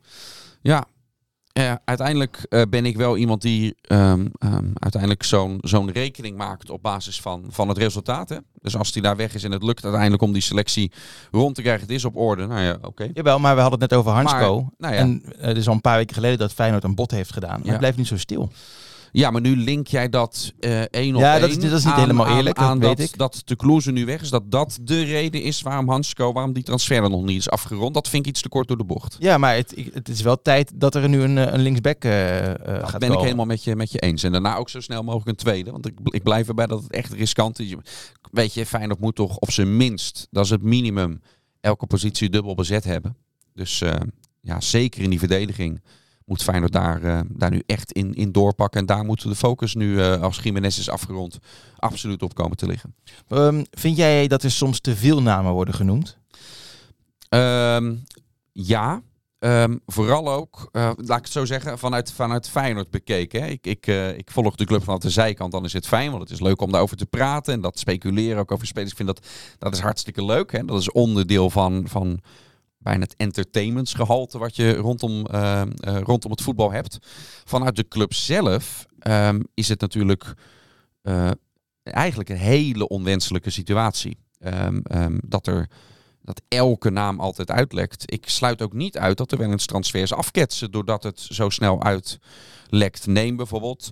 Ja, 0.62 0.86
Ja, 1.56 1.82
uiteindelijk 1.86 2.46
eh, 2.50 2.62
ben 2.70 2.86
ik 2.86 2.98
wel 2.98 3.18
iemand 3.18 3.42
die 3.42 3.76
ehm, 3.82 4.28
ehm, 4.40 4.66
uiteindelijk 4.74 5.24
zo'n 5.24 5.58
zo'n 5.62 5.92
rekening 5.92 6.38
maakt 6.38 6.70
op 6.70 6.82
basis 6.82 7.22
van, 7.22 7.46
van 7.50 7.68
het 7.68 7.78
resultaat. 7.78 8.30
Hè? 8.30 8.38
Dus 8.62 8.78
als 8.78 8.94
hij 8.94 9.02
daar 9.02 9.16
weg 9.16 9.34
is 9.34 9.44
en 9.44 9.52
het 9.52 9.64
lukt 9.64 9.84
uiteindelijk 9.84 10.24
om 10.24 10.32
die 10.34 10.42
selectie 10.42 10.92
rond 11.32 11.56
te 11.56 11.62
krijgen, 11.62 11.82
het 11.82 11.92
is 11.92 12.06
op 12.06 12.16
orde. 12.16 12.46
Nou 12.48 12.62
ja, 12.62 12.78
oké. 12.82 13.10
Jawel, 13.14 13.40
maar 13.40 13.56
we 13.56 13.62
hadden 13.62 13.80
het 13.80 13.90
net 13.90 14.00
over 14.00 14.12
Hansko. 14.12 14.62
Maar, 14.62 14.72
nou 14.78 14.94
ja. 14.94 15.00
En 15.00 15.24
eh, 15.40 15.48
het 15.48 15.58
is 15.58 15.68
al 15.68 15.74
een 15.74 15.82
paar 15.82 15.98
weken 15.98 16.16
geleden 16.16 16.38
dat 16.38 16.54
Feyenoord 16.54 16.84
een 16.84 16.96
bot 16.96 17.12
heeft 17.12 17.34
gedaan. 17.34 17.50
Maar 17.58 17.64
Ja. 17.66 17.70
het 17.70 17.80
blijft 17.80 17.98
niet 17.98 18.08
zo 18.08 18.18
stil. 18.18 18.52
Ja, 19.16 19.32
maar 19.32 19.42
nu 19.42 19.56
link 19.58 19.88
jij 19.88 20.10
dat 20.10 20.54
eh 20.60 20.82
één 20.82 21.16
op 21.16 21.22
Ja, 21.22 21.32
één 21.32 21.42
dat 21.42 21.50
is- 21.50 21.56
dat 21.56 21.72
is 21.72 21.84
niet 21.84 21.94
aan- 21.94 22.00
helemaal 22.00 22.26
aan- 22.26 22.38
eerlijk, 22.38 22.56
dat 22.56 22.66
aan 22.66 22.80
weet 22.80 22.98
dat, 22.98 23.08
ik. 23.08 23.18
dat 23.18 23.42
de 23.46 23.56
Kloeze 23.56 23.92
nu 23.92 24.06
weg 24.06 24.22
is, 24.22 24.30
dat 24.30 24.52
dat 24.52 24.78
de 24.82 25.04
reden 25.04 25.42
is 25.42 25.62
waarom 25.62 25.90
Hansco, 25.90 26.32
waarom 26.34 26.54
die 26.54 26.64
transfer 26.64 27.10
nog 27.10 27.24
niet 27.24 27.38
is 27.38 27.50
afgerond. 27.50 27.94
Dat 27.94 28.10
vind 28.10 28.26
ik 28.26 28.32
iets 28.32 28.42
te 28.42 28.50
kort 28.50 28.68
door 28.68 28.78
de 28.78 28.84
bocht. 28.84 29.16
Ja, 29.20 29.38
maar 29.38 29.56
het, 29.56 29.76
het 29.94 30.10
is 30.10 30.22
wel 30.22 30.42
tijd 30.42 30.72
dat 30.76 30.96
er 30.96 31.10
nu 31.10 31.22
een, 31.22 31.38
eh, 31.38 31.54
een 31.54 31.62
linksback 31.62 32.04
eh, 32.04 32.12
Dat 32.46 32.56
gaat 32.66 32.92
ben 32.92 33.00
komen. 33.00 33.14
ik 33.18 33.24
helemaal 33.24 33.46
met 33.46 33.64
je, 33.64 33.76
met 33.76 33.92
je 33.92 34.00
eens. 34.00 34.24
En 34.24 34.32
daarna 34.32 34.56
ook 34.56 34.70
zo 34.70 34.80
snel 34.80 35.04
mogelijk 35.04 35.28
een 35.30 35.36
tweede. 35.36 35.72
Want 35.72 35.86
ik, 35.88 35.94
ik 36.04 36.24
blijf 36.24 36.48
erbij 36.48 36.68
dat 36.68 36.84
het 36.84 36.92
echt 36.92 37.14
riskant 37.14 37.60
is. 37.60 37.74
Weet 38.32 38.54
je, 38.54 38.66
Feyenoord 38.66 39.00
moet 39.00 39.16
toch 39.16 39.38
op 39.38 39.52
zijn 39.52 39.78
minst, 39.78 40.28
dat 40.32 40.44
is 40.46 40.50
het 40.50 40.62
minimum, 40.64 41.22
elke 41.62 41.86
positie 41.88 42.30
dubbel 42.30 42.56
bezet 42.56 42.84
hebben. 42.84 43.16
Dus 43.54 43.84
ja, 44.42 44.60
zeker 44.62 45.02
in 45.02 45.10
die 45.10 45.20
verdediging 45.20 45.82
moet 46.26 46.44
Feyenoord 46.44 46.72
daar, 46.72 47.04
eh, 47.04 47.20
daar 47.28 47.50
nu 47.50 47.64
echt 47.66 47.92
in, 47.92 48.14
in 48.14 48.32
doorpakken. 48.32 48.80
En 48.80 48.86
daar 48.86 49.06
moet 49.06 49.22
de 49.22 49.36
focus 49.36 49.76
nu, 49.76 50.02
eh, 50.02 50.22
als 50.22 50.40
Jiménez 50.40 50.78
is 50.78 50.90
afgerond, 50.90 51.40
absoluut 51.78 52.22
op 52.22 52.34
komen 52.34 52.58
te 52.58 52.68
liggen. 52.68 52.96
Ehm, 53.28 53.64
vind 53.72 53.98
jij 53.98 54.28
dat 54.28 54.44
er 54.44 54.52
soms 54.52 54.80
te 54.80 54.96
veel 54.96 55.22
namen 55.22 55.52
worden 55.52 55.74
genoemd? 55.74 56.18
Ehm, 57.30 57.96
ja, 58.52 59.02
Ehm, 59.44 59.78
vooral 59.86 60.32
ook, 60.32 60.70
eh, 60.72 60.92
laat 60.96 61.18
ik 61.18 61.24
het 61.24 61.34
zo 61.34 61.46
zeggen, 61.46 61.80
vanuit, 61.80 62.12
vanuit 62.12 62.50
Feyenoord 62.50 62.90
bekeken. 62.90 63.42
Hè. 63.42 63.48
Ik, 63.48 63.66
ik, 63.66 63.88
ik 64.18 64.32
volg 64.32 64.56
de 64.56 64.66
club 64.66 64.84
vanaf 64.84 65.00
de 65.00 65.10
zijkant, 65.10 65.52
dan 65.52 65.66
is 65.66 65.74
het 65.74 65.88
fijn, 65.88 66.10
want 66.10 66.22
het 66.22 66.32
is 66.32 66.40
leuk 66.40 66.62
om 66.62 66.72
daarover 66.72 66.98
te 66.98 67.06
praten. 67.06 67.54
En 67.54 67.62
dat 67.62 67.80
speculeren 67.80 68.38
ook 68.38 68.52
over 68.52 68.68
spelers, 68.68 68.92
ik 68.92 68.98
vind 68.98 69.08
dat, 69.08 69.28
dat 69.58 69.74
is 69.74 69.80
hartstikke 69.80 70.26
leuk. 70.26 70.52
Hè. 70.52 70.66
Dat 70.66 70.80
is 70.80 70.92
onderdeel 70.92 71.50
van, 71.50 71.84
van 71.88 72.22
bijna 72.84 73.04
het 73.04 73.16
entertainmentsgehalte 73.16 74.38
wat 74.38 74.56
je 74.56 74.74
rondom, 74.74 75.26
eh, 75.26 75.62
eh, 75.62 75.68
rondom 75.80 76.32
het 76.32 76.42
voetbal 76.42 76.72
hebt. 76.72 76.98
Vanuit 77.46 77.76
de 77.76 77.88
club 77.88 78.14
zelf 78.14 78.86
ehm, 79.00 79.42
is 79.54 79.70
het 79.70 79.82
natuurlijk 79.82 80.34
eh, 81.02 81.32
eigenlijk 81.84 82.30
een 82.30 82.38
hele 82.38 82.88
onwenselijke 82.88 83.50
situatie. 83.50 84.18
Ehm, 84.40 84.80
ehm, 84.84 85.18
dat 85.26 85.48
er 85.48 85.70
dat 86.22 86.42
elke 86.48 86.90
naam 86.90 87.20
altijd 87.20 87.52
uitlekt. 87.52 88.12
Ik 88.12 88.30
sluit 88.30 88.62
ook 88.62 88.74
niet 88.74 88.98
uit 88.98 89.18
dat 89.18 89.32
er 89.32 89.38
wel 89.38 89.52
eens 89.52 89.66
transfers 89.66 90.14
afketsen 90.14 90.72
doordat 90.72 91.04
het 91.04 91.20
zo 91.20 91.50
snel 91.50 91.84
uitlekt. 91.84 93.08
Neem 93.08 93.36
bijvoorbeeld 93.36 93.92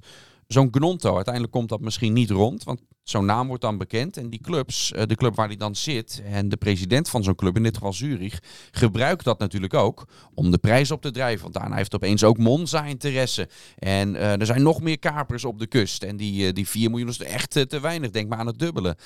zo'n 0.53 0.67
Gnonto. 0.71 1.15
Uiteindelijk 1.15 1.53
komt 1.53 1.69
dat 1.69 1.81
misschien 1.81 2.13
niet 2.13 2.29
rond, 2.29 2.63
want 2.63 2.81
zo'n 3.03 3.25
naam 3.25 3.47
wordt 3.47 3.61
dan 3.61 3.77
bekend. 3.77 4.17
En 4.17 4.29
die 4.29 4.41
clubs, 4.41 4.91
eh, 4.91 5.05
de 5.05 5.15
club 5.15 5.35
waar 5.35 5.47
die 5.47 5.57
dan 5.57 5.75
zit 5.75 6.21
en 6.25 6.49
de 6.49 6.57
president 6.57 7.09
van 7.09 7.23
zo'n 7.23 7.35
club, 7.35 7.55
in 7.55 7.63
dit 7.63 7.75
geval 7.75 7.93
Zurich, 7.93 8.39
gebruikt 8.71 9.23
dat 9.23 9.39
natuurlijk 9.39 9.73
ook 9.73 10.07
om 10.33 10.51
de 10.51 10.57
prijs 10.57 10.91
op 10.91 11.01
te 11.01 11.11
drijven. 11.11 11.41
Want 11.41 11.53
daarna 11.53 11.75
heeft 11.75 11.95
opeens 11.95 12.23
ook 12.23 12.37
Monza 12.37 12.83
interesse. 12.83 13.49
En 13.77 14.15
eh, 14.15 14.39
er 14.39 14.45
zijn 14.45 14.63
nog 14.63 14.81
meer 14.81 14.99
kapers 14.99 15.45
op 15.45 15.59
de 15.59 15.67
kust. 15.67 16.03
En 16.03 16.17
die, 16.17 16.47
eh, 16.47 16.53
die 16.53 16.67
4 16.67 16.89
miljoen 16.89 17.09
is 17.09 17.19
echt 17.19 17.69
te 17.69 17.79
weinig. 17.79 18.09
Denk 18.09 18.29
maar 18.29 18.39
aan 18.39 18.47
het 18.47 18.59
dubbele 18.59 18.97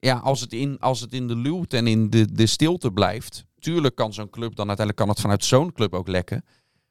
ja, 0.00 0.16
als 0.16 0.40
het 0.40 0.52
in, 0.52 0.78
als 0.80 1.00
het 1.00 1.12
in 1.12 1.28
de 1.28 1.36
luwte 1.36 1.76
en 1.76 1.86
in 1.86 2.10
de, 2.10 2.32
de 2.32 2.46
stilte 2.46 2.90
blijft. 2.90 3.44
Tuurlijk 3.58 3.94
kan 3.94 4.12
zo'n 4.12 4.30
club 4.30 4.56
dan 4.56 4.68
uiteindelijk 4.68 4.96
kan 4.96 5.08
het 5.08 5.20
vanuit 5.20 5.44
zo'n 5.44 5.72
club 5.72 5.94
ook 5.94 6.08
lekken. 6.08 6.44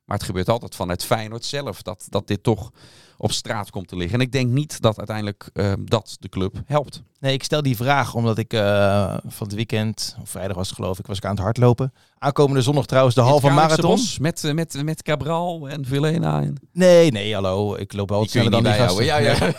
Maar 0.05 0.17
het 0.17 0.25
gebeurt 0.25 0.49
altijd 0.49 0.75
vanuit 0.75 1.03
Feyenoord 1.03 1.45
zelf 1.45 1.81
dat, 1.81 2.07
dat 2.09 2.27
dit 2.27 2.43
toch 2.43 2.71
op 3.17 3.31
straat 3.31 3.69
komt 3.69 3.87
te 3.87 3.95
liggen. 3.95 4.19
En 4.19 4.25
ik 4.25 4.31
denk 4.31 4.51
niet 4.51 4.81
dat 4.81 4.97
uiteindelijk 4.97 5.49
eh, 5.53 5.73
dat 5.79 6.17
de 6.19 6.29
club 6.29 6.61
helpt. 6.65 7.03
Nee, 7.19 7.33
ik 7.33 7.43
stel 7.43 7.61
die 7.61 7.75
vraag 7.75 8.13
omdat 8.13 8.37
ik 8.37 8.53
eh, 8.53 9.17
van 9.27 9.47
het 9.47 9.55
weekend, 9.55 10.17
of 10.21 10.29
vrijdag 10.29 10.55
was 10.55 10.67
het 10.67 10.75
geloof 10.75 10.99
ik, 10.99 11.07
was 11.07 11.17
ik 11.17 11.25
aan 11.25 11.31
het 11.31 11.39
hardlopen. 11.39 11.93
Aankomende 12.19 12.61
zondag 12.61 12.85
trouwens 12.85 13.15
de 13.15 13.21
halve 13.21 13.49
marathon. 13.49 13.89
Bos 13.89 14.19
met, 14.19 14.43
eh, 14.43 14.53
met, 14.53 14.83
met 14.83 15.03
Cabral 15.03 15.69
en 15.69 15.85
Villena. 15.85 16.41
En... 16.41 16.55
Nee, 16.71 17.11
nee, 17.11 17.33
hallo. 17.33 17.75
Ik 17.75 17.93
loop 17.93 18.09
wel 18.09 18.25
sneller 18.25 18.51
dan 18.51 18.63
die 18.63 18.73
gasten. 18.73 19.05
Ja, 19.05 19.17
ja. 19.17 19.35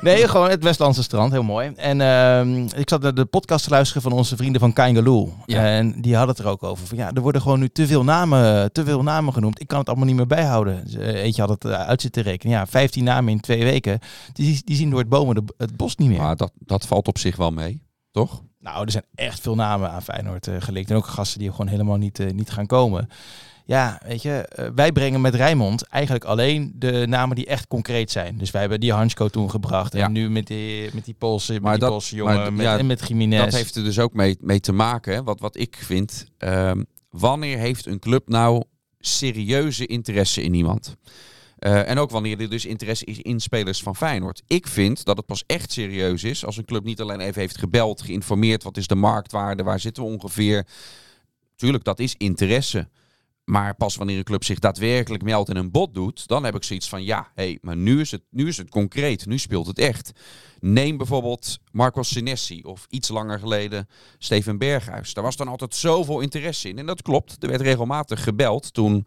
Nee, 0.00 0.28
gewoon 0.28 0.50
het 0.50 0.62
Westlandse 0.62 1.02
strand, 1.02 1.32
heel 1.32 1.42
mooi. 1.42 1.72
En 1.76 2.00
ehm, 2.00 2.64
ik 2.80 2.88
zat 2.88 3.02
naar 3.02 3.14
de 3.14 3.24
podcast 3.24 3.64
te 3.64 3.70
luisteren 3.70 4.02
van 4.02 4.12
onze 4.12 4.36
vrienden 4.36 4.60
van 4.60 4.72
Kangaloo. 4.72 5.32
Ja. 5.46 5.64
En 5.64 6.00
die 6.00 6.16
hadden 6.16 6.36
het 6.36 6.44
er 6.44 6.50
ook 6.50 6.62
over. 6.62 6.86
Van, 6.86 6.96
ja, 6.96 7.10
er 7.12 7.20
worden 7.20 7.42
gewoon 7.42 7.58
nu 7.58 7.68
te 7.68 7.86
veel, 7.86 8.04
namen, 8.04 8.72
te 8.72 8.84
veel 8.84 9.02
namen 9.02 9.32
genoemd. 9.32 9.60
Ik 9.60 9.66
kan 9.66 9.78
het 9.78 9.88
allemaal 9.88 10.06
niet 10.06 10.16
meer 10.16 10.26
bijhouden. 10.26 10.84
Dus, 10.84 10.94
Eentje 10.94 11.42
had 11.42 11.50
het 11.50 11.64
eh, 11.64 11.72
uit 11.72 12.00
zitten 12.00 12.22
rekenen. 12.22 12.56
Ja, 12.56 12.66
15 12.86 13.04
namen 13.04 13.32
in 13.32 13.40
twee 13.40 13.64
weken. 13.64 13.98
Die, 14.32 14.62
die 14.64 14.76
zien 14.76 14.90
door 14.90 14.98
het 14.98 15.08
bomen 15.08 15.34
de, 15.34 15.42
het 15.56 15.76
bos 15.76 15.96
niet 15.96 16.08
meer. 16.08 16.18
Maar 16.18 16.36
dat, 16.36 16.52
dat 16.58 16.86
valt 16.86 17.08
op 17.08 17.18
zich 17.18 17.36
wel 17.36 17.50
mee, 17.50 17.82
toch? 18.10 18.42
Nou, 18.58 18.84
er 18.84 18.90
zijn 18.90 19.04
echt 19.14 19.40
veel 19.40 19.54
namen 19.54 19.90
aan 19.90 20.02
Feyenoord 20.02 20.48
gelinkt. 20.58 20.90
En 20.90 20.96
ook 20.96 21.06
gasten 21.06 21.38
die 21.38 21.50
gewoon 21.50 21.66
helemaal 21.68 21.96
niet, 21.96 22.18
eh, 22.20 22.30
niet 22.30 22.50
gaan 22.50 22.66
komen. 22.66 23.08
Ja, 23.64 24.00
weet 24.06 24.22
je, 24.22 24.30
eh, 24.30 24.68
wij 24.74 24.92
brengen 24.92 25.20
met 25.20 25.34
Rijnmond 25.34 25.82
eigenlijk 25.82 26.24
alleen 26.24 26.72
de 26.76 27.04
namen 27.08 27.36
die 27.36 27.46
echt 27.46 27.66
concreet 27.66 28.10
zijn. 28.10 28.38
Dus 28.38 28.50
wij 28.50 28.60
hebben 28.60 28.80
die 28.80 28.92
Hansko 28.92 29.28
toen 29.28 29.50
gebracht. 29.50 29.92
En 29.94 29.98
Ja. 30.00 30.08
nu 30.08 30.30
met 30.30 30.46
die, 30.46 30.90
met 30.94 31.04
die 31.04 31.14
Poolse, 31.14 31.52
met 31.52 31.62
Maar 31.62 31.70
die 31.72 31.80
dat- 31.80 31.90
Poolse 31.90 32.16
jongen 32.16 32.54
met, 32.54 32.64
ja, 32.64 32.78
en 32.78 32.86
met 32.86 33.08
Jiménez. 33.08 33.40
Dat 33.44 33.54
heeft 33.54 33.74
er 33.76 33.84
dus 33.84 33.98
ook 33.98 34.12
mee, 34.12 34.36
mee 34.40 34.60
te 34.60 34.72
maken. 34.72 35.14
hè. 35.14 35.22
Wat, 35.22 35.40
wat 35.40 35.56
ik 35.56 35.76
vind, 35.84 36.26
ehm, 36.38 36.82
wanneer 37.10 37.58
heeft 37.58 37.86
een 37.86 37.98
club 37.98 38.28
nou 38.28 38.62
serieuze 38.98 39.86
interesse 39.86 40.42
in 40.42 40.54
iemand? 40.54 40.96
Eh, 41.56 41.88
en 41.88 41.98
ook 41.98 42.10
wanneer 42.10 42.40
er 42.40 42.50
dus 42.50 42.64
interesse 42.64 43.04
is 43.04 43.18
in 43.18 43.40
spelers 43.40 43.82
van 43.82 43.96
Feyenoord. 43.96 44.42
Ik 44.46 44.66
vind 44.66 45.04
dat 45.04 45.16
het 45.16 45.26
pas 45.26 45.44
echt 45.46 45.72
serieus 45.72 46.24
is 46.24 46.44
als 46.44 46.56
een 46.56 46.64
club 46.64 46.84
niet 46.84 47.00
alleen 47.00 47.20
even 47.20 47.40
heeft 47.40 47.58
gebeld, 47.58 48.02
geïnformeerd, 48.02 48.62
wat 48.62 48.76
is 48.76 48.86
de 48.86 48.94
marktwaarde, 48.94 49.62
waar 49.62 49.80
zitten 49.80 50.02
we 50.02 50.08
ongeveer. 50.08 50.66
Tuurlijk, 51.54 51.84
dat 51.84 51.98
is 51.98 52.14
interesse. 52.16 52.88
Maar 53.44 53.74
pas 53.74 53.96
wanneer 53.96 54.18
een 54.18 54.24
club 54.24 54.44
zich 54.44 54.58
daadwerkelijk 54.58 55.22
meldt 55.22 55.48
en 55.48 55.56
een 55.56 55.70
bod 55.70 55.94
doet, 55.94 56.28
dan 56.28 56.44
heb 56.44 56.54
ik 56.54 56.64
zoiets 56.64 56.88
van 56.88 57.04
ja, 57.04 57.30
hé, 57.34 57.56
maar 57.60 57.76
nu 57.76 58.00
is, 58.00 58.10
het, 58.10 58.22
nu 58.30 58.48
is 58.48 58.56
het 58.56 58.70
concreet, 58.70 59.26
nu 59.26 59.38
speelt 59.38 59.66
het 59.66 59.78
echt. 59.78 60.12
Neem 60.60 60.96
bijvoorbeeld 60.96 61.58
Marco 61.72 62.02
Senesi 62.02 62.62
of 62.62 62.86
iets 62.90 63.08
langer 63.08 63.38
geleden 63.38 63.88
Steven 64.18 64.58
Berghuis. 64.58 65.14
Daar 65.14 65.24
was 65.24 65.36
dan 65.36 65.48
altijd 65.48 65.74
zoveel 65.74 66.20
interesse 66.20 66.68
in. 66.68 66.78
En 66.78 66.86
dat 66.86 67.02
klopt, 67.02 67.42
er 67.42 67.48
werd 67.48 67.60
regelmatig 67.60 68.22
gebeld 68.22 68.74
toen... 68.74 69.06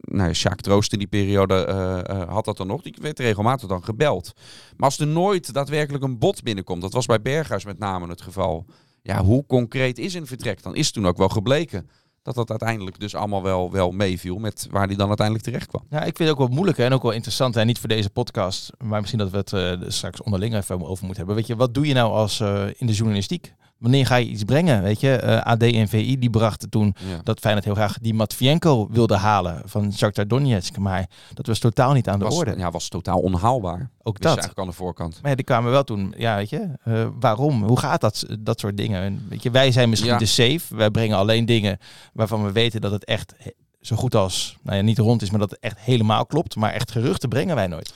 Nou, 0.00 0.28
ja, 0.28 0.32
Sjaak 0.32 0.60
Troost 0.60 0.92
in 0.92 0.98
die 0.98 1.08
periode 1.08 1.54
eh, 1.64 1.98
eh, 1.98 2.28
had 2.28 2.44
dat 2.44 2.56
dan 2.56 2.66
nog. 2.66 2.82
Die 2.82 2.94
werd 3.00 3.18
regelmatig 3.18 3.68
dan 3.68 3.84
gebeld. 3.84 4.32
Maar 4.76 4.88
als 4.88 4.98
er 4.98 5.06
nooit 5.06 5.52
daadwerkelijk 5.52 6.04
een 6.04 6.18
bod 6.18 6.42
binnenkomt, 6.42 6.82
dat 6.82 6.92
was 6.92 7.06
bij 7.06 7.22
Berghuis 7.22 7.64
met 7.64 7.78
name 7.78 8.08
het 8.08 8.22
geval. 8.22 8.66
Ja, 9.02 9.24
hoe 9.24 9.46
concreet 9.46 9.98
is 9.98 10.14
een 10.14 10.26
vertrek? 10.26 10.62
Dan 10.62 10.74
is 10.74 10.90
toen 10.90 11.06
ook 11.06 11.16
wel 11.16 11.28
gebleken 11.28 11.90
dat 12.22 12.34
dat 12.34 12.50
uiteindelijk 12.50 13.00
dus 13.00 13.14
allemaal 13.14 13.42
wel, 13.42 13.70
wel 13.72 13.90
meeviel 13.90 14.38
met 14.38 14.66
waar 14.70 14.86
hij 14.86 14.96
dan 14.96 15.08
uiteindelijk 15.08 15.46
terecht 15.46 15.66
kwam. 15.66 15.86
Ja, 15.90 15.98
ik 15.98 16.16
vind 16.16 16.28
het 16.28 16.38
ook 16.38 16.46
wel 16.46 16.56
moeilijk 16.56 16.78
en 16.78 16.92
ook 16.92 17.02
wel 17.02 17.12
interessant. 17.12 17.56
En 17.56 17.66
niet 17.66 17.78
voor 17.78 17.88
deze 17.88 18.10
podcast, 18.10 18.70
maar 18.78 19.00
misschien 19.00 19.20
dat 19.20 19.30
we 19.30 19.36
het 19.36 19.52
eh, 19.52 19.88
straks 19.90 20.22
onderling 20.22 20.54
even 20.54 20.74
over 20.74 21.04
moeten 21.04 21.16
hebben. 21.16 21.34
Weet 21.34 21.46
je, 21.46 21.56
wat 21.56 21.74
doe 21.74 21.86
je 21.86 21.94
nou 21.94 22.12
als 22.12 22.40
in 22.76 22.86
de 22.86 22.92
journalistiek? 22.92 23.54
Wanneer 23.82 24.06
ga 24.06 24.16
je 24.16 24.26
iets 24.28 24.44
brengen? 24.44 24.82
Weet 24.82 25.00
je, 25.00 25.10
Eh, 25.16 25.40
AD 25.52 25.62
en 25.62 25.88
VI 25.88 26.18
die 26.18 26.30
brachten 26.30 26.68
toen 26.70 26.94
Ja. 27.10 27.20
dat 27.22 27.38
Feyenoord 27.40 27.64
heel 27.64 27.74
graag 27.74 27.98
die 27.98 28.14
Matvienko 28.14 28.88
wilde 28.90 29.16
halen 29.16 29.62
van 29.64 29.92
Shakhtar 29.92 30.26
Donetsk. 30.28 30.76
Maar 30.78 31.06
dat 31.34 31.46
was 31.46 31.58
totaal 31.58 31.92
niet 31.92 32.08
aan 32.08 32.18
de 32.18 32.24
was, 32.24 32.36
orde. 32.36 32.54
ja, 32.56 32.70
was 32.70 32.88
totaal 32.88 33.18
onhaalbaar. 33.18 33.90
ook 34.02 34.14
Dus 34.14 34.22
dat. 34.26 34.30
eigenlijk 34.32 34.58
aan 34.58 34.66
de 34.66 34.72
voorkant. 34.72 35.18
Maar 35.22 35.30
ja, 35.30 35.36
die 35.36 35.44
kwamen 35.44 35.70
wel 35.70 35.84
toen, 35.84 36.14
ja, 36.16 36.36
weet 36.36 36.50
je, 36.50 36.68
eh, 36.84 37.06
waarom? 37.20 37.62
Hoe 37.64 37.78
gaat 37.78 38.00
dat, 38.00 38.26
dat 38.40 38.60
soort 38.60 38.76
dingen? 38.76 39.02
En 39.02 39.26
weet 39.28 39.42
je, 39.42 39.50
wij 39.50 39.72
zijn 39.72 39.88
misschien 39.88 40.12
Ja. 40.12 40.18
de 40.18 40.26
safe. 40.26 40.76
Wij 40.76 40.90
brengen 40.90 41.16
alleen 41.16 41.46
dingen 41.46 41.78
waarvan 42.12 42.44
we 42.44 42.52
weten 42.52 42.80
dat 42.80 42.92
het 42.92 43.04
echt 43.04 43.34
zo 43.80 43.96
goed 43.96 44.14
als, 44.14 44.56
nou 44.62 44.76
ja, 44.76 44.82
niet 44.82 44.98
rond 44.98 45.22
is, 45.22 45.30
maar 45.30 45.40
dat 45.40 45.50
het 45.50 45.60
echt 45.60 45.78
helemaal 45.78 46.26
klopt. 46.26 46.56
Maar 46.56 46.72
echt 46.72 46.90
geruchten 46.90 47.28
brengen 47.28 47.54
wij 47.54 47.66
nooit. 47.66 47.94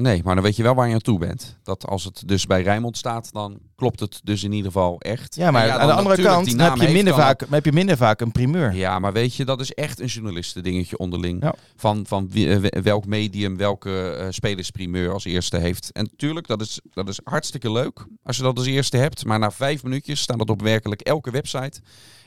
Nee, 0.00 0.20
maar 0.24 0.34
dan 0.34 0.44
weet 0.44 0.56
je 0.56 0.62
wel 0.62 0.74
waar 0.74 0.88
je 0.88 0.94
aan 0.94 1.00
toe 1.00 1.18
bent. 1.18 1.56
Dat 1.62 1.86
als 1.86 2.04
het 2.04 2.22
dus 2.26 2.46
bij 2.46 2.62
Rijnmond 2.62 2.96
staat, 2.96 3.32
dan 3.32 3.58
klopt 3.76 4.00
het 4.00 4.20
dus 4.24 4.42
in 4.44 4.52
ieder 4.52 4.72
geval 4.72 5.00
echt. 5.00 5.34
Ja, 5.34 5.50
maar 5.50 5.70
aan 5.70 5.86
de 5.86 5.92
andere 5.92 6.22
kant 6.22 6.46
heb, 6.60 6.76
je 6.76 6.88
minder 6.92 7.04
dan 7.14 7.22
vaak, 7.22 7.44
heb 7.50 7.64
je 7.64 7.72
minder 7.72 7.96
vaak 7.96 8.20
een 8.20 8.32
primeur. 8.32 8.74
Ja, 8.74 8.98
maar 8.98 9.12
weet 9.12 9.34
je, 9.34 9.44
dat 9.44 9.60
is 9.60 9.72
echt 9.72 10.00
een 10.00 10.06
journalistendingetje 10.06 10.98
onderling. 10.98 11.42
Ja. 11.42 11.54
Van, 11.76 12.06
van 12.06 12.30
eh, 12.34 12.56
we- 12.58 12.80
welk 12.82 13.06
medium 13.06 13.56
welke 13.56 14.10
eh, 14.10 14.26
spelersprimeur 14.30 15.12
als 15.12 15.24
eerste 15.24 15.56
heeft. 15.56 15.92
En 15.92 16.10
tuurlijk, 16.16 16.46
dat 16.46 16.60
is, 16.60 16.80
dat 16.90 17.08
is 17.08 17.20
hartstikke 17.24 17.72
leuk 17.72 18.06
als 18.22 18.36
je 18.36 18.42
dat 18.42 18.58
als 18.58 18.66
eerste 18.66 18.96
hebt. 18.96 19.24
Maar 19.24 19.38
na 19.38 19.50
vijf 19.50 19.82
minuutjes 19.82 20.20
staat 20.20 20.38
dat 20.38 20.50
op 20.50 20.62
werkelijk 20.62 21.00
elke 21.00 21.30
website. 21.30 21.80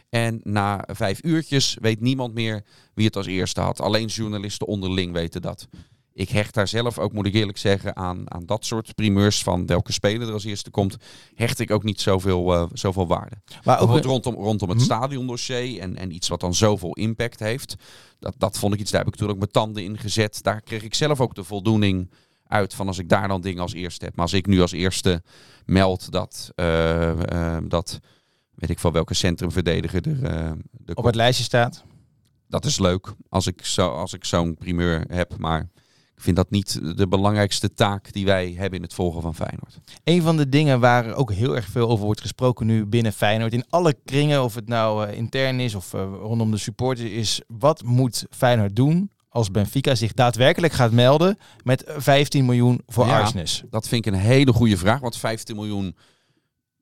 En 0.09 0.39
na 0.43 0.83
vijf 0.91 1.23
uurtjes 1.23 1.77
weet 1.81 2.01
niemand 2.01 2.33
meer 2.33 2.63
wie 2.93 3.05
het 3.05 3.15
als 3.15 3.25
eerste 3.25 3.61
had. 3.61 3.81
Alleen 3.81 4.07
journalisten 4.07 4.67
onderling 4.67 5.13
weten 5.13 5.41
dat. 5.41 5.67
Ik 6.19 6.29
hecht 6.29 6.53
daar 6.53 6.67
zelf 6.67 6.97
ook, 6.97 7.13
moet 7.13 7.25
ik 7.25 7.33
eerlijk 7.33 7.57
zeggen, 7.57 7.95
aan, 7.95 8.31
aan 8.31 8.45
dat 8.45 8.65
soort 8.65 8.95
primeurs 8.95 9.43
van 9.43 9.65
welke 9.65 9.91
speler 9.91 10.27
er 10.27 10.33
als 10.33 10.43
eerste 10.43 10.69
komt, 10.69 10.97
hecht 11.35 11.59
ik 11.59 11.71
ook 11.71 11.83
niet 11.83 12.01
zoveel, 12.01 12.53
uh, 12.53 12.65
zoveel 12.73 13.07
waarde. 13.07 13.35
Maar 13.63 13.79
ook 13.79 14.03
rondom, 14.03 14.35
rondom 14.35 14.69
het 14.69 14.77
hm? 14.77 14.83
stadiondossier 14.83 15.79
en, 15.79 15.97
en 15.97 16.11
iets 16.11 16.27
wat 16.27 16.39
dan 16.39 16.53
zoveel 16.53 16.93
impact 16.93 17.39
heeft. 17.39 17.75
Dat, 18.19 18.35
dat 18.37 18.57
vond 18.57 18.73
ik 18.73 18.79
iets, 18.79 18.91
daar 18.91 19.03
heb 19.03 19.13
ik 19.13 19.19
toen 19.19 19.29
ook 19.29 19.37
mijn 19.37 19.51
tanden 19.51 19.83
in 19.83 19.97
gezet. 19.97 20.43
Daar 20.43 20.61
kreeg 20.61 20.83
ik 20.83 20.93
zelf 20.93 21.21
ook 21.21 21.35
de 21.35 21.43
voldoening 21.43 22.11
uit 22.47 22.73
van 22.73 22.87
als 22.87 22.97
ik 22.97 23.09
daar 23.09 23.27
dan 23.27 23.41
dingen 23.41 23.61
als 23.61 23.73
eerste 23.73 24.05
heb. 24.05 24.15
Maar 24.15 24.25
als 24.25 24.33
ik 24.33 24.45
nu 24.45 24.61
als 24.61 24.71
eerste 24.71 25.23
meld 25.65 26.11
dat, 26.11 26.51
uh, 26.55 27.11
uh, 27.33 27.57
dat 27.67 27.99
weet 28.55 28.69
ik 28.69 28.79
van 28.79 28.91
welke 28.91 29.13
centrumverdediger 29.13 30.07
er, 30.07 30.47
uh, 30.47 30.51
op 30.93 31.03
het 31.03 31.15
lijstje 31.15 31.43
staat. 31.43 31.83
Dat 32.47 32.65
is 32.65 32.79
leuk 32.79 33.13
als 33.29 33.47
ik, 33.47 33.65
zo, 33.65 33.89
als 33.89 34.13
ik 34.13 34.25
zo'n 34.25 34.55
primeur 34.55 35.05
heb. 35.07 35.37
Maar 35.37 35.69
ik 36.19 36.25
vind 36.25 36.37
dat 36.37 36.49
niet 36.49 36.97
de 36.97 37.07
belangrijkste 37.07 37.73
taak 37.73 38.13
die 38.13 38.25
wij 38.25 38.53
hebben 38.57 38.77
in 38.79 38.83
het 38.83 38.93
volgen 38.93 39.21
van 39.21 39.35
Feyenoord. 39.35 39.79
Een 40.03 40.21
van 40.21 40.37
de 40.37 40.49
dingen 40.49 40.79
waar 40.79 41.13
ook 41.13 41.31
heel 41.31 41.55
erg 41.55 41.65
veel 41.65 41.89
over 41.89 42.05
wordt 42.05 42.21
gesproken 42.21 42.65
nu 42.65 42.85
binnen 42.85 43.13
Feyenoord, 43.13 43.53
in 43.53 43.65
alle 43.69 43.95
kringen, 44.05 44.43
of 44.43 44.55
het 44.55 44.67
nou 44.67 45.07
uh, 45.07 45.17
intern 45.17 45.59
is 45.59 45.75
of 45.75 45.93
uh, 45.93 46.01
rondom 46.21 46.51
de 46.51 46.57
supporters, 46.57 47.09
is 47.09 47.41
wat 47.47 47.83
moet 47.83 48.25
Feyenoord 48.29 48.75
doen 48.75 49.11
als 49.29 49.51
Benfica 49.51 49.95
zich 49.95 50.13
daadwerkelijk 50.13 50.73
gaat 50.73 50.91
melden 50.91 51.37
met 51.63 51.83
15 51.87 52.45
miljoen 52.45 52.81
voor 52.87 53.05
ja, 53.05 53.19
Arsenis? 53.19 53.63
Dat 53.69 53.87
vind 53.87 54.05
ik 54.05 54.13
een 54.13 54.19
hele 54.19 54.53
goede 54.53 54.77
vraag, 54.77 54.99
want 54.99 55.17
15 55.17 55.55
miljoen 55.55 55.95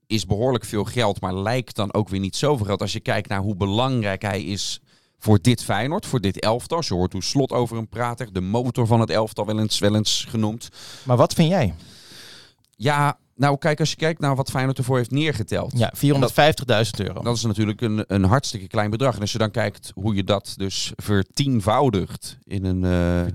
is 0.08 0.26
behoorlijk 0.26 0.66
veel 0.66 0.84
geld, 0.84 1.22
maar 1.22 1.36
lijkt 1.36 1.76
dan 1.76 1.94
ook 1.94 2.10
weer 2.10 2.20
niet 2.20 2.36
zoveel 2.36 2.66
geld 2.66 2.82
als 2.82 2.94
je 2.94 3.00
kijkt 3.00 3.30
naar 3.30 3.42
hoe 3.42 3.56
belangrijk 3.56 4.22
hij 4.22 4.44
is 4.44 4.82
voor 5.20 5.40
dit 5.42 5.64
Feyenoord, 5.64 6.06
voor 6.06 6.22
dit 6.22 6.40
elftal. 6.40 6.84
Je 6.86 6.94
hoort 6.94 7.14
hoe 7.14 7.24
Slot 7.24 7.52
over 7.52 7.76
hem 7.76 7.88
praat, 7.88 8.26
de 8.32 8.42
motor 8.42 8.88
van 8.88 9.00
het 9.00 9.10
elftal 9.10 9.46
wel 9.46 9.60
eens, 9.60 9.80
wel 9.80 9.96
eens 9.96 10.26
genoemd. 10.30 10.70
Maar 11.04 11.18
wat 11.18 11.34
vind 11.34 11.50
jij? 11.50 11.74
Ja, 12.76 13.18
nou 13.36 13.58
kijk, 13.58 13.80
als 13.80 13.90
je 13.90 13.96
kijkt 13.96 14.20
naar 14.20 14.36
wat 14.36 14.50
Feyenoord 14.50 14.78
ervoor 14.78 14.98
heeft 14.98 15.12
neergeteld. 15.12 15.74
Ja, 15.78 15.94
450.000 15.96 17.06
euro. 17.06 17.22
Dat 17.22 17.36
is 17.36 17.44
natuurlijk 17.44 17.82
een, 17.82 18.04
een 18.08 18.24
hartstikke 18.24 18.68
klein 18.68 18.90
bedrag. 18.90 19.16
En 19.16 19.22
als 19.22 19.32
je 19.32 19.38
dan 19.38 19.52
kijkt 19.52 19.92
hoe 19.96 20.16
je 20.16 20.24
dat 20.24 20.54
dus 20.58 20.92
vertienvoudigt 20.96 22.38
in 22.44 22.66
een... 22.66 22.84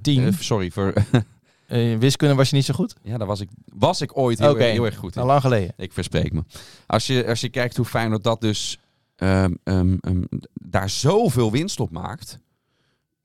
Uh, 0.06 0.26
uh, 0.26 0.32
sorry, 0.38 0.70
voor... 0.70 0.92
Uh, 1.68 1.98
wiskunde 1.98 2.34
was 2.34 2.50
je 2.50 2.56
niet 2.56 2.64
zo 2.64 2.74
goed? 2.74 2.94
Ja, 3.02 3.18
daar 3.18 3.26
was 3.26 3.40
ik, 3.40 3.48
was 3.72 4.00
ik 4.00 4.16
ooit 4.16 4.38
heel, 4.38 4.58
erg, 4.58 4.72
heel 4.72 4.84
erg 4.84 4.96
goed 4.96 5.16
in. 5.16 5.20
Al 5.20 5.26
lang 5.26 5.40
geleden. 5.40 5.72
Ik 5.76 5.92
verspreek 5.92 6.32
me. 6.32 6.44
Als 6.86 7.06
je, 7.06 7.26
als 7.26 7.40
je 7.40 7.48
kijkt 7.48 7.76
hoe 7.76 7.86
Feyenoord 7.86 8.24
dat 8.24 8.40
dus 8.40 8.78
um, 9.22 9.58
um, 9.64 10.28
daar 10.52 10.90
zoveel 10.90 11.50
winst 11.50 11.80
op 11.80 11.90
maakt, 11.90 12.38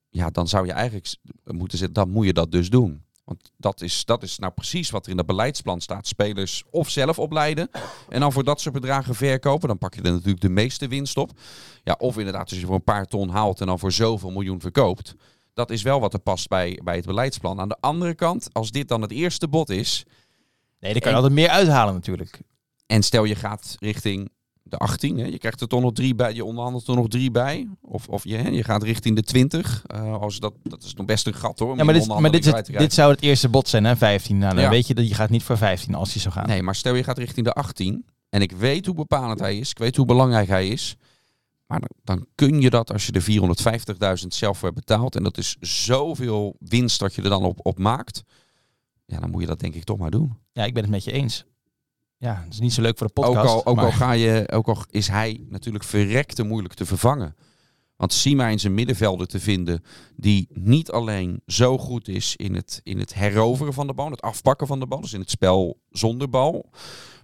ja, 0.10 0.30
dan 0.30 0.48
zou 0.48 0.66
je 0.66 0.72
eigenlijk 0.72 1.16
moeten 1.44 1.78
zeggen, 1.78 1.96
dan 1.96 2.10
moet 2.10 2.26
je 2.26 2.34
dat 2.34 2.52
dus 2.52 2.70
doen. 2.70 3.06
Want 3.28 3.52
dat 3.58 3.82
is, 3.82 4.06
dat 4.06 4.24
is 4.24 4.38
nou 4.38 4.54
precies 4.54 4.90
wat 4.90 5.06
er 5.06 5.12
in 5.12 5.18
dat 5.18 5.26
beleidsplan 5.26 5.82
staat. 5.82 6.08
Spelers 6.08 6.64
of 6.70 6.90
zelf 6.90 7.20
opleiden 7.20 7.70
en 8.10 8.20
dan 8.20 8.32
voor 8.32 8.44
dat 8.44 8.62
soort 8.62 8.74
bedragen 8.74 9.16
verkopen. 9.16 9.68
Dan 9.68 9.78
pak 9.78 9.94
je 9.94 10.02
er 10.02 10.12
natuurlijk 10.12 10.42
de 10.42 10.50
meeste 10.50 10.88
winst 10.88 11.18
op. 11.18 11.32
Ja, 11.84 11.96
of 12.00 12.18
inderdaad, 12.18 12.50
als 12.50 12.60
je 12.60 12.66
voor 12.66 12.76
een 12.76 12.84
paar 12.84 13.06
ton 13.06 13.30
haalt 13.30 13.62
en 13.62 13.68
dan 13.68 13.80
voor 13.80 13.92
zoveel 13.92 14.32
miljoen 14.32 14.62
verkoopt. 14.62 15.16
Dat 15.54 15.70
is 15.70 15.82
wel 15.82 16.00
wat 16.00 16.14
er 16.14 16.20
past 16.20 16.48
bij, 16.48 16.80
bij 16.84 16.96
het 16.96 17.06
beleidsplan. 17.06 17.60
Aan 17.60 17.70
de 17.70 17.78
andere 17.80 18.16
kant, 18.16 18.54
als 18.54 18.72
dit 18.72 18.88
dan 18.88 19.02
het 19.02 19.12
eerste 19.12 19.48
bod 19.48 19.70
is. 19.70 20.06
Nee, 20.80 20.92
dan 20.92 21.02
kan 21.02 21.12
je 21.12 21.18
altijd 21.18 21.36
meer 21.36 21.50
uithalen 21.50 21.94
natuurlijk. 21.94 22.40
En 22.86 23.04
stel 23.04 23.24
je 23.24 23.36
gaat 23.36 23.76
richting 23.80 24.30
de 24.70 24.78
18. 24.78 25.18
Hè. 25.18 25.26
Je 25.26 25.38
krijgt 25.38 25.62
er 25.62 25.68
toch 25.68 25.82
nog 25.82 25.94
drie 25.94 26.16
bij. 26.16 26.34
Je 26.34 26.46
onderhandelt 26.46 26.88
er 26.88 26.96
nog 26.96 27.08
drie 27.08 27.32
bij. 27.32 27.68
Of, 27.82 28.08
of 28.08 28.24
je, 28.24 28.52
je 28.52 28.64
gaat 28.64 28.84
richting 28.84 29.16
de 29.16 29.22
20. 29.22 29.84
Uh, 29.88 30.00
eh, 30.00 30.22
als 30.22 30.40
dat, 30.40 30.54
dat 30.64 30.84
is 30.84 30.94
nog 30.94 31.06
best 31.06 31.28
een 31.28 31.34
gat 31.34 31.60
hoor. 31.60 31.78
Ja, 31.78 31.84
maar, 31.84 31.94
dit, 31.94 32.08
maar 32.08 32.32
dit, 32.32 32.78
dit, 32.78 32.94
zou 32.94 33.12
het 33.12 33.22
eerste 33.22 33.50
bod 33.50 33.68
zijn, 33.68 33.84
hè? 33.84 33.96
15. 33.96 34.38
Nou, 34.38 34.54
dan 34.54 34.64
ja. 34.64 34.70
weet 34.70 34.88
je 34.88 34.94
dat 34.94 35.08
je 35.08 35.14
gaat 35.14 35.30
niet 35.30 35.44
voor 35.44 35.58
15 35.58 35.96
als 35.96 36.14
je 36.14 36.20
zou 36.20 36.34
gaan. 36.34 36.48
Nee, 36.48 36.64
maar 36.64 36.76
stel 36.76 36.96
je 36.96 37.04
gaat 37.04 37.18
richting 37.18 37.46
de 37.46 37.54
18. 37.54 38.06
En 38.30 38.42
ik 38.42 38.52
weet 38.52 38.86
hoe 38.86 38.96
bepalend 38.96 39.40
hij 39.40 39.58
is. 39.58 39.70
Ik 39.70 39.78
weet 39.78 39.96
hoe 39.96 40.06
belangrijk 40.06 40.48
hij 40.48 40.68
is. 40.68 40.96
Maar 41.66 41.80
dan, 41.80 41.90
dan 42.04 42.26
kun 42.36 42.62
je 42.62 42.70
dat 42.70 42.92
als 42.92 43.06
je 43.06 43.12
de 43.12 43.24
450.000 44.22 44.28
zelf 44.28 44.62
hebt 44.62 44.76
betaald. 44.76 45.16
En 45.16 45.24
dat 45.24 45.38
is 45.38 45.56
zoveel 45.60 46.56
winst 46.60 47.00
dat 47.00 47.16
je 47.16 47.22
er 47.22 47.30
dan 47.30 47.44
op, 47.44 47.60
op 47.64 47.80
maakt. 47.80 48.24
Ja, 49.06 49.20
dan 49.20 49.30
moet 49.30 49.42
je 49.42 49.48
dat 49.48 49.60
denk 49.60 49.76
ik 49.76 49.84
toch 49.84 49.98
maar 49.98 50.12
doen. 50.12 50.38
Ja, 50.52 50.64
ik 50.64 50.74
ben 50.74 50.84
het 50.84 50.92
met 50.92 51.04
je 51.04 51.12
eens 51.12 51.46
ja, 52.18 52.42
het 52.44 52.54
is 52.54 52.60
niet 52.60 52.74
zo 52.74 52.82
leuk 52.82 52.98
voor 52.98 53.08
de 53.08 53.14
podcast. 53.14 53.56
Ook 53.56 53.64
al, 53.64 53.66
ook 53.66 53.80
al, 53.80 53.92
ga 53.92 54.12
je, 54.12 54.52
ook 54.52 54.68
al 54.68 54.84
is 54.90 55.08
hij 55.08 55.46
natuurlijk 55.50 55.84
verrekte 55.84 56.44
moeilijk 56.44 56.74
te 56.74 56.86
vervangen. 56.86 57.36
Want 57.96 58.14
Sima 58.14 58.48
in 58.48 58.60
zijn 58.60 58.74
middenvelden 58.74 59.28
te 59.28 59.40
vinden 59.40 59.84
die 60.16 60.48
niet 60.54 60.92
alleen 60.92 61.42
zo 61.46 61.78
goed 61.78 62.08
is 62.08 62.36
in 62.36 62.56
het, 62.56 62.80
in 62.84 63.00
het 63.00 63.14
heroveren 63.14 63.74
van 63.74 63.88
de 63.88 63.94
bal, 63.94 64.12
het 64.12 64.22
afpakken 64.22 64.68
van 64.68 64.80
de 64.80 64.88
bal, 64.88 65.02
dus 65.02 65.14
in 65.14 65.20
het 65.20 65.30
spel 65.30 65.80
zonder 65.90 66.30
bal. 66.30 66.70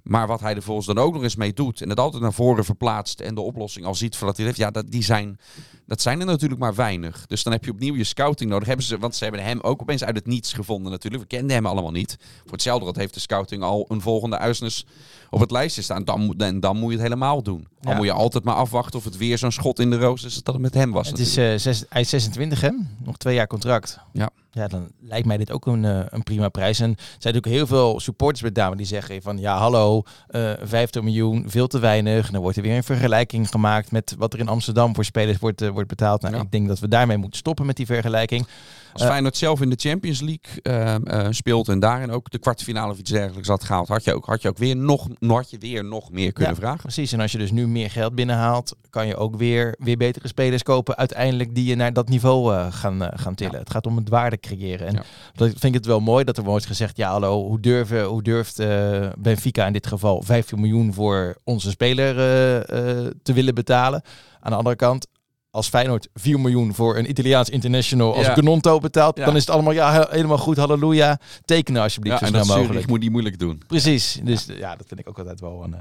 Maar 0.03 0.27
wat 0.27 0.39
hij 0.39 0.55
er 0.55 0.61
volgens 0.61 0.87
dan 0.87 0.97
ook 0.97 1.13
nog 1.13 1.23
eens 1.23 1.35
mee 1.35 1.53
doet 1.53 1.81
en 1.81 1.89
het 1.89 1.99
altijd 1.99 2.21
naar 2.21 2.33
voren 2.33 2.65
verplaatst 2.65 3.19
en 3.19 3.35
de 3.35 3.41
oplossing 3.41 3.85
al 3.85 3.95
ziet 3.95 4.15
van 4.15 4.27
dat 4.27 4.37
hij 4.37 4.45
heeft, 4.45 4.57
ja, 4.57 4.71
dat, 4.71 4.91
die 4.91 5.03
zijn, 5.03 5.39
dat 5.85 6.01
zijn 6.01 6.19
er 6.19 6.25
natuurlijk 6.25 6.61
maar 6.61 6.75
weinig. 6.75 7.25
Dus 7.27 7.43
dan 7.43 7.53
heb 7.53 7.65
je 7.65 7.71
opnieuw 7.71 7.95
je 7.95 8.03
scouting 8.03 8.49
nodig. 8.49 8.67
Hebben 8.67 8.85
ze, 8.85 8.97
want 8.97 9.15
ze 9.15 9.23
hebben 9.23 9.43
hem 9.43 9.59
ook 9.61 9.81
opeens 9.81 10.03
uit 10.03 10.15
het 10.15 10.25
niets 10.25 10.53
gevonden 10.53 10.91
natuurlijk. 10.91 11.23
We 11.23 11.29
kenden 11.29 11.55
hem 11.55 11.65
allemaal 11.65 11.91
niet. 11.91 12.17
Voor 12.41 12.51
hetzelfde 12.51 12.85
dat 12.85 12.95
heeft 12.95 13.13
de 13.13 13.19
scouting 13.19 13.63
al 13.63 13.85
een 13.89 14.01
volgende 14.01 14.37
Uisnes 14.37 14.85
op 15.29 15.39
het 15.39 15.51
lijstje 15.51 15.81
staan. 15.81 16.03
Dan, 16.03 16.33
dan, 16.37 16.59
dan 16.59 16.77
moet 16.77 16.91
je 16.91 16.97
het 16.97 17.07
helemaal 17.07 17.43
doen. 17.43 17.67
Dan 17.81 17.95
moet 17.95 18.05
je 18.05 18.11
altijd 18.11 18.43
maar 18.43 18.55
afwachten 18.55 18.99
of 18.99 19.05
het 19.05 19.17
weer 19.17 19.37
zo'n 19.37 19.51
schot 19.51 19.79
in 19.79 19.89
de 19.89 19.97
roos 19.97 20.23
is 20.23 20.43
dat 20.43 20.53
het 20.53 20.63
met 20.63 20.73
hem 20.73 20.91
was. 20.91 21.07
Het 21.07 21.19
is 21.19 21.37
uh, 21.37 21.55
zes, 21.55 21.83
hij 21.89 22.01
is 22.01 22.09
26 22.09 22.61
hè? 22.61 22.69
Nog 23.03 23.17
twee 23.17 23.35
jaar 23.35 23.47
contract. 23.47 23.99
Ja 24.13 24.29
ja, 24.53 24.67
dan 24.67 24.91
lijkt 24.99 25.27
mij 25.27 25.37
dit 25.37 25.51
ook 25.51 25.65
een, 25.65 25.83
uh, 25.83 25.99
een 26.09 26.23
prima 26.23 26.49
prijs. 26.49 26.79
En 26.79 26.89
er 26.89 26.95
zijn 26.97 27.33
natuurlijk 27.33 27.53
heel 27.53 27.67
veel 27.67 27.99
supporters 27.99 28.41
met 28.41 28.55
dame 28.55 28.75
die 28.75 28.85
zeggen 28.85 29.21
van 29.21 29.37
ja, 29.37 29.57
hallo, 29.57 30.01
uh, 30.31 30.51
eh, 30.51 30.59
50 30.63 31.01
miljoen, 31.01 31.43
veel 31.47 31.67
te 31.67 31.79
weinig. 31.79 32.25
En 32.25 32.33
dan 32.33 32.41
wordt 32.41 32.57
er 32.57 32.63
weer 32.63 32.75
een 32.75 32.83
vergelijking 32.83 33.49
gemaakt 33.49 33.91
met 33.91 34.15
wat 34.17 34.33
er 34.33 34.39
in 34.39 34.47
Amsterdam 34.47 34.95
voor 34.95 35.05
spelers 35.05 35.37
wordt, 35.37 35.61
uh, 35.61 35.69
wordt 35.69 35.89
betaald. 35.89 36.21
Nou, 36.21 36.35
ik 36.35 36.51
denk 36.51 36.67
dat 36.67 36.79
we 36.79 36.87
daarmee 36.87 37.17
moeten 37.17 37.39
stoppen 37.39 37.65
met 37.65 37.75
die 37.75 37.85
vergelijking. 37.85 38.47
Als 38.93 39.03
Feyenoord 39.03 39.37
zelf 39.37 39.61
in 39.61 39.69
de 39.69 39.75
Champions 39.79 40.21
League 40.21 41.33
speelt 41.33 41.67
en 41.67 41.79
daarin 41.79 42.11
ook 42.11 42.31
de 42.31 42.39
kwartfinale 42.39 42.91
of 42.91 42.97
iets 42.97 43.11
dergelijks 43.11 43.47
had 43.47 43.63
gehaald, 43.63 43.87
had 43.87 44.03
je 44.03 44.13
ook, 44.13 44.25
had 44.25 44.41
je 44.41 44.49
ook 44.49 44.57
weer, 44.57 44.75
nog, 44.75 45.07
had 45.27 45.49
je 45.49 45.57
weer 45.57 45.85
nog 45.85 46.11
meer 46.11 46.33
kunnen 46.33 46.55
vragen. 46.55 46.81
Precies, 46.81 47.11
en 47.11 47.19
als 47.19 47.31
je 47.31 47.37
dus 47.37 47.51
nu 47.51 47.67
meer 47.67 47.91
geld 47.91 48.15
binnenhaalt, 48.15 48.75
kan 48.89 49.07
je 49.07 49.15
ook 49.15 49.35
weer, 49.35 49.75
weer 49.77 49.97
betere 49.97 50.27
spelers 50.27 50.63
kopen 50.63 50.97
uiteindelijk 50.97 51.55
die 51.55 51.65
je 51.65 51.75
naar 51.75 51.93
dat 51.93 52.09
niveau 52.09 52.71
gaan, 52.71 53.09
gaan 53.13 53.35
tillen. 53.35 53.59
Het 53.59 53.71
gaat 53.71 53.87
om 53.87 53.97
het 53.97 54.09
waarde 54.09 54.39
creëren. 54.39 54.87
En 54.87 55.03
dat 55.33 55.49
vind 55.49 55.63
ik 55.63 55.73
het 55.73 55.85
wel 55.85 55.99
mooi 55.99 56.23
dat 56.23 56.37
er 56.37 56.43
wordt 56.43 56.65
gezegd, 56.65 56.97
ja 56.97 57.11
hallo, 57.11 57.47
hoe, 57.47 57.59
durven, 57.59 58.03
hoe 58.03 58.23
durft 58.23 58.61
Benfica 59.17 59.65
in 59.65 59.73
dit 59.73 59.87
geval 59.87 60.21
15 60.21 60.59
miljoen 60.59 60.93
voor 60.93 61.35
onze 61.43 61.69
speler 61.69 62.15
te 63.23 63.33
willen 63.33 63.55
betalen? 63.55 64.01
Aan 64.39 64.51
de 64.51 64.57
andere 64.57 64.75
kant, 64.75 65.07
als 65.53 65.67
Feyenoord 65.67 66.07
4 66.13 66.39
miljoen 66.39 66.73
voor 66.73 66.97
een 66.97 67.09
Italiaans 67.09 67.49
international 67.49 68.15
als 68.15 68.25
ja. 68.25 68.33
Gnonto 68.33 68.79
betaalt, 68.79 69.17
ja. 69.17 69.25
dan 69.25 69.35
is 69.35 69.41
het 69.41 69.49
allemaal 69.49 69.73
ja, 69.73 70.07
helemaal 70.09 70.37
goed, 70.37 70.57
halleluja. 70.57 71.19
Tekenen 71.45 71.81
alsjeblieft 71.81 72.19
ja, 72.19 72.27
zo 72.27 72.43
snel 72.43 72.57
mogelijk. 72.57 72.87
moet 72.87 73.01
die 73.01 73.11
moeilijk 73.11 73.39
doen. 73.39 73.61
Precies, 73.67 74.19
dus 74.23 74.45
ja. 74.45 74.75
dat 74.75 74.87
vind 74.87 74.99
ik 74.99 75.09
ook 75.09 75.17
altijd 75.17 75.39
wel 75.39 75.63
een, 75.63 75.75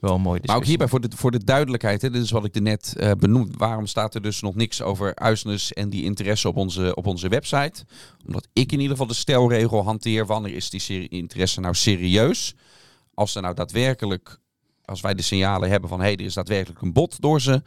wel 0.00 0.18
mooi. 0.18 0.40
Maar 0.44 0.56
ook 0.56 0.64
hierbij 0.64 0.88
voor 0.88 1.00
de, 1.00 1.08
voor 1.16 1.30
de 1.30 1.44
duidelijkheid, 1.44 2.02
hè, 2.02 2.10
dit 2.10 2.22
is 2.22 2.30
wat 2.30 2.44
ik 2.44 2.54
er 2.54 2.62
net 2.62 2.94
uh, 2.96 3.10
benoemd. 3.18 3.56
Waarom 3.56 3.86
staat 3.86 4.14
er 4.14 4.22
dus 4.22 4.40
nog 4.40 4.54
niks 4.54 4.82
over 4.82 5.14
Uisnes 5.14 5.72
en 5.72 5.90
die 5.90 6.04
interesse 6.04 6.48
op 6.48 6.56
onze, 6.56 6.94
op 6.94 7.06
onze 7.06 7.28
website? 7.28 7.84
Omdat 8.26 8.48
ik 8.52 8.72
in 8.72 8.78
ieder 8.78 8.90
geval 8.90 9.06
de 9.06 9.14
stelregel 9.14 9.84
hanteer. 9.84 10.26
Wanneer 10.26 10.54
is 10.54 10.70
die 10.70 11.08
interesse 11.08 11.60
nou 11.60 11.74
serieus? 11.74 12.54
Als 13.14 13.34
er 13.34 13.42
nou 13.42 13.54
daadwerkelijk, 13.54 14.38
als 14.84 15.00
wij 15.00 15.14
de 15.14 15.22
signalen 15.22 15.70
hebben 15.70 15.88
van 15.88 15.98
hé, 15.98 16.06
hey, 16.06 16.16
er 16.16 16.24
is 16.24 16.34
daadwerkelijk 16.34 16.80
een 16.80 16.92
bod 16.92 17.20
door 17.20 17.40
ze, 17.40 17.62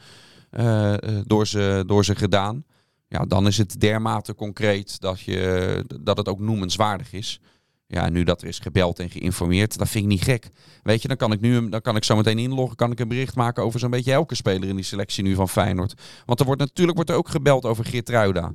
uh, 0.58 0.94
door 1.24 1.48
ze, 1.48 1.84
door 1.86 2.06
ze 2.06 2.16
gedaan. 2.16 2.66
Ja, 3.08 3.26
dan 3.26 3.48
is 3.48 3.58
het 3.58 3.80
dermate 3.80 4.36
concreet 4.36 5.00
dat, 5.00 5.20
je, 5.20 5.84
dat 6.02 6.18
het 6.18 6.28
ook 6.28 6.40
noemenswaardig 6.40 7.14
is. 7.14 7.40
Ja, 7.88 8.10
nu 8.10 8.24
dat 8.24 8.42
er 8.42 8.48
is 8.48 8.60
gebeld 8.60 9.00
en 9.00 9.10
geïnformeerd, 9.10 9.78
dat 9.78 9.90
vind 9.90 10.04
ik 10.04 10.10
niet 10.10 10.24
gek. 10.24 10.50
Weet 10.84 11.02
je, 11.02 11.08
dan 11.08 11.18
kan 11.18 11.32
ik 11.32 11.40
nu 11.40 11.70
dan 11.70 11.82
kan 11.82 11.96
ik 11.96 12.04
zo 12.04 12.16
meteen 12.16 12.40
inloggen, 12.40 12.76
kan 12.76 12.92
ik 12.92 13.00
een 13.00 13.08
bericht 13.08 13.36
maken 13.36 13.64
over 13.64 13.80
zo'n 13.80 13.90
beetje 13.90 14.12
elke 14.12 14.36
speler 14.36 14.70
in 14.70 14.76
die 14.76 14.86
selectie 14.86 15.24
nu 15.24 15.36
van 15.36 15.50
Feyenoord. 15.50 16.02
Want 16.26 16.40
er 16.40 16.46
wordt 16.46 16.62
natuurlijk 16.62 16.96
wordt 16.96 17.12
er 17.12 17.18
ook 17.18 17.30
gebeld 17.30 17.66
over 17.66 17.86
Geertruida. 17.86 18.54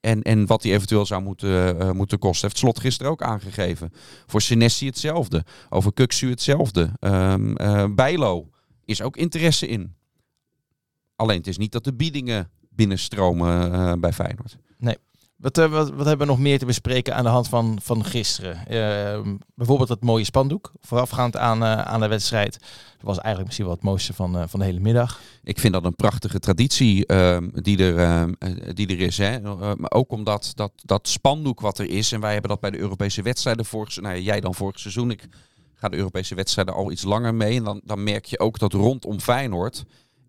En, 0.00 0.22
en 0.22 0.46
wat 0.46 0.62
die 0.62 0.72
eventueel 0.72 1.06
zou 1.06 1.22
moeten, 1.22 1.76
uh, 1.82 1.90
moeten 1.90 2.18
kosten. 2.18 2.48
Heeft 2.48 2.60
Slot 2.60 2.80
gisteren 2.80 3.12
ook 3.12 3.22
aangegeven. 3.22 3.92
Voor 4.26 4.42
Senesi 4.42 4.86
hetzelfde. 4.86 5.44
Over 5.68 5.92
Kuksu 5.92 6.30
hetzelfde. 6.30 6.90
Uh, 7.00 7.84
Bijlo 7.94 8.48
is 8.84 9.02
ook 9.02 9.16
interesse 9.16 9.66
in. 9.66 9.94
Alleen 11.24 11.38
het 11.38 11.46
is 11.46 11.58
niet 11.58 11.72
dat 11.72 11.84
de 11.84 11.94
biedingen 11.94 12.50
binnenstromen 12.68 13.72
uh, 13.72 13.92
bij 13.92 14.12
Feyenoord. 14.12 14.56
Nee. 14.78 14.96
Wat, 15.36 15.58
uh, 15.58 15.66
wat, 15.66 15.90
wat, 15.90 16.06
hebben 16.06 16.26
we 16.26 16.32
nog 16.32 16.42
meer 16.42 16.58
te 16.58 16.66
bespreken 16.66 17.14
aan 17.14 17.24
de 17.24 17.30
hand 17.30 17.48
van, 17.48 17.78
van 17.82 18.04
gisteren? 18.04 18.56
Uh, 18.56 19.32
bijvoorbeeld 19.54 19.88
dat 19.88 20.02
mooie 20.02 20.24
spandoek, 20.24 20.72
voorafgaand 20.80 21.36
aan, 21.36 21.62
uh, 21.62 21.80
aan 21.80 22.00
de 22.00 22.08
wedstrijd. 22.08 22.52
Dat 22.60 23.02
was 23.02 23.18
eigenlijk 23.18 23.44
misschien 23.44 23.66
wel 23.66 23.74
het 23.74 23.84
mooiste 23.84 24.12
van, 24.12 24.48
van 24.48 24.60
de 24.60 24.66
hele 24.66 24.80
middag. 24.80 25.20
Ik 25.42 25.58
vind 25.58 25.72
dat 25.72 25.84
een 25.84 25.96
prachtige 25.96 26.38
traditie 26.38 27.06
ehm, 27.06 27.48
die, 27.52 27.78
er, 27.78 27.98
ehm, 27.98 28.32
die 28.74 28.88
er 28.88 29.00
is. 29.00 29.18
Hè? 29.18 29.40
maar 29.76 29.90
ook 29.90 30.12
omdat 30.12 30.52
dat, 30.54 30.72
dat 30.84 31.08
spandoek 31.08 31.60
wat 31.60 31.78
er 31.78 31.90
is, 31.90 32.12
en 32.12 32.20
wij 32.20 32.32
hebben 32.32 32.50
dat 32.50 32.60
bij 32.60 32.70
de 32.70 32.78
Europese 32.78 33.22
wedstrijden 33.22 33.64
vorig 33.64 34.00
nou 34.00 34.18
jij 34.18 34.40
dan 34.40 34.54
vorig 34.54 34.78
seizoen, 34.78 35.10
ik 35.10 35.28
ga 35.74 35.88
de 35.88 35.96
Europese 35.96 36.34
wedstrijden 36.34 36.74
al 36.74 36.90
iets 36.90 37.02
langer 37.02 37.34
mee. 37.34 37.56
En 37.56 37.64
dan, 37.64 37.80
dan 37.84 38.04
merk 38.04 38.24
je 38.24 38.38
ook 38.38 38.58
dat 38.58 38.72
rondom 38.72 39.20
Feyenoord 39.20 39.84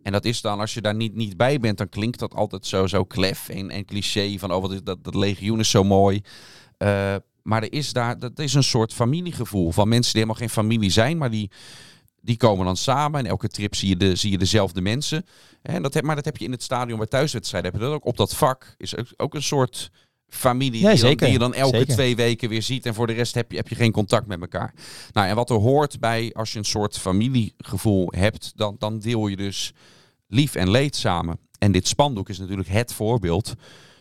en 0.06 0.12
dat 0.12 0.26
is 0.26 0.41
dan, 0.41 0.60
als 0.60 0.74
je 0.74 0.82
daar 0.82 0.96
niet, 0.96 1.15
niet 1.15 1.38
bij 1.38 1.60
bent, 1.60 1.78
dan 1.78 1.89
klinkt 1.89 2.20
dat 2.20 2.34
altijd 2.34 2.65
zo, 2.65 2.88
zo 2.88 3.04
klef 3.04 3.50
en, 3.50 3.70
en 3.70 3.86
cliché 3.86 4.38
van, 4.38 4.52
oh, 4.52 4.62
wat 4.62 4.72
is 4.72 4.84
dat, 4.84 5.04
dat 5.04 5.15
legioen 5.15 5.60
is 5.60 5.70
zo 5.70 5.84
mooi. 5.84 6.22
Uh, 6.78 7.15
maar 7.41 7.63
er 7.63 7.74
is 7.74 7.94
daar, 7.94 8.20
dat 8.20 8.39
is 8.39 8.54
een 8.54 8.63
soort 8.63 8.94
familiegevoel 8.94 9.72
van 9.72 9.88
mensen 9.88 10.13
die 10.13 10.22
helemaal 10.22 10.41
geen 10.41 10.63
familie 10.63 10.89
zijn, 10.89 11.18
maar 11.18 11.32
die, 11.32 11.52
die 12.22 12.38
komen 12.38 12.65
dan 12.65 12.78
samen. 12.78 13.20
En 13.20 13.26
elke 13.26 13.48
trip 13.48 13.76
zie 13.76 13.89
je, 13.89 13.98
de, 13.98 14.15
zie 14.15 14.32
je 14.32 14.38
dezelfde 14.38 14.82
mensen. 14.82 15.26
En 15.62 15.82
dat 15.82 15.94
heb, 15.94 16.04
maar 16.04 16.15
dat 16.15 16.26
heb 16.26 16.38
je 16.38 16.46
in 16.46 16.52
het 16.52 16.63
stadion 16.63 16.98
bij 16.98 17.08
thuiswedstrijden. 17.08 17.72
Heb 17.72 17.80
je 17.80 17.88
dat 17.88 17.96
ook 17.96 18.06
op 18.06 18.18
dat 18.18 18.36
vak? 18.36 18.76
Is 18.78 18.98
ook, 18.98 19.08
ook 19.18 19.34
een 19.34 19.44
soort 19.44 19.91
familie 20.30 20.72
die, 20.72 21.00
dan, 21.00 21.16
die, 21.16 21.32
je 21.32 21.40
dan 21.40 21.54
elke 21.54 21.86
twee 21.86 22.16
weken 22.16 22.50
weer 22.50 22.62
ziet. 22.62 22.86
En 22.86 22.94
voor 22.94 23.08
de 23.08 23.14
rest 23.14 23.34
heb 23.36 23.52
je, 23.52 23.58
heb 23.58 23.68
je 23.68 23.76
geen 23.76 23.92
contact 23.92 24.28
met 24.28 24.42
elkaar. 24.42 24.74
Nou, 25.12 25.28
en 25.28 25.36
wat 25.36 25.50
er 25.50 25.56
hoort 25.56 26.00
bij 26.00 26.34
als 26.34 26.52
je 26.52 26.60
een 26.60 26.66
soort 26.66 26.98
familiegevoel 26.98 28.08
hebt, 28.16 28.54
dan, 28.56 28.76
dan 28.80 29.00
deel 29.00 29.28
je 29.28 29.36
dus 29.36 29.74
lief 30.28 30.56
en 30.56 30.70
leed 30.70 30.96
samen. 30.96 31.40
En 31.60 31.72
dit 31.72 31.88
spandoek 31.88 32.30
is 32.30 32.40
natuurlijk 32.40 32.70
het 32.70 32.94
voorbeeld 32.94 33.54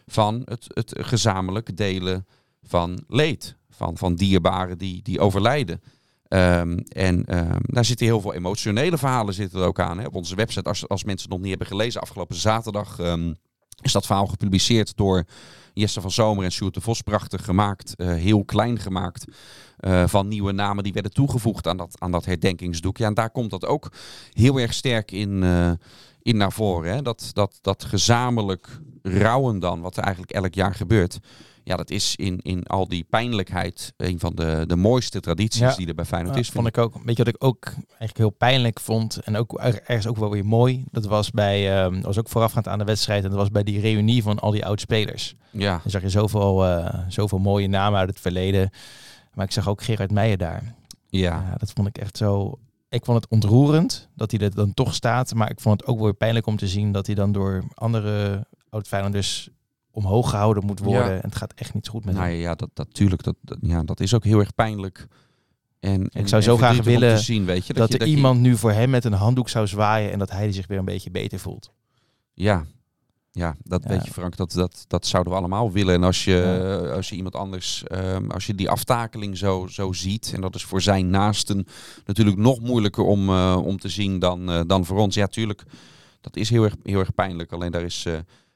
van 0.07 0.43
het, 0.45 0.65
het 0.69 0.95
gezamenlijk 0.97 1.77
delen 1.77 2.27
van 2.63 3.05
leed. 3.09 3.57
Van, 3.77 3.97
van 3.97 4.15
dierbaren 4.15 4.79
die, 4.79 5.03
die 5.03 5.21
overlijden. 5.21 5.83
Um, 6.29 6.79
en 6.79 7.39
um, 7.39 7.59
daar 7.63 7.85
zitten 7.85 8.07
heel 8.07 8.21
veel 8.21 8.35
emotionele 8.35 8.99
verhalen 8.99 9.35
zitten 9.35 9.61
er 9.61 9.67
ook 9.67 9.81
aan. 9.81 9.99
Hè. 9.99 10.07
Op 10.07 10.15
onze 10.15 10.35
website, 10.35 10.69
als, 10.69 10.89
als 10.89 11.05
mensen 11.05 11.23
het 11.23 11.31
nog 11.31 11.41
niet 11.41 11.49
hebben 11.49 11.67
gelezen, 11.67 12.01
afgelopen 12.01 12.37
zaterdag 12.37 12.99
um, 12.99 13.37
is 13.85 13.92
dat 13.92 14.07
verhaal 14.07 14.27
gepubliceerd 14.27 14.97
door 14.97 15.25
Jesse 15.75 16.01
van 16.01 16.11
Zomer 16.11 16.44
en 16.44 16.53
Sjoerd 16.53 16.75
de 16.75 16.81
Vos. 16.81 17.01
Prachtig 17.01 17.44
gemaakt, 17.44 17.94
uh, 17.97 18.14
heel 18.14 18.44
klein 18.44 18.79
gemaakt. 18.79 19.25
Uh, 19.81 20.07
van 20.07 20.29
nieuwe 20.29 20.53
namen 20.53 20.85
die 20.85 20.92
werden 20.92 21.12
toegevoegd 21.12 21.66
aan 21.66 21.77
dat, 21.77 21.97
aan 21.99 22.11
dat 22.11 22.25
herdenkingsdoek. 22.25 22.97
Ja, 22.97 23.07
en 23.07 23.14
daar 23.14 23.31
komt 23.31 23.51
dat 23.51 23.66
ook 23.66 23.92
heel 24.33 24.61
erg 24.61 24.73
sterk 24.73 25.11
in, 25.11 25.42
uh, 25.42 25.70
in 26.23 26.37
naar 26.37 26.53
voren. 26.53 26.94
Hè? 26.94 27.03
Dat, 27.03 27.31
dat, 27.33 27.59
dat 27.61 27.85
gezamenlijk 27.85 28.81
rouwen 29.03 29.59
dan, 29.59 29.81
wat 29.81 29.97
er 29.97 30.03
eigenlijk 30.03 30.33
elk 30.33 30.55
jaar 30.55 30.75
gebeurt. 30.75 31.18
Ja, 31.64 31.77
dat 31.77 31.90
is 31.90 32.16
in, 32.16 32.40
in 32.42 32.66
al 32.66 32.88
die 32.88 33.07
pijnlijkheid 33.11 33.92
een 33.96 34.18
van 34.18 34.35
de, 34.35 34.64
de 34.66 34.77
mooiste 34.77 35.20
tradities 35.20 35.77
die 35.77 35.87
er 35.87 35.94
bij 35.94 36.05
Feyenoord 36.05 36.35
ja, 36.35 36.40
is. 36.40 36.48
Vond 36.48 36.66
ik 36.66 36.79
ook. 36.79 36.94
Weet 37.05 37.16
je 37.16 37.24
wat 37.24 37.35
ik 37.35 37.44
ook 37.44 37.64
eigenlijk 37.88 38.16
heel 38.16 38.31
pijnlijk 38.31 38.81
vond 38.81 39.16
en 39.16 39.37
ook 39.37 39.59
ergens 39.59 40.07
ook 40.07 40.16
wel 40.16 40.31
weer 40.31 40.46
mooi. 40.46 40.85
Dat 40.90 41.05
was 41.05 41.31
bij, 41.31 41.85
um, 41.85 42.03
was 42.03 42.18
ook 42.18 42.29
voorafgaand 42.29 42.68
aan 42.68 42.79
de 42.79 42.85
wedstrijd 42.85 43.24
en 43.24 43.31
dat 43.31 43.38
was 43.38 43.50
bij 43.50 43.62
die 43.62 43.81
reunie 43.81 44.22
van 44.22 44.38
al 44.38 44.50
die 44.50 44.66
oud-spelers. 44.66 45.35
Ja. 45.50 45.81
Dan 45.83 45.90
zag 45.90 46.03
je 46.03 46.11
zoveel, 46.11 46.66
uh, 46.66 46.94
zoveel 47.09 47.38
mooie 47.38 47.68
namen 47.68 47.98
uit 47.98 48.09
het 48.09 48.20
verleden. 48.20 48.70
Maar 49.35 49.44
ik 49.44 49.53
zag 49.53 49.68
ook 49.68 49.83
Gerard 49.83 50.11
Meijer 50.11 50.38
daar. 50.38 50.74
Ja. 51.09 51.55
Dat 51.59 51.72
vond 51.74 51.88
ik 51.88 51.98
echt 51.98 52.16
zo 52.16 52.59
ik 52.94 53.05
vond 53.05 53.22
het 53.22 53.31
ontroerend 53.31 54.09
dat 54.14 54.31
hij 54.31 54.40
er 54.40 54.55
dan 54.55 54.74
toch 54.74 54.94
staat. 54.94 55.35
Maar 55.35 55.50
ik 55.50 55.61
vond 55.61 55.81
het 55.81 55.90
ook 55.90 56.00
weer 56.00 56.14
pijnlijk 56.14 56.46
om 56.46 56.57
te 56.57 56.68
zien 56.68 56.92
dat 56.92 57.07
hij 57.07 57.14
dan 57.14 57.33
door 57.33 57.64
andere 57.74 58.46
oud-Feyenoorders 58.68 59.48
omhoog 59.94 60.30
gehouden 60.30 60.64
moet 60.64 60.80
worden. 60.80 61.22
En 61.22 61.28
het 61.28 61.37
gaat 61.37 61.52
echt 61.54 61.74
niet 61.74 61.88
goed 61.88 62.04
met 62.04 62.14
nou, 62.14 62.26
hem. 62.26 62.37
Ja, 62.37 62.54
dat, 62.54 62.70
natuurlijk. 62.74 63.22
Dat, 63.22 63.35
dat, 63.40 63.59
ja, 63.61 63.83
dat 63.83 64.00
is 64.00 64.14
ook 64.14 64.24
heel 64.24 64.38
erg 64.38 64.54
pijnlijk. 64.54 65.07
En, 65.80 66.09
ik 66.12 66.28
zou 66.28 66.42
zo 66.42 66.57
graag 66.57 66.83
willen 66.83 67.18
zien, 67.18 67.44
weet 67.44 67.66
je, 67.66 67.72
dat, 67.72 67.90
dat, 67.90 68.00
er 68.00 68.07
je, 68.07 68.11
dat 68.11 68.16
iemand 68.16 68.37
je... 68.37 68.42
nu 68.42 68.57
voor 68.57 68.72
hem 68.72 68.90
met 68.90 69.04
een 69.04 69.12
handdoek 69.12 69.48
zou 69.48 69.66
zwaaien 69.66 70.12
en 70.12 70.18
dat 70.18 70.30
hij 70.30 70.52
zich 70.52 70.66
weer 70.66 70.78
een 70.78 70.85
beetje 70.85 71.11
beter 71.11 71.38
voelt. 71.38 71.72
Ja, 72.35 72.64
ja, 73.35 73.57
dat 73.62 73.83
Ja. 73.83 73.88
weet 73.88 74.04
je 74.04 74.12
Frank, 74.12 74.37
dat, 74.37 74.52
dat, 74.52 74.85
dat 74.88 75.07
zouden 75.07 75.33
we 75.33 75.38
allemaal 75.38 75.72
willen. 75.72 75.94
En 75.94 76.02
als 76.02 76.24
je, 76.24 76.90
als 76.94 77.09
je 77.09 77.16
iemand 77.16 77.35
anders, 77.35 77.85
ehm, 77.85 78.30
als 78.30 78.46
je 78.46 78.54
die 78.54 78.70
aftakeling 78.70 79.37
zo, 79.38 79.66
zo 79.66 79.92
ziet, 79.92 80.33
en 80.35 80.40
dat 80.40 80.54
is 80.54 80.64
voor 80.64 80.83
zijn 80.83 81.11
naasten 81.11 81.66
natuurlijk 82.07 82.37
nog 82.37 82.61
moeilijker 82.61 83.04
om, 83.04 83.28
eh, 83.28 83.61
om 83.64 83.78
te 83.78 83.88
zien 83.88 84.18
dan, 84.18 84.50
eh, 84.50 84.61
dan 84.66 84.85
voor 84.85 84.98
ons. 84.98 85.14
Ja, 85.14 85.26
tuurlijk, 85.26 85.64
dat 86.20 86.37
is 86.37 86.50
heel 86.50 86.64
erg, 86.64 86.74
heel 86.83 86.98
erg 86.98 87.14
pijnlijk. 87.14 87.52
Alleen 87.52 87.72
daar 87.72 87.83
is 87.83 88.04
eh, 88.07 88.14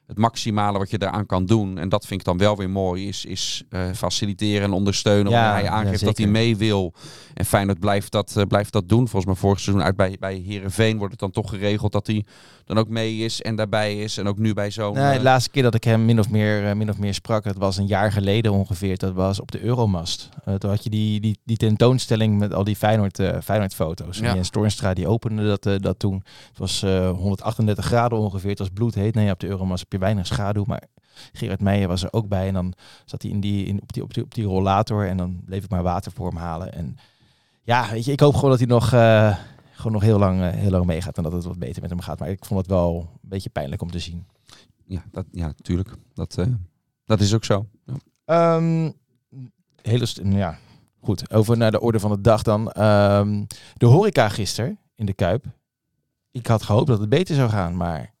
het 0.09 0.17
maximale 0.17 0.77
wat 0.77 0.89
je 0.89 0.97
daaraan 0.97 1.25
kan 1.25 1.45
doen, 1.45 1.77
en 1.77 1.89
dat 1.89 2.05
vind 2.05 2.19
ik 2.19 2.25
dan 2.25 2.37
wel 2.37 2.57
weer 2.57 2.69
mooi, 2.69 3.07
is, 3.07 3.25
is 3.25 3.63
eh, 3.69 3.81
faciliteren 3.95 4.63
en 4.63 4.71
ondersteunen. 4.71 5.31
Ja, 5.31 5.51
hij 5.51 5.63
ja, 5.63 5.69
aangeeft 5.69 6.05
dat 6.05 6.17
hij 6.17 6.27
mee 6.27 6.57
wil. 6.57 6.93
En 7.33 7.45
Feyenoord 7.45 7.79
blijft 7.79 8.11
dat, 8.11 8.33
eh, 8.37 8.43
blijft 8.47 8.71
dat 8.71 8.89
doen. 8.89 9.07
Volgens 9.07 9.25
mij 9.25 9.35
vorig 9.35 9.59
seizoen 9.59 9.85
uit 9.85 9.95
bij, 9.95 10.15
bij 10.19 10.35
Herenveen 10.35 10.97
wordt 10.97 11.11
het 11.11 11.19
dan 11.19 11.31
toch 11.31 11.49
geregeld 11.49 11.91
dat 11.91 12.07
hij 12.07 12.25
dan 12.69 12.77
ook 12.77 12.87
mee 12.87 13.17
is 13.17 13.41
en 13.41 13.55
daarbij 13.55 13.99
is. 13.99 14.17
En 14.17 14.27
ook 14.27 14.37
nu 14.37 14.53
bij 14.53 14.71
zo'n... 14.71 14.93
Nee, 14.93 15.11
de 15.11 15.17
eh, 15.17 15.23
laatste 15.23 15.49
keer 15.49 15.63
dat 15.63 15.75
ik 15.75 15.83
hem 15.83 16.05
min 16.05 16.19
of 16.19 16.29
meer, 16.29 16.67
eh, 16.67 16.75
min 16.75 16.89
of 16.89 16.97
meer 16.97 17.13
sprak, 17.13 17.43
dat 17.43 17.57
was 17.57 17.77
een 17.77 17.87
jaar 17.87 18.11
geleden 18.11 18.51
ongeveer. 18.51 18.97
Dat 18.97 19.13
was 19.13 19.39
op 19.39 19.51
de 19.51 19.61
Euromast. 19.61 20.29
Eh, 20.43 20.53
toen 20.53 20.69
had 20.69 20.83
je 20.83 20.89
die, 20.89 21.19
die, 21.19 21.39
die 21.43 21.57
tentoonstelling 21.57 22.39
met 22.39 22.53
al 22.53 22.63
die 22.63 22.75
Feyenoord, 22.75 23.19
eh 23.19 23.37
Feyenoord 23.43 23.73
foto's. 23.73 24.17
Ja. 24.17 24.27
En 24.27 24.33
Jens 24.35 24.49
Toornstra 24.49 24.93
die 24.93 25.07
opende 25.07 25.47
dat, 25.47 25.65
eh, 25.65 25.75
dat 25.77 25.99
toen. 25.99 26.23
Het 26.47 26.57
was 26.57 26.83
eh, 26.83 27.09
138 27.09 27.85
graden 27.85 28.17
ongeveer. 28.17 28.49
Het 28.49 28.59
was 28.59 28.69
bloedheet. 28.73 29.15
Nee, 29.15 29.31
op 29.31 29.39
de 29.39 29.47
Euromast 29.47 29.81
heb 29.81 29.91
je 29.91 29.97
weinig 29.97 30.25
schaduw. 30.25 30.63
Maar 30.67 30.83
Gerard 31.33 31.61
Meijer 31.61 31.87
was 31.87 32.03
er 32.03 32.13
ook 32.13 32.27
bij. 32.27 32.47
En 32.47 32.53
dan 32.53 32.73
zat 33.05 33.21
hij 33.21 33.31
in 33.31 33.39
die, 33.39 33.65
in, 33.65 33.81
op, 33.81 33.93
die, 33.93 34.03
op, 34.03 34.13
die, 34.13 34.23
op 34.23 34.33
die 34.33 34.45
rollator. 34.45 35.07
En 35.07 35.17
dan 35.17 35.41
bleef 35.45 35.63
ik 35.63 35.69
maar 35.69 35.83
water 35.83 36.11
voor 36.11 36.27
hem 36.27 36.37
halen. 36.37 36.73
En 36.73 36.97
ja, 37.63 37.89
weet 37.91 38.05
je, 38.05 38.11
ik 38.11 38.19
hoop 38.19 38.35
gewoon 38.35 38.49
dat 38.49 38.59
hij 38.59 38.67
nog... 38.67 38.91
gewoon 39.79 39.93
nog 39.93 40.01
heel 40.01 40.19
lang, 40.19 40.41
eh, 40.41 40.49
heel 40.49 40.69
lang 40.69 40.85
meegaat 40.85 41.17
en 41.17 41.23
dat 41.23 41.31
het 41.31 41.43
wat 41.43 41.59
beter 41.59 41.81
met 41.81 41.89
hem 41.89 41.99
gaat. 41.99 42.19
Maar 42.19 42.29
ik 42.29 42.45
vond 42.45 42.59
het 42.59 42.69
wel 42.69 43.09
een 43.21 43.29
beetje 43.29 43.49
pijnlijk 43.49 43.81
om 43.81 43.91
te 43.91 43.99
zien. 43.99 44.25
Ja, 44.85 45.03
dat, 45.11 45.25
ja, 45.31 45.53
tuurlijk. 45.61 45.89
Dat, 46.13 46.37
eh, 46.37 46.45
dat 47.05 47.19
is 47.19 47.33
ook 47.33 47.43
zo. 47.43 47.65
Ja. 47.85 47.93
Ehm, 48.25 48.91
hele 49.81 50.07
ja, 50.23 50.57
goed. 51.01 51.33
Over 51.33 51.57
naar 51.57 51.71
de 51.71 51.81
orde 51.81 51.99
van 51.99 52.11
de 52.11 52.21
dag 52.21 52.41
dan. 52.41 52.71
Ehm, 52.71 53.43
de 53.73 53.85
horeca 53.85 54.29
gisteren 54.29 54.79
in 54.95 55.05
de 55.05 55.13
Kuip. 55.13 55.45
Ik 56.31 56.47
had 56.47 56.63
gehoopt 56.63 56.87
dat 56.87 56.99
het 56.99 57.09
beter 57.09 57.35
zou 57.35 57.49
gaan, 57.49 57.77
maar 57.77 58.13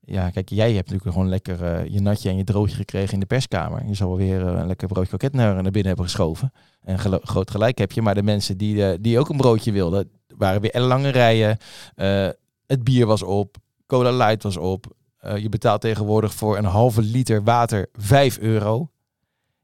ja, 0.00 0.30
kijk, 0.30 0.48
jij 0.48 0.72
hebt 0.72 0.90
natuurlijk 0.90 1.12
gewoon 1.12 1.28
lekker 1.28 1.62
eh, 1.64 1.86
je 1.92 2.00
natje 2.00 2.28
en 2.28 2.36
je 2.36 2.44
droogje 2.44 2.76
gekregen 2.76 3.14
in 3.14 3.20
de 3.20 3.26
perskamer. 3.26 3.86
Je 3.86 3.94
zal 3.94 4.08
wel 4.08 4.16
weer 4.16 4.40
een 4.40 4.66
lekker 4.66 4.88
broodje 4.88 5.08
kroket 5.08 5.32
naar, 5.32 5.52
naar 5.54 5.62
binnen 5.62 5.86
hebben 5.86 6.04
geschoven. 6.04 6.52
En 6.80 6.98
gelo- 6.98 7.20
groot 7.22 7.50
gelijk 7.50 7.78
heb 7.78 7.92
je, 7.92 8.02
maar 8.02 8.14
de 8.14 8.22
mensen 8.22 8.56
die, 8.56 9.00
die 9.00 9.18
ook 9.18 9.28
een 9.28 9.36
broodje 9.36 9.72
wilden, 9.72 10.10
waren 10.36 10.60
weer 10.60 10.80
lange 10.80 11.08
rijen. 11.08 11.58
Eh, 11.94 12.28
het 12.66 12.84
bier 12.84 13.06
was 13.06 13.22
op, 13.22 13.56
cola 13.86 14.10
light 14.12 14.42
was 14.42 14.56
op. 14.56 14.86
Eh, 15.16 15.36
je 15.36 15.48
betaalt 15.48 15.80
tegenwoordig 15.80 16.34
voor 16.34 16.58
een 16.58 16.64
halve 16.64 17.02
liter 17.02 17.42
water 17.42 17.88
5 17.92 18.38
euro. 18.38 18.90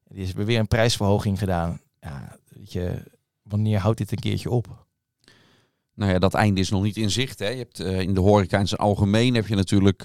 Die 0.08 0.22
is 0.22 0.32
weer 0.32 0.58
een 0.58 0.68
prijsverhoging 0.68 1.38
gedaan. 1.38 1.80
Ja, 2.00 2.36
weet 2.48 2.72
je, 2.72 3.02
wanneer 3.42 3.78
houdt 3.78 3.98
dit 3.98 4.12
een 4.12 4.18
keertje 4.18 4.50
op? 4.50 4.86
Nou 5.94 6.12
ja, 6.12 6.18
dat 6.18 6.34
einde 6.34 6.60
is 6.60 6.70
nog 6.70 6.82
niet 6.82 6.96
in 6.96 7.10
zicht. 7.10 7.38
Hè. 7.38 7.48
Je 7.48 7.58
hebt, 7.58 7.80
eh, 7.80 8.00
in 8.00 8.14
de 8.14 8.20
horeca 8.20 8.58
in 8.58 8.68
zijn 8.68 8.80
algemeen 8.80 9.34
heb 9.34 9.46
je 9.46 9.54
natuurlijk, 9.54 10.02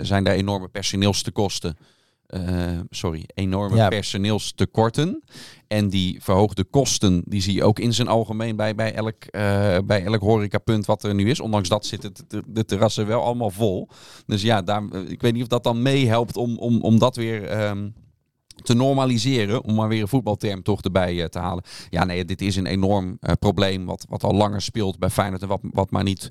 zijn 0.00 0.24
daar 0.24 0.34
enorme 0.34 0.68
personeelstekorten. 0.68 1.76
Eh, 2.26 2.78
sorry, 2.90 3.24
enorme 3.34 3.76
Ja. 3.76 3.88
personeelstekorten. 3.88 5.22
En 5.68 5.88
die 5.88 6.22
verhoogde 6.22 6.64
kosten, 6.64 7.22
die 7.26 7.42
zie 7.42 7.54
je 7.54 7.64
ook 7.64 7.78
in 7.78 7.92
zijn 7.94 8.08
algemeen 8.08 8.56
bij, 8.56 8.74
bij, 8.74 8.94
elk, 8.94 9.24
eh, 9.24 9.78
bij 9.84 10.04
elk 10.04 10.20
horecapunt 10.20 10.86
wat 10.86 11.02
er 11.02 11.14
nu 11.14 11.30
is. 11.30 11.40
Ondanks 11.40 11.68
dat 11.68 11.86
zitten 11.86 12.12
de, 12.28 12.42
de 12.46 12.64
terrassen 12.64 13.06
wel 13.06 13.22
allemaal 13.22 13.50
vol. 13.50 13.88
Dus 14.26 14.42
ja, 14.42 14.62
daar, 14.62 14.82
eh, 14.92 15.00
ik 15.08 15.20
weet 15.20 15.32
niet 15.32 15.42
of 15.42 15.48
dat 15.48 15.64
dan 15.64 15.82
meehelpt 15.82 16.36
om, 16.36 16.58
om, 16.58 16.80
om 16.80 16.98
dat 16.98 17.16
weer 17.16 17.44
ehm, 17.46 17.88
te 18.62 18.74
normaliseren. 18.74 19.64
Om 19.64 19.74
maar 19.74 19.88
weer 19.88 20.02
een 20.02 20.08
voetbalterm 20.08 20.62
toch 20.62 20.82
erbij 20.82 21.28
te 21.28 21.38
halen. 21.38 21.64
Ja, 21.90 22.04
nee, 22.04 22.24
dit 22.24 22.40
is 22.40 22.56
een 22.56 22.66
enorm 22.66 23.18
probleem 23.38 23.84
wat, 23.84 24.06
wat 24.08 24.24
al 24.24 24.34
langer 24.34 24.62
speelt 24.62 24.98
bij 24.98 25.10
Feyenoord. 25.10 25.42
En 25.42 25.48
wat, 25.48 25.60
wat 25.62 25.90
maar 25.90 26.04
niet 26.04 26.30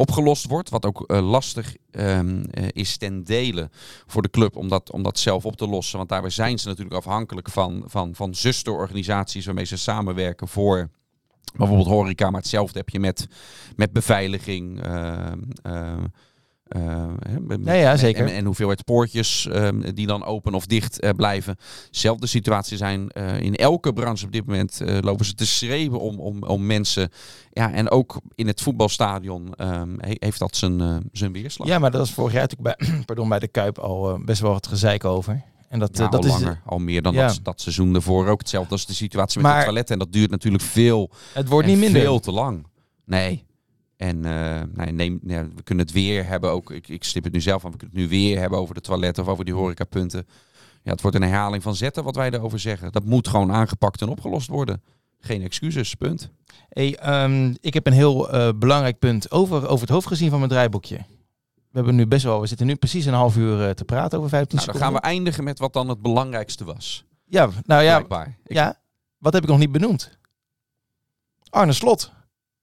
opgelost 0.00 0.46
wordt. 0.46 0.70
Wat 0.70 0.86
ook 0.86 1.04
eh, 1.06 1.30
lastig 1.30 1.76
ehm, 1.90 2.42
eh, 2.42 2.64
is 2.72 2.96
ten 2.96 3.24
dele 3.24 3.70
voor 4.06 4.22
de 4.22 4.30
club 4.30 4.56
om 4.56 4.68
dat, 4.68 5.18
zelf 5.18 5.44
op 5.44 5.56
te 5.56 5.68
lossen. 5.68 5.96
Want 5.96 6.08
daarbij 6.08 6.30
zijn 6.30 6.58
ze 6.58 6.68
natuurlijk 6.68 6.96
afhankelijk 6.96 7.48
van, 7.48 7.82
van, 7.86 8.14
van 8.14 8.34
zusterorganisaties 8.34 9.44
waarmee 9.44 9.64
ze 9.64 9.76
samenwerken 9.76 10.48
voor 10.48 10.88
bijvoorbeeld 11.56 11.88
horeca. 11.88 12.30
Maar 12.30 12.40
hetzelfde 12.40 12.78
heb 12.78 12.88
je 12.88 13.00
met, 13.00 13.28
met 13.76 13.92
beveiliging. 13.92 14.82
ehm, 14.82 16.04
eh, 16.70 17.06
hè, 17.28 17.40
met- 17.40 17.60
Ja, 17.64 17.72
ja, 17.72 17.96
zeker. 17.96 18.26
En, 18.26 18.34
en 18.34 18.44
hoeveelheid 18.44 18.84
poortjes 18.84 19.46
ehm, 19.46 19.94
die 19.94 20.06
dan 20.06 20.24
open 20.24 20.54
of 20.54 20.66
dicht 20.66 21.00
eh, 21.00 21.10
blijven. 21.16 21.56
Zelfde 21.90 22.26
situatie 22.26 22.76
zijn 22.76 23.08
eh, 23.10 23.40
in 23.40 23.54
elke 23.56 23.92
branche 23.92 24.24
op 24.26 24.32
dit 24.32 24.46
moment. 24.46 24.80
lopen 25.00 25.24
ze 25.24 25.34
te 25.34 25.46
schreeuwen 25.46 26.00
om, 26.00 26.18
om, 26.20 26.42
om 26.42 26.66
mensen. 26.66 27.10
Ja, 27.52 27.72
en 27.72 27.90
ook 27.90 28.20
in 28.34 28.46
het 28.46 28.60
voetbalstadion 28.60 29.54
ehm, 29.54 29.94
he- 29.98 30.16
heeft 30.18 30.38
dat 30.38 30.56
zijn, 30.56 31.08
zijn 31.12 31.32
weerslag. 31.32 31.66
Ja, 31.68 31.78
maar 31.78 31.90
dat 31.90 32.00
was 32.00 32.12
vorig 32.12 32.32
jaar 32.32 32.46
natuurlijk 32.48 32.78
bij, 32.78 32.88
pardon, 33.06 33.28
bij 33.28 33.38
de 33.38 33.48
Kuip 33.48 33.78
al 33.78 34.18
best 34.24 34.40
wel 34.40 34.52
wat 34.52 34.66
gezeik 34.66 35.04
over. 35.04 35.42
En 35.68 35.78
dat, 35.78 35.96
Ja, 35.98 36.04
eh, 36.04 36.10
dat 36.10 36.20
al 36.20 36.26
is 36.26 36.40
langer, 36.40 36.60
al 36.64 36.78
meer 36.78 37.02
dan 37.02 37.12
ja. 37.14 37.26
dat, 37.26 37.40
dat 37.42 37.60
seizoen 37.60 37.94
ervoor 37.94 38.26
ook. 38.28 38.38
Hetzelfde 38.40 38.70
als 38.72 38.86
de 38.86 38.94
situatie 38.94 39.40
met 39.40 39.50
Maar- 39.50 39.58
de 39.58 39.64
toiletten. 39.64 39.94
En 39.94 40.00
dat 40.00 40.12
duurt 40.12 40.30
natuurlijk 40.30 40.62
veel, 40.64 41.10
het 41.32 41.48
wordt 41.48 41.66
niet 41.68 41.78
minder. 41.78 42.00
veel 42.00 42.20
te 42.20 42.32
lang. 42.32 42.66
Nee. 43.04 43.44
En 44.00 44.24
eh, 44.24 44.90
neem, 44.92 45.18
nee, 45.22 45.42
we 45.54 45.62
kunnen 45.62 45.84
het 45.84 45.94
weer 45.94 46.26
hebben 46.26 46.50
ook. 46.50 46.70
Ik, 46.70 46.88
ik 46.88 47.04
stip 47.04 47.24
het 47.24 47.32
nu 47.32 47.40
zelf 47.40 47.64
aan. 47.64 47.70
We 47.70 47.76
kunnen 47.76 47.96
het 47.96 48.04
nu 48.04 48.10
weer 48.18 48.38
hebben 48.38 48.58
over 48.58 48.74
de 48.74 48.80
toiletten 48.80 49.22
of 49.24 49.28
over 49.30 49.44
die 49.44 49.54
horecapunten. 49.54 50.26
Ja, 50.82 50.90
het 50.90 51.00
wordt 51.00 51.16
een 51.16 51.22
herhaling 51.22 51.62
van 51.62 51.74
zetten 51.76 52.04
wat 52.04 52.16
wij 52.16 52.30
erover 52.30 52.58
zeggen. 52.58 52.92
Dat 52.92 53.04
moet 53.04 53.28
gewoon 53.28 53.52
aangepakt 53.52 54.00
en 54.02 54.08
opgelost 54.08 54.48
worden. 54.48 54.82
Geen 55.20 55.42
excuses, 55.42 55.94
punt. 55.94 56.30
Hey, 56.68 56.96
ehm, 56.96 57.54
ik 57.60 57.74
heb 57.74 57.86
een 57.86 57.92
heel 57.92 58.30
eh, 58.30 58.48
belangrijk 58.56 58.98
punt 58.98 59.30
over, 59.30 59.62
over 59.68 59.80
het 59.80 59.88
hoofd 59.94 60.06
gezien 60.06 60.30
van 60.30 60.38
mijn 60.38 60.50
draaiboekje. 60.50 60.96
We 61.54 61.76
hebben 61.76 61.94
nu 61.94 62.06
best 62.06 62.24
wel, 62.24 62.40
we 62.40 62.46
zitten 62.46 62.66
nu 62.66 62.74
precies 62.74 63.04
een 63.04 63.12
half 63.14 63.36
uur 63.36 63.64
eh, 63.66 63.70
te 63.70 63.84
praten 63.84 64.18
over 64.18 64.30
15 64.30 64.58
Nou, 64.58 64.70
dan 64.72 64.80
gaan 64.80 64.92
we 64.92 64.98
eindigen 65.00 65.44
met 65.44 65.58
wat 65.58 65.72
dan 65.72 65.88
het 65.88 66.02
belangrijkste 66.02 66.64
was. 66.64 67.04
Ja, 67.24 67.48
nou 67.64 67.82
ja. 67.82 67.98
Ik- 67.98 68.36
ja, 68.44 68.78
wat 69.18 69.32
heb 69.32 69.42
ik 69.42 69.48
nog 69.48 69.58
niet 69.58 69.72
benoemd? 69.72 70.18
Arne 71.50 71.72
Slot. 71.72 72.12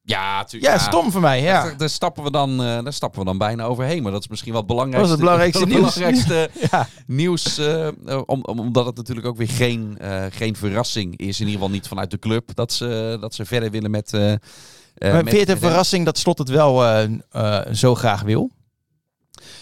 Ja, 0.08 0.44
tu- 0.44 0.60
Ja, 0.62 0.78
stom 0.78 1.12
voor 1.12 1.22
mij. 1.22 1.42
Ja. 1.42 1.64
Daar, 1.64 1.78
daar, 1.78 1.90
stappen 1.90 2.24
we 2.24 2.32
dan, 2.32 2.52
eh, 2.64 2.84
daar 2.84 2.94
stappen 2.94 3.20
we 3.20 3.26
dan 3.26 3.38
bijna 3.38 3.64
overheen. 3.64 4.04
Maar 4.04 4.12
dat 4.12 4.22
is 4.22 4.28
misschien 4.28 4.52
wel 4.52 4.62
het 4.62 4.70
belangrijkste, 4.70 5.18
Dat 5.18 5.20
is 5.20 5.24
het 5.26 5.52
belangrijkste 5.52 5.66
nieuws. 6.06 6.26
ja. 6.72 6.88
nieuws. 7.08 7.58
eh, 7.58 7.88
eh, 7.88 8.22
om, 8.26 8.44
om- 8.44 8.60
omdat 8.60 8.86
het 8.86 8.96
natuurlijk 8.98 9.28
ook 9.28 9.38
weer 9.38 9.50
geen, 9.50 9.98
geen 10.32 10.56
verrassing 10.56 11.18
is. 11.18 11.40
In 11.40 11.46
ieder 11.46 11.62
geval 11.62 11.70
niet 11.76 11.88
vanuit 11.88 12.12
de 12.12 12.20
club. 12.20 12.56
Dat 12.56 12.72
ze, 12.74 13.18
dat 13.22 13.34
ze 13.34 13.46
verder 13.46 13.72
willen 13.72 13.92
met... 13.92 14.12
Maar 14.12 14.40
met- 15.00 15.12
vind 15.14 15.32
je 15.32 15.40
het 15.40 15.50
een 15.50 15.58
verrassing 15.58 16.06
dat 16.06 16.18
Slot 16.18 16.38
het 16.38 16.50
wel 16.50 16.84
zo 17.72 17.96
graag 17.96 18.22
wil? 18.22 18.52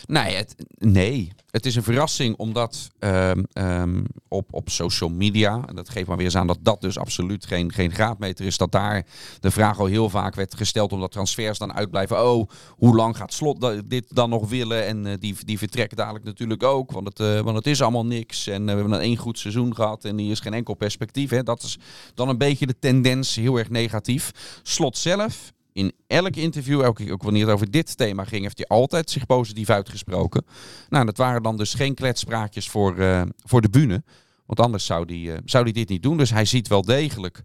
Nee, 0.05 0.35
het, 0.35 0.55
nee, 0.77 1.31
het 1.55 1.65
is 1.65 1.75
een 1.75 1.83
verrassing 1.83 2.37
omdat 2.37 2.89
ehm, 2.99 3.43
ehm, 3.53 4.03
op, 4.27 4.47
op 4.51 4.69
social 4.69 5.09
media, 5.09 5.63
en 5.67 5.75
dat 5.75 5.89
geeft 5.89 6.07
maar 6.07 6.17
weer 6.17 6.25
eens 6.25 6.35
aan 6.35 6.47
dat 6.47 6.59
dat 6.61 6.81
dus 6.81 6.97
absoluut 6.97 7.45
geen, 7.45 7.71
geen 7.71 7.91
graadmeter 7.91 8.45
is, 8.45 8.57
dat 8.57 8.71
daar 8.71 9.05
de 9.39 9.51
vraag 9.51 9.79
al 9.79 9.85
heel 9.85 10.09
vaak 10.09 10.35
werd 10.35 10.55
gesteld 10.55 10.91
omdat 10.91 11.11
transfers 11.11 11.57
dan 11.57 11.73
uitblijven. 11.73 12.25
Oh, 12.25 12.49
hoe 12.69 12.95
lang 12.95 13.17
gaat 13.17 13.33
Slot 13.33 13.81
dit 13.85 14.05
dan 14.07 14.29
nog 14.29 14.49
willen? 14.49 14.85
En 14.85 15.05
eh, 15.05 15.13
die, 15.19 15.35
die 15.45 15.57
vertrekt 15.57 15.95
dadelijk 15.95 16.25
natuurlijk 16.25 16.63
ook, 16.63 16.91
want 16.91 17.07
het, 17.07 17.19
eh, 17.19 17.39
want 17.39 17.57
het 17.57 17.67
is 17.67 17.81
allemaal 17.81 18.05
niks. 18.05 18.47
En 18.47 18.61
eh, 18.61 18.65
we 18.65 18.71
hebben 18.71 18.91
dan 18.91 18.99
één 18.99 19.17
goed 19.17 19.39
seizoen 19.39 19.75
gehad 19.75 20.05
en 20.05 20.17
hier 20.17 20.31
is 20.31 20.39
geen 20.39 20.53
enkel 20.53 20.73
perspectief. 20.73 21.29
Hè. 21.29 21.43
Dat 21.43 21.63
is 21.63 21.77
dan 22.13 22.29
een 22.29 22.37
beetje 22.37 22.67
de 22.67 22.79
tendens, 22.79 23.35
heel 23.35 23.57
erg 23.57 23.69
negatief. 23.69 24.31
Slot 24.63 24.97
zelf 24.97 25.53
in 25.75 25.93
elk 26.07 26.35
interview, 26.35 26.81
elke, 26.81 27.11
ook 27.11 27.23
wanneer 27.23 27.45
het 27.45 27.53
over 27.53 27.71
dit 27.71 27.97
thema 27.97 28.23
ging, 28.23 28.41
heeft 28.41 28.57
hij 28.57 28.67
altijd 28.67 29.09
zich 29.09 29.25
positief 29.25 29.69
uitgesproken. 29.69 30.45
Nou, 30.89 31.05
dat 31.05 31.17
waren 31.17 31.43
dan 31.43 31.57
dus 31.57 31.73
geen 31.73 31.93
kletspraatjes 31.93 32.69
voor, 32.69 32.97
eh, 32.97 33.21
voor 33.37 33.61
de 33.61 33.69
bühne. 33.69 34.03
Want 34.45 34.59
anders 34.59 34.85
zou 34.85 35.05
hij 35.05 35.33
eh, 35.33 35.41
zou 35.45 35.63
die 35.63 35.73
dit 35.73 35.89
niet 35.89 36.03
doen. 36.03 36.17
Dus 36.17 36.29
hij 36.29 36.45
ziet 36.45 36.67
wel 36.67 36.81
degelijk 36.81 37.43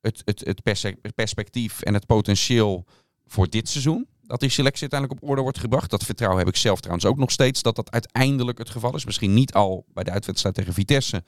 het, 0.00 0.22
het, 0.24 0.40
het 0.44 1.14
perspectief 1.14 1.82
en 1.82 1.94
het 1.94 2.06
potentieel 2.06 2.84
voor 3.26 3.48
dit 3.48 3.68
seizoen. 3.68 4.06
Dat 4.22 4.40
die 4.40 4.50
selectie 4.50 4.80
uiteindelijk 4.80 5.22
op 5.22 5.28
orde 5.28 5.42
wordt 5.42 5.58
gebracht. 5.58 5.90
Dat 5.90 6.04
vertrouwen 6.04 6.40
heb 6.44 6.48
ik 6.54 6.60
zelf 6.60 6.78
trouwens 6.78 7.06
ook 7.06 7.18
nog 7.18 7.30
steeds. 7.30 7.62
Dat 7.62 7.76
dat 7.76 7.90
uiteindelijk 7.90 8.58
het 8.58 8.70
geval 8.70 8.94
is. 8.94 9.04
Misschien 9.04 9.34
niet 9.34 9.52
al 9.52 9.84
bij 9.92 10.04
de 10.04 10.10
uitwedstrijd 10.10 10.54
tegen 10.54 10.74
Vitesse. 10.74 11.22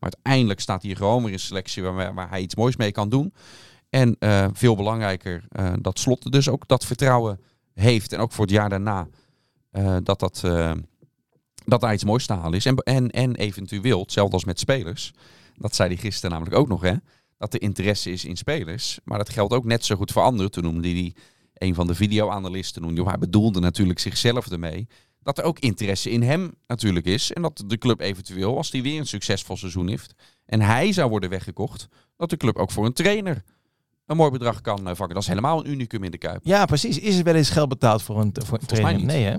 Maar 0.00 0.12
uiteindelijk 0.12 0.60
staat 0.60 0.82
hier 0.82 0.96
gewoon 0.96 1.24
weer 1.24 1.32
een 1.32 1.38
selectie 1.38 1.82
waar, 1.82 2.14
waar 2.14 2.30
hij 2.30 2.40
iets 2.40 2.54
moois 2.54 2.76
mee 2.76 2.92
kan 2.92 3.08
doen. 3.08 3.32
En 3.92 4.16
eh, 4.18 4.46
veel 4.52 4.76
belangrijker, 4.76 5.44
eh, 5.48 5.72
dat 5.80 5.98
Slot 5.98 6.32
dus 6.32 6.48
ook 6.48 6.68
dat 6.68 6.86
vertrouwen 6.86 7.40
heeft. 7.74 8.12
En 8.12 8.18
ook 8.18 8.32
voor 8.32 8.44
het 8.44 8.54
jaar 8.54 8.68
daarna. 8.68 9.08
eh, 9.70 9.96
dat, 10.02 10.20
dat, 10.20 10.40
dat 11.64 11.80
daar 11.80 11.92
iets 11.92 12.04
moois 12.04 12.26
te 12.26 12.32
halen 12.32 12.58
is. 12.58 12.66
En, 12.66 12.76
en, 12.76 13.10
en 13.10 13.34
eventueel, 13.34 14.00
hetzelfde 14.00 14.34
als 14.34 14.44
met 14.44 14.58
spelers. 14.58 15.12
Dat 15.54 15.74
zei 15.74 15.88
hij 15.88 15.98
gisteren 15.98 16.30
namelijk 16.30 16.56
ook 16.56 16.68
nog, 16.68 16.80
hè. 16.82 16.94
Dat 17.38 17.54
er 17.54 17.62
interesse 17.62 18.10
is 18.10 18.24
in 18.24 18.36
spelers. 18.36 18.98
Maar 19.04 19.18
dat 19.18 19.28
geldt 19.28 19.52
ook 19.52 19.64
net 19.64 19.84
zo 19.84 19.96
goed 19.96 20.12
voor 20.12 20.22
anderen. 20.22 20.50
Toen 20.50 20.64
noemde 20.64 20.88
hij 20.88 21.14
een 21.54 21.74
van 21.74 21.86
de 21.86 21.94
videoanalisten. 21.94 22.82
Noemde, 22.82 23.04
hij 23.04 23.18
bedoelde 23.18 23.60
natuurlijk 23.60 23.98
zichzelf 23.98 24.50
ermee. 24.50 24.88
Dat 25.22 25.38
er 25.38 25.44
ook 25.44 25.58
interesse 25.58 26.10
in 26.10 26.22
hem 26.22 26.54
natuurlijk 26.66 27.06
is. 27.06 27.32
En 27.32 27.42
dat 27.42 27.62
de 27.66 27.78
club 27.78 28.00
eventueel, 28.00 28.56
als 28.56 28.70
hij 28.70 28.82
weer 28.82 28.98
een 28.98 29.06
succesvol 29.06 29.56
seizoen 29.56 29.88
heeft. 29.88 30.14
En 30.46 30.60
hij 30.60 30.92
zou 30.92 31.10
worden 31.10 31.30
weggekocht. 31.30 31.88
Dat 32.16 32.30
de 32.30 32.36
club 32.36 32.56
ook 32.56 32.70
voor 32.70 32.86
een 32.86 32.92
trainer 32.92 33.44
een 34.12 34.18
mooi 34.18 34.30
bedrag 34.30 34.60
kan 34.60 34.78
eh, 34.78 34.86
vakken. 34.86 35.08
Dat 35.14 35.22
is 35.22 35.28
helemaal 35.28 35.64
een 35.64 35.70
unicum 35.70 36.04
in 36.04 36.10
de 36.10 36.18
Kuip. 36.18 36.40
Ja, 36.42 36.64
precies. 36.64 36.98
Is 36.98 37.18
er 37.18 37.24
wel 37.24 37.34
eens 37.34 37.50
geld 37.50 37.68
betaald 37.68 38.02
voor 38.02 38.20
een, 38.20 38.34
voor 38.46 38.58
een 38.60 38.66
trainer? 38.66 39.04
Nee, 39.06 39.24
hè? 39.24 39.32
Ik 39.34 39.38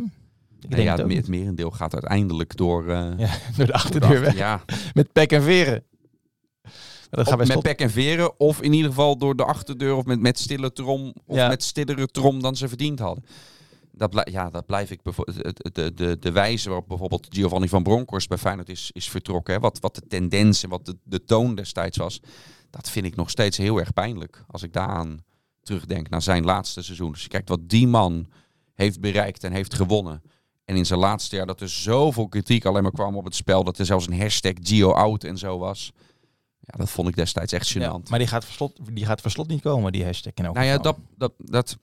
Nee, 0.69 0.85
denk 0.85 0.97
ja, 0.97 1.03
het 1.05 1.13
het, 1.15 1.27
merendeel 1.27 1.71
gaat 1.71 1.93
uiteindelijk 1.93 2.57
door... 2.57 2.87
eh, 2.87 2.95
Ja, 3.17 3.27
door 3.27 3.37
de 3.57 3.65
door 3.65 3.71
achterdeur 3.71 4.19
de 4.21 4.25
achter- 4.27 4.35
Ja, 4.37 4.63
Met 4.93 5.11
pek 5.11 5.31
en 5.31 5.43
veren. 5.43 5.83
Dat 7.09 7.37
bij 7.37 7.45
met 7.45 7.61
pek 7.61 7.79
en 7.79 7.89
veren. 7.91 8.39
Of 8.39 8.61
in 8.61 8.73
ieder 8.73 8.89
geval 8.89 9.17
door 9.17 9.35
de 9.35 9.43
achterdeur. 9.45 9.95
Of 9.95 10.05
met, 10.05 10.19
met 10.19 10.39
stille 10.39 10.71
trom. 10.73 11.13
Of 11.25 11.35
Ja. 11.35 11.47
met 11.47 11.63
stillere 11.63 12.07
trom 12.07 12.41
dan 12.41 12.55
ze 12.55 12.67
verdiend 12.67 12.99
hadden. 12.99 13.25
Dat, 13.91 14.29
ja, 14.31 14.49
dat 14.49 14.65
blijf 14.65 14.91
ik... 14.91 14.99
De, 15.73 15.91
de, 15.93 16.17
de 16.19 16.31
wijze 16.31 16.69
waarop 16.69 16.87
bijvoorbeeld 16.87 17.27
Giovanni 17.29 17.67
van 17.69 17.83
Bronckhorst 17.83 18.29
bij 18.29 18.37
Feyenoord 18.37 18.69
is, 18.69 18.89
is 18.93 19.09
vertrokken. 19.09 19.53
Hè, 19.53 19.59
wat, 19.59 19.79
wat 19.79 19.95
de 19.95 20.01
tendens 20.07 20.63
en 20.63 20.69
wat 20.69 20.85
de, 20.85 20.95
de 21.03 21.23
toon 21.23 21.55
destijds 21.55 21.97
was. 21.97 22.19
Dat 22.73 22.89
vind 22.89 23.05
ik 23.05 23.15
nog 23.15 23.29
steeds 23.29 23.57
heel 23.57 23.77
erg 23.79 23.93
pijnlijk. 23.93 24.43
Als 24.47 24.63
ik 24.63 24.73
daaraan 24.73 25.23
terugdenk 25.61 26.09
naar 26.09 26.21
zijn 26.21 26.43
laatste 26.43 26.81
seizoen. 26.83 27.11
Als 27.11 27.21
je 27.21 27.27
kijkt 27.27 27.49
wat 27.49 27.69
die 27.69 27.87
man 27.87 28.27
heeft 28.73 28.99
bereikt 28.99 29.43
en 29.43 29.51
heeft 29.51 29.73
gewonnen. 29.73 30.21
En 30.65 30.75
in 30.75 30.85
zijn 30.85 30.99
laatste 30.99 31.35
jaar 31.35 31.45
dat 31.45 31.61
er 31.61 31.69
zoveel 31.69 32.27
kritiek 32.27 32.65
alleen 32.65 32.83
maar 32.83 32.91
kwam 32.91 33.17
op 33.17 33.25
het 33.25 33.35
spel. 33.35 33.63
Dat 33.63 33.79
er 33.79 33.85
zelfs 33.85 34.07
een 34.07 34.19
hashtag 34.19 34.53
Gio 34.61 34.91
out 34.91 35.23
en 35.23 35.37
zo 35.37 35.57
was. 35.57 35.91
Ja, 36.59 36.77
dat 36.77 36.89
vond 36.89 37.07
ik 37.07 37.15
destijds 37.15 37.53
echt 37.53 37.73
gênant. 37.73 37.79
Ja, 37.79 37.99
maar 38.09 38.19
die 38.19 38.27
gaat, 38.27 38.45
voor 38.45 38.53
slot, 38.53 38.79
die 38.95 39.05
gaat 39.05 39.21
voor 39.21 39.31
slot 39.31 39.47
niet 39.47 39.61
komen, 39.61 39.91
die 39.91 40.03
hashtag. 40.05 40.33
In 40.35 40.45
elk 40.45 40.55
Nou 40.55 40.67
ja, 40.67 40.77
dat, 40.77 40.97
dat, 41.17 41.33
dat, 41.37 41.77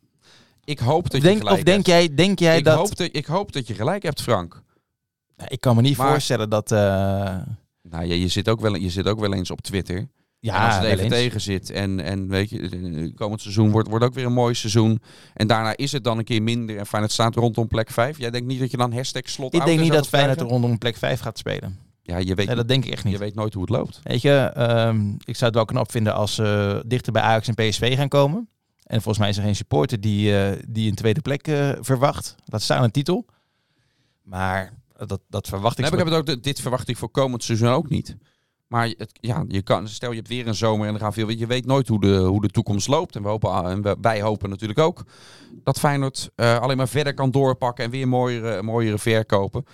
ik 0.65 0.79
hoop 0.79 1.11
dat 1.11 1.23
je 1.23 1.29
gelijk 1.37 1.57
of 1.59 1.63
denk 1.63 1.87
hebt. 1.87 1.87
jij, 1.87 2.15
denk 2.15 2.39
jij 2.39 2.59
ik, 2.59 2.65
dat... 2.65 2.77
hoop 2.79 2.97
dat, 2.97 3.09
ik 3.13 3.27
hoop 3.27 3.53
dat 3.53 3.67
je 3.67 3.75
gelijk 3.75 4.03
hebt, 4.03 4.23
Frank. 4.23 4.63
Ja, 5.37 5.49
ik 5.49 5.61
kan 5.61 5.77
me 5.77 5.83
niet 5.83 5.97
Maar- 5.97 6.11
voorstellen 6.11 6.51
dat... 6.51 6.73
eh, 6.73 6.79
Nou 7.83 8.05
ja, 8.05 8.15
je 8.15 8.29
zit 8.29 8.49
ook 8.49 8.61
wel, 8.61 8.75
je 8.75 8.91
zit 8.91 9.07
ook 9.07 9.21
wel 9.21 9.33
eens 9.35 9.51
op 9.51 9.61
Twitter. 9.61 10.09
Ja, 10.41 10.57
en 10.57 10.67
als 10.67 10.75
het 10.75 10.85
even 10.85 11.09
tegen 11.09 11.41
zit 11.41 11.71
en, 11.71 12.01
en 12.01 12.29
weet 12.29 12.51
je, 12.51 12.69
eh, 12.69 13.15
komend 13.15 13.41
seizoen 13.41 13.71
wordt, 13.71 13.89
wordt 13.89 14.05
ook 14.05 14.15
weer 14.15 14.25
een 14.25 14.33
mooi 14.33 14.55
seizoen. 14.55 15.03
En 15.35 15.47
daarna 15.47 15.77
is 15.77 15.93
het 15.93 16.05
dan 16.05 16.19
een 16.19 16.25
keer 16.25 16.43
minder 16.43 16.79
en 16.79 16.87
Feyenoord 16.87 17.13
staat 17.13 17.35
rondom 17.35 17.69
plek 17.69 17.91
5. 17.91 18.19
Jij 18.19 18.31
denkt 18.31 18.47
niet 18.47 18.61
dat 18.61 18.71
je 18.71 18.77
dan 18.77 18.93
hashtag 18.93 19.29
slot 19.29 19.55
Ik 19.55 19.65
denk 19.65 19.77
en 19.79 19.85
niet 19.85 19.93
dat 19.93 20.09
Feyenoord 20.09 20.41
rondom 20.41 20.79
plek 20.79 20.97
5 20.97 21.21
gaat 21.21 21.39
spelen. 21.39 21.79
Ja, 22.03 22.17
je 22.17 22.35
weet, 22.35 22.47
Nee, 22.47 22.57
dat 22.57 22.69
denk 22.69 22.85
ik 22.85 22.93
echt 22.93 23.03
je 23.03 23.09
niet. 23.09 23.19
weet 23.19 23.35
nooit 23.35 23.53
hoe 23.55 23.63
het 23.63 23.71
loopt. 23.71 24.01
Weet 24.03 24.23
je, 24.23 24.51
ehm, 24.55 25.09
ik 25.09 25.37
zou 25.37 25.45
het 25.45 25.55
wel 25.55 25.65
knap 25.65 25.91
vinden 25.91 26.15
als 26.15 26.35
ze 26.35 26.83
dichter 26.87 27.13
bij 27.13 27.23
Ajax 27.23 27.49
en 27.49 27.55
PSV 27.55 27.97
gaan 27.97 28.09
komen. 28.09 28.49
En 28.85 29.03
volgens 29.03 29.19
mij 29.19 29.29
is 29.29 29.37
er 29.37 29.43
geen 29.43 29.57
supporter 29.57 30.01
die, 30.01 30.39
eh, 30.39 30.63
die 30.69 30.89
een 30.89 30.95
tweede 30.95 31.21
plek 31.21 31.49
eh, 31.49 31.71
verwacht. 31.81 32.35
Laat 32.45 32.63
staan 32.63 32.83
een 32.83 32.91
titel. 32.91 33.27
Maar 34.23 34.73
dat, 35.07 35.21
dat 35.29 35.49
verwacht 35.49 35.79
ik. 35.79 35.85
Nee, 35.85 35.93
ik 35.93 35.99
heb 35.99 36.25
het 36.25 36.37
ook, 36.37 36.43
dit 36.43 36.61
verwacht 36.61 36.89
ik 36.89 36.97
voor 36.97 37.11
komend 37.11 37.45
seizoen 37.45 37.69
ook 37.69 37.89
niet. 37.89 38.17
Maar 38.71 38.87
het, 38.97 39.11
ja, 39.21 39.45
je 39.49 39.63
kan, 39.63 39.89
stel 39.89 40.11
je 40.11 40.17
hebt 40.17 40.29
weer 40.29 40.47
een 40.47 40.55
zomer 40.55 40.89
en 40.89 40.95
er 40.95 41.01
gaan 41.01 41.13
veel. 41.13 41.29
Je 41.29 41.47
weet 41.47 41.67
nooit 41.67 41.89
hoe 41.89 42.01
de, 42.01 42.17
hoe 42.17 42.41
de 42.41 42.49
toekomst 42.49 42.89
loopt. 42.89 43.17
En, 43.17 43.23
we 43.23 43.29
hopen, 43.29 43.65
en 43.65 43.83
we- 43.83 43.97
wij 44.01 44.21
hopen 44.23 44.51
natuurlijk 44.51 44.79
ook 44.79 45.05
dat 45.65 45.79
Feyenoord 45.79 46.31
eh, 46.35 46.59
alleen 46.59 46.77
maar 46.77 46.89
verder 46.89 47.15
kan 47.15 47.31
doorpakken 47.31 47.85
en 47.85 47.91
weer 47.91 48.09
mooiere, 48.09 48.63
mooiere 48.63 48.99
verkopen. 48.99 49.65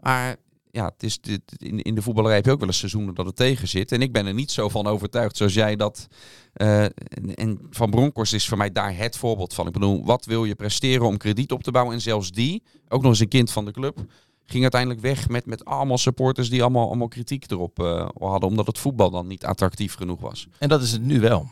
Maar 0.00 0.36
ja, 0.70 0.84
het 0.84 1.02
is, 1.02 1.20
dit, 1.20 1.40
in, 1.56 1.82
in 1.82 1.94
de 1.94 2.02
voetballerij 2.02 2.36
heb 2.36 2.44
je 2.44 2.50
ook 2.52 2.58
wel 2.58 2.68
eens 2.68 2.78
seizoenen 2.78 3.14
dat 3.14 3.26
het 3.26 3.36
tegen 3.36 3.68
zit. 3.68 3.92
En 3.92 4.02
ik 4.02 4.12
ben 4.12 4.26
er 4.26 4.34
niet 4.34 4.50
zo 4.50 4.68
van 4.68 4.86
overtuigd 4.86 5.36
zoals 5.36 5.54
jij 5.54 5.76
dat. 5.76 6.06
eh, 6.52 6.82
en, 6.84 7.34
en 7.34 7.58
Van 7.70 7.90
Bronckhorst 7.90 8.34
is 8.34 8.48
voor 8.48 8.58
mij 8.58 8.72
daar 8.72 8.96
het 8.96 9.16
voorbeeld 9.16 9.54
van. 9.54 9.66
Ik 9.66 9.72
bedoel, 9.72 10.04
wat 10.04 10.24
wil 10.24 10.44
je 10.44 10.54
presteren 10.54 11.06
om 11.06 11.16
krediet 11.16 11.52
op 11.52 11.62
te 11.62 11.70
bouwen? 11.70 11.94
En 11.94 12.00
zelfs 12.00 12.30
die, 12.30 12.62
ook 12.88 13.02
nog 13.02 13.10
eens 13.10 13.20
een 13.20 13.28
kind 13.28 13.50
van 13.50 13.64
de 13.64 13.72
club, 13.72 13.98
ging 14.46 14.62
uiteindelijk 14.62 15.00
weg 15.00 15.28
met, 15.28 15.46
met 15.46 15.64
allemaal 15.64 15.98
supporters 15.98 16.50
die 16.50 16.62
allemaal, 16.62 16.86
allemaal 16.86 17.08
kritiek 17.08 17.50
erop 17.50 17.78
eh, 17.80 18.08
hadden. 18.18 18.48
Omdat 18.48 18.66
het 18.66 18.78
voetbal 18.78 19.10
dan 19.10 19.26
niet 19.26 19.44
attractief 19.44 19.94
genoeg 19.94 20.20
was. 20.20 20.48
En 20.58 20.68
dat 20.68 20.82
is 20.82 20.92
het 20.92 21.02
nu 21.02 21.20
wel. 21.20 21.48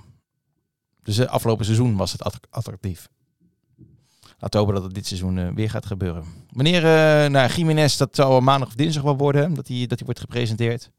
Dus 1.02 1.16
het 1.16 1.28
afgelopen 1.28 1.64
seizoen 1.64 1.96
was 1.96 2.12
het 2.12 2.22
att- 2.22 2.46
attractief. 2.50 3.08
Laten 4.38 4.50
we 4.50 4.56
hopen 4.58 4.74
dat 4.74 4.84
het 4.84 4.94
dit 4.94 5.06
seizoen 5.06 5.38
eh, 5.38 5.48
weer 5.54 5.70
gaat 5.70 5.86
gebeuren. 5.86 6.24
Wanneer, 6.50 6.84
eh 6.84 7.30
nou, 7.30 7.52
Jiménez, 7.52 7.96
dat 7.96 8.08
zal 8.16 8.40
maandag 8.40 8.68
of 8.68 8.74
dinsdag 8.74 9.02
wel 9.02 9.16
worden, 9.16 9.42
hè, 9.42 9.52
dat 9.54 9.68
hij 9.68 9.80
dat 9.80 9.90
hij 9.98 10.04
wordt 10.04 10.20
gepresenteerd. 10.20 10.90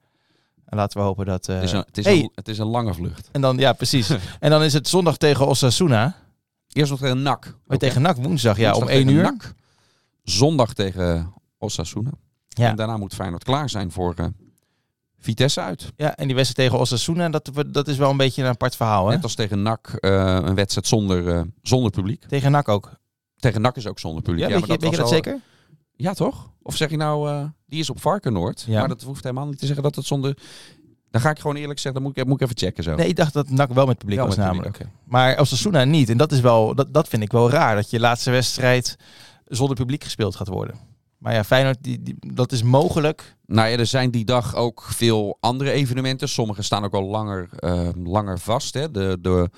En 0.65 0.77
laten 0.77 0.99
we 0.99 1.05
hopen 1.05 1.25
dat... 1.25 1.47
eh, 1.47 1.55
het, 1.55 1.63
is 1.63 1.71
een, 1.71 1.83
het, 1.85 1.97
is 1.97 2.05
hey, 2.05 2.19
een, 2.19 2.31
het 2.35 2.47
is 2.47 2.57
een 2.57 2.67
lange 2.67 2.93
vlucht. 2.93 3.29
en 3.31 3.41
dan, 3.41 3.57
ja, 3.57 3.73
precies. 3.73 4.09
en 4.39 4.49
dan 4.49 4.63
is 4.63 4.73
het 4.73 4.87
zondag 4.87 5.17
tegen 5.17 5.47
Osasuna. 5.47 6.15
Eerst 6.69 6.91
nog 6.91 6.99
tegen 6.99 7.21
NAC. 7.21 7.57
Oh, 7.67 7.77
tegen 7.77 8.01
NAC 8.01 8.15
woensdag, 8.17 8.57
ja, 8.57 8.71
om 8.71 8.79
Woensdag 8.79 8.95
1 8.95 9.05
tegen 9.07 9.19
uur. 9.19 9.23
NAC. 9.31 9.53
Zondag 10.23 10.73
tegen 10.73 11.33
Osasuna. 11.63 12.11
Ja. 12.49 12.69
En 12.69 12.75
daarna 12.75 12.97
moet 12.97 13.13
Feyenoord 13.13 13.43
klaar 13.43 13.69
zijn 13.69 13.91
voor 13.91 14.13
eh, 14.17 14.25
Vitesse 15.19 15.61
uit. 15.61 15.91
Ja, 15.95 16.15
en 16.15 16.25
die 16.27 16.35
wedstrijd 16.35 16.69
tegen 16.69 16.83
Osasuna, 16.83 17.29
dat, 17.29 17.51
dat 17.67 17.87
is 17.87 17.97
wel 17.97 18.09
een 18.09 18.17
beetje 18.17 18.43
een 18.43 18.49
apart 18.49 18.75
verhaal, 18.75 19.07
hè? 19.07 19.13
Net 19.13 19.23
als 19.23 19.35
tegen 19.35 19.61
NAC 19.61 19.87
eh, 19.87 20.39
een 20.43 20.55
wedstrijd 20.55 20.87
zonder, 20.87 21.27
eh, 21.27 21.41
zonder 21.61 21.91
publiek. 21.91 22.25
Tegen 22.25 22.51
NAC 22.51 22.69
ook. 22.69 22.91
Tegen 23.39 23.61
NAC 23.61 23.75
is 23.75 23.87
ook 23.87 23.99
zonder 23.99 24.23
publiek. 24.23 24.43
Ja, 24.43 24.49
weet, 24.49 24.59
maar 24.59 24.69
je, 24.69 24.77
weet 24.77 24.91
je 24.91 24.97
dat 24.97 25.09
zeker? 25.09 25.39
Ja, 25.95 26.13
toch? 26.13 26.51
Of 26.61 26.75
zeg 26.75 26.89
je 26.89 26.97
nou, 26.97 27.47
die 27.65 27.79
is 27.79 27.89
op 27.89 28.01
Varkenoord. 28.01 28.63
Ja. 28.67 28.79
Maar 28.79 28.87
dat 28.87 29.01
hoeft 29.01 29.23
helemaal 29.23 29.47
niet 29.47 29.59
te 29.59 29.65
zeggen 29.65 29.83
dat 29.83 29.95
het 29.95 30.05
zonder... 30.05 30.37
Dan 31.09 31.21
ga 31.21 31.29
ik 31.29 31.39
gewoon 31.39 31.55
eerlijk 31.55 31.79
zeggen, 31.79 32.01
dan 32.01 32.11
moet 32.11 32.19
ik, 32.19 32.25
moet 32.25 32.41
ik 32.41 32.47
even 32.47 32.57
checken 32.57 32.83
zo. 32.83 32.95
Nee, 32.95 33.07
ik 33.07 33.15
dacht 33.15 33.33
dat 33.33 33.49
NAC 33.49 33.73
wel 33.73 33.85
met 33.85 33.97
publiek 33.97 34.17
Wel 34.17 34.27
was 34.27 34.35
met 34.35 34.45
publiek, 34.45 34.63
namelijk. 34.63 34.91
Maar 35.03 35.39
Osasuna 35.39 35.83
niet. 35.83 36.09
En 36.09 36.17
dat, 36.17 36.31
is 36.31 36.39
wel, 36.39 36.75
dat, 36.75 36.93
dat 36.93 37.07
vind 37.07 37.23
ik 37.23 37.31
wel 37.31 37.49
raar. 37.49 37.75
Dat 37.75 37.89
je 37.89 37.99
laatste 37.99 38.31
wedstrijd 38.31 38.97
zonder 39.45 39.75
publiek 39.75 40.03
gespeeld 40.03 40.35
gaat 40.35 40.47
worden. 40.47 40.75
Maar 41.23 41.33
ja, 41.33 41.43
Feyenoord, 41.43 41.77
die, 41.81 42.01
die, 42.03 42.15
dat 42.33 42.51
is 42.51 42.63
mogelijk. 42.63 43.35
Nou 43.45 43.69
ja, 43.69 43.77
er 43.77 43.85
zijn 43.85 44.11
die 44.11 44.25
dag 44.25 44.55
ook 44.55 44.81
veel 44.83 45.37
andere 45.39 45.71
evenementen. 45.71 46.29
Sommige 46.29 46.61
staan 46.61 46.83
ook 46.83 46.93
al 46.93 47.03
langer, 47.03 47.49
eh, 47.57 47.89
langer 48.03 48.39
vast. 48.39 48.73
Hè? 48.73 48.91
De, 48.91 49.17
de, 49.21 49.49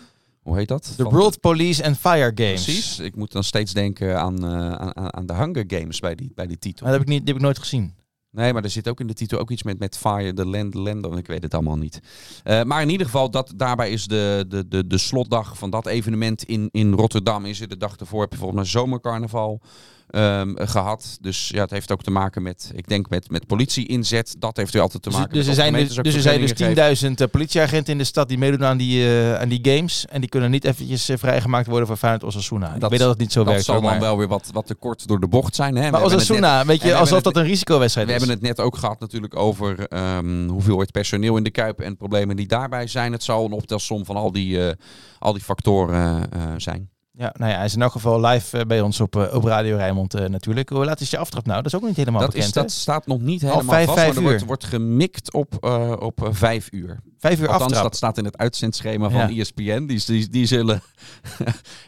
hoe 0.41 0.55
heet 0.57 0.67
dat? 0.67 0.93
De 0.97 1.03
Van- 1.03 1.11
World 1.13 1.39
Police 1.39 1.85
and 1.85 1.97
Fire 1.97 2.31
Games. 2.35 2.63
Precies. 2.63 2.99
Ik 2.99 3.15
moet 3.15 3.31
dan 3.31 3.43
steeds 3.43 3.73
denken 3.73 4.19
aan, 4.19 4.45
eh, 4.45 4.71
aan, 4.71 4.95
aan- 4.97 5.13
aan 5.13 5.25
de 5.25 5.33
Hunger 5.33 5.63
Games 5.67 5.99
bij 5.99 6.15
die, 6.15 6.31
bij 6.35 6.47
die 6.47 6.57
titel. 6.59 6.85
Maar 6.85 6.91
dat 6.97 6.99
heb 7.01 7.09
ik, 7.09 7.13
niet, 7.15 7.25
die 7.25 7.27
heb 7.33 7.37
ik 7.37 7.47
nooit 7.47 7.59
gezien. 7.59 7.93
Nee, 8.31 8.53
maar 8.53 8.63
er 8.63 8.69
zit 8.69 8.87
ook 8.89 8.99
in 8.99 9.07
de 9.07 9.13
titel 9.13 9.39
ook 9.39 9.51
iets 9.51 9.63
met, 9.63 9.79
met 9.79 9.97
Fire, 9.97 10.33
de 10.33 10.45
Land, 10.45 10.73
Land, 10.73 11.17
ik 11.17 11.27
weet 11.27 11.43
het 11.43 11.53
allemaal 11.53 11.77
niet. 11.77 11.99
Eh, 12.43 12.63
maar 12.63 12.81
in 12.81 12.89
ieder 12.89 13.05
geval, 13.05 13.29
dat, 13.29 13.53
daarbij 13.55 13.89
is 13.89 14.05
de, 14.07 14.45
de, 14.47 14.67
de, 14.67 14.87
de 14.87 14.97
slotdag 14.97 15.57
van 15.57 15.69
dat 15.69 15.85
evenement 15.85 16.43
in, 16.43 16.69
in 16.71 16.93
Rotterdam. 16.93 17.45
Is 17.45 17.61
er 17.61 17.67
de 17.67 17.77
dag 17.77 17.95
ervoor 17.95 18.21
heb 18.21 18.31
je 18.31 18.37
volgens 18.37 18.59
mij 18.59 18.69
zomercarnaval 18.69 19.61
ehm, 20.09 20.53
gehad. 20.55 21.17
Dus 21.21 21.47
ja, 21.47 21.61
het 21.61 21.69
heeft 21.71 21.91
ook 21.91 22.03
te 22.03 22.11
maken 22.11 22.41
met, 22.41 22.71
ik 22.75 22.87
denk 22.87 23.09
met, 23.09 23.29
met 23.29 23.47
politie-inzet. 23.47 24.35
Dat 24.39 24.57
heeft 24.57 24.73
er 24.73 24.81
altijd 24.81 25.03
te 25.03 25.09
Dus, 25.09 25.17
maken 25.17 25.33
dus 25.33 25.47
met 25.47 25.49
er 25.49 25.61
zijn 25.61 25.67
dus, 25.73 25.75
gemeentes 25.81 25.97
ook 25.97 26.03
dus 26.03 26.15
er 26.15 26.21
zijn 26.21 26.95
dus 26.95 27.03
10.000 27.09 27.11
eh, 27.25 27.27
politieagenten 27.31 27.91
in 27.91 27.97
de 27.97 28.03
stad 28.03 28.27
die 28.27 28.37
meedoen 28.37 28.65
aan 28.65 28.77
die, 28.77 29.05
eh, 29.07 29.39
aan 29.39 29.49
die 29.49 29.59
games. 29.61 30.05
En 30.09 30.19
die 30.21 30.29
kunnen 30.29 30.51
niet 30.51 30.65
eventjes 30.65 31.09
eh, 31.09 31.17
vrijgemaakt 31.17 31.67
worden 31.67 31.87
voor 31.87 31.97
Feyenoord 31.97 32.23
Osasuna. 32.23 32.73
Ik 32.73 32.79
Dat- 32.81 32.89
weet 32.89 32.99
dat 32.99 33.09
het 33.09 33.17
niet 33.19 33.31
zo 33.31 33.39
Dat 33.43 33.49
werkt. 33.49 33.65
zal 33.65 33.81
hoor, 33.81 33.89
dan 33.89 33.99
wel 33.99 34.17
weer 34.17 34.27
wat, 34.27 34.49
wat 34.53 34.67
te 34.67 34.75
kort 34.75 35.07
door 35.07 35.19
de 35.19 35.27
bocht 35.27 35.55
zijn. 35.55 35.75
Hè? 35.75 35.85
We 35.85 35.89
maar 35.91 36.01
net- 36.01 36.13
Osasuna, 36.13 36.65
weet 36.65 36.81
we 36.81 36.87
je, 36.87 36.95
alsof 36.95 37.21
dat 37.21 37.35
een 37.35 37.43
risicowedstrijd 37.43 38.07
We 38.07 38.13
is. 38.13 38.19
hebben 38.19 38.37
het 38.37 38.47
net 38.47 38.65
ook 38.65 38.77
gehad 38.77 38.99
natuurlijk 38.99 39.35
over 39.35 39.87
ehm 39.87 40.47
hoeveelheid 40.47 40.91
personeel 40.91 41.37
in 41.37 41.43
de 41.43 41.51
Kuip 41.51 41.79
en 41.79 41.97
problemen 41.97 42.35
die 42.35 42.47
daarbij 42.47 42.87
zijn. 42.87 43.11
Het 43.11 43.23
zal 43.23 43.45
een 43.45 43.51
optelsom 43.51 44.05
van 44.05 44.15
al 44.15 44.31
die, 44.31 44.67
eh, 44.67 44.73
al 45.19 45.33
die 45.33 45.41
factoren 45.41 46.29
zijn. 46.57 46.89
Ja, 47.17 47.33
nou 47.37 47.51
ja, 47.51 47.57
hij 47.57 47.65
is 47.65 47.75
in 47.75 47.81
elk 47.81 47.91
geval 47.91 48.21
live 48.25 48.57
eh, 48.57 48.65
bij 48.65 48.81
ons 48.81 48.99
op, 48.99 49.15
eh, 49.15 49.35
op 49.35 49.43
Radio 49.43 49.75
Rijnmond 49.75 50.13
eh, 50.13 50.25
natuurlijk. 50.25 50.69
Hoe 50.69 50.85
laat 50.85 50.99
is 50.99 51.09
je 51.09 51.17
aftrap 51.17 51.45
nou? 51.45 51.61
Dat 51.61 51.73
is 51.73 51.79
ook 51.79 51.87
niet 51.87 51.95
helemaal 51.95 52.21
Dat, 52.21 52.29
bekend, 52.29 52.47
is, 52.47 52.53
dat 52.53 52.71
staat 52.71 53.07
nog 53.07 53.21
niet 53.21 53.41
helemaal 53.41 53.61
vijf, 53.61 53.85
vast, 53.85 53.99
vijf 53.99 54.13
maar 54.13 54.23
er 54.23 54.29
wordt, 54.29 54.45
wordt 54.45 54.63
gemikt 54.63 55.33
op, 55.33 55.57
eh, 55.59 55.93
op 55.99 56.29
vijf 56.31 56.67
uur. 56.71 56.99
Vijf 57.27 57.39
uur 57.39 57.47
Althans, 57.47 57.63
aftrap. 57.63 57.83
dat 57.83 57.95
staat 57.95 58.17
in 58.17 58.25
het 58.25 58.37
uitzendschema 58.37 59.09
van 59.09 59.33
Ja. 59.35 59.41
ESPN. 59.41 59.85
Die, 59.85 60.03
die, 60.05 60.29
die 60.29 60.45
zullen... 60.45 60.81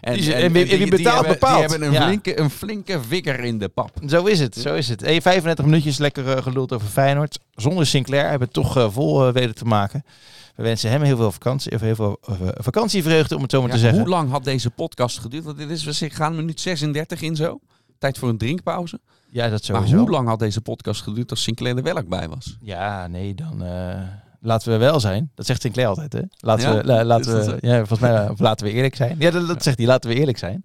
en, 0.01 0.13
Die 0.13 0.23
zullen- 0.23 0.39
en 0.41 0.51
wie- 0.51 0.65
wie 0.77 0.89
betaalt, 0.89 1.15
hebben, 1.15 1.31
bepaalt. 1.39 1.59
Die 1.61 1.69
hebben 1.69 1.87
een, 1.87 1.93
Ja. 1.93 2.05
flinke, 2.05 2.39
een 2.39 2.49
flinke 2.49 3.01
vinger 3.07 3.39
in 3.39 3.57
de 3.57 3.67
pap. 3.69 3.91
Zo 4.07 4.25
is 4.25 4.39
het, 4.39 4.55
zo 4.55 4.73
is 4.73 4.89
het. 4.89 5.01
Hey, 5.01 5.21
35 5.21 5.65
minuutjes 5.65 5.97
lekker 5.97 6.35
eh, 6.37 6.43
geluld 6.43 6.73
over 6.73 6.87
Feyenoord. 6.87 7.39
Zonder 7.55 7.85
Sinclair 7.87 8.21
hebben 8.29 8.39
we 8.39 8.59
het 8.59 8.65
toch 8.65 8.77
eh, 8.77 8.91
vol 8.91 9.27
eh, 9.27 9.33
weten 9.33 9.55
te 9.55 9.65
maken. 9.65 10.03
We 10.55 10.63
wensen 10.63 10.89
hem 10.89 11.01
heel 11.01 11.17
veel 11.17 11.31
vakantie, 11.31 11.71
of 11.71 11.81
heel 11.81 11.95
veel 11.95 12.19
vakantievreugde, 12.57 13.35
om 13.35 13.41
het 13.41 13.51
zo 13.51 13.61
maar 13.61 13.71
te 13.71 13.77
zeggen. 13.77 13.99
hoe 13.99 14.09
lang 14.09 14.29
had 14.29 14.43
deze 14.43 14.69
podcast 14.69 15.19
geduurd? 15.19 15.43
Want 15.43 15.57
dit 15.57 15.69
is, 15.69 15.83
we 15.83 16.09
gaan 16.09 16.35
minuut 16.35 16.61
36 16.61 17.21
in 17.21 17.35
zo. 17.35 17.59
Tijd 17.99 18.17
voor 18.17 18.29
een 18.29 18.37
drinkpauze. 18.37 18.99
Ja, 19.29 19.49
dat 19.49 19.63
sowieso. 19.63 19.91
Maar 19.91 19.99
hoe 20.01 20.09
lang 20.09 20.27
had 20.27 20.39
deze 20.39 20.61
podcast 20.61 21.01
geduurd 21.01 21.29
als 21.29 21.43
Sinclair 21.43 21.77
er 21.77 21.83
wel 21.83 22.03
bij 22.07 22.27
was? 22.29 22.57
Ja, 22.61 23.07
nee, 23.07 23.35
dan 23.35 23.63
laten 24.41 24.71
we 24.71 24.77
wel 24.77 24.99
zijn. 24.99 25.31
Dat 25.35 25.45
zegt 25.45 25.61
Sinclair 25.61 25.87
altijd, 25.87 26.13
hè? 26.13 26.21
Laten 26.37 26.69
Ja? 26.69 26.77
we, 26.77 26.83
la- 26.85 27.03
laten 27.03 27.45
we, 27.45 27.57
ja, 27.67 27.77
volgens 27.77 27.99
mij, 27.99 28.15
eh, 28.23 28.31
of 28.31 28.39
laten 28.39 28.65
we 28.65 28.71
eerlijk 28.71 28.95
zijn. 28.95 29.15
Ja, 29.19 29.31
dat, 29.31 29.47
dat 29.47 29.63
zegt 29.63 29.77
hij. 29.77 29.87
Laten 29.87 30.09
we 30.09 30.15
eerlijk 30.15 30.37
zijn. 30.37 30.63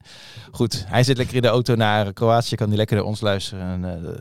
Goed, 0.50 0.84
hij 0.88 1.02
zit 1.02 1.16
lekker 1.16 1.36
in 1.36 1.42
de 1.42 1.48
auto 1.48 1.74
naar 1.74 2.12
Kroatië, 2.12 2.54
kan 2.56 2.68
hij 2.68 2.76
lekker 2.76 2.96
naar 2.96 3.04
ons 3.04 3.20
luisteren 3.20 3.84
en 3.84 4.04
eh, 4.06 4.12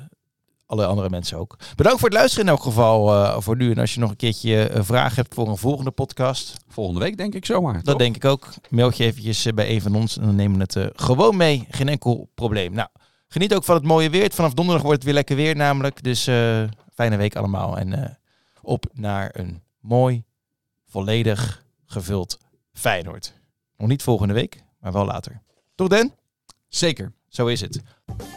alle 0.66 0.86
andere 0.86 1.10
mensen 1.10 1.38
ook. 1.38 1.58
Bedankt 1.76 2.00
voor 2.00 2.10
het 2.10 2.18
luisteren 2.18 2.46
in 2.46 2.52
elk 2.52 2.64
geval 2.64 3.14
eh, 3.14 3.40
voor 3.40 3.56
nu. 3.56 3.72
En 3.72 3.78
als 3.78 3.94
je 3.94 4.00
nog 4.00 4.10
een 4.10 4.16
keertje 4.16 4.70
een 4.72 4.86
vraag 4.86 5.16
hebt 5.16 5.34
voor 5.34 5.48
een 5.48 5.58
volgende 5.58 5.92
podcast, 5.92 6.58
Volgende 6.68 7.00
week 7.00 7.18
denk 7.18 7.34
ik 7.36 7.46
zomaar. 7.46 7.74
dat 7.74 7.84
toch? 7.84 7.96
denk 7.98 8.16
ik 8.16 8.26
ook. 8.26 8.48
Mail 8.70 8.92
je 8.96 9.04
eventjes 9.04 9.48
bij 9.56 9.70
een 9.70 9.82
van 9.82 9.96
ons 9.96 10.18
en 10.18 10.26
dan 10.26 10.36
nemen 10.36 10.58
we 10.68 10.80
het 10.80 10.92
gewoon 11.02 11.38
mee. 11.38 11.68
Geen 11.70 11.90
enkel 11.90 12.30
probleem. 12.36 12.74
Nou, 12.74 12.88
geniet 13.28 13.54
ook 13.56 13.64
van 13.64 13.76
het 13.76 13.84
mooie 13.84 14.10
weer. 14.10 14.32
Vanaf 14.32 14.54
donderdag 14.54 14.84
wordt 14.84 14.98
het 14.98 15.06
weer 15.06 15.16
lekker 15.16 15.36
weer 15.36 15.56
namelijk. 15.56 16.04
Dus 16.04 16.24
fijne 16.94 17.16
week 17.18 17.36
allemaal. 17.36 17.78
En 17.78 18.18
op 18.62 18.86
naar 18.94 19.30
een 19.34 19.64
mooi, 19.80 20.24
volledig 20.86 21.66
gevuld 21.86 22.38
Feyenoord. 22.74 23.34
Nog 23.78 23.88
niet 23.88 24.04
volgende 24.04 24.34
week, 24.34 24.64
maar 24.80 24.92
wel 24.92 25.06
later. 25.06 25.42
Tot 25.76 25.90
dan. 25.90 26.14
Zeker. 26.68 27.14
Zo 27.28 27.48
is 27.48 27.62
het. 27.62 27.82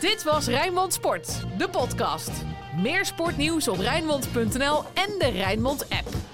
Dit 0.01 0.23
was 0.23 0.47
Rijnmond 0.47 0.93
Sport, 0.93 1.45
de 1.59 1.69
podcast. 1.69 2.31
Meer 2.77 3.05
sportnieuws 3.05 3.69
op 3.69 3.79
Rijnmond.nl 3.79 4.85
en 4.95 5.19
de 5.19 5.31
Rijnmond 5.33 5.89
app. 5.91 6.34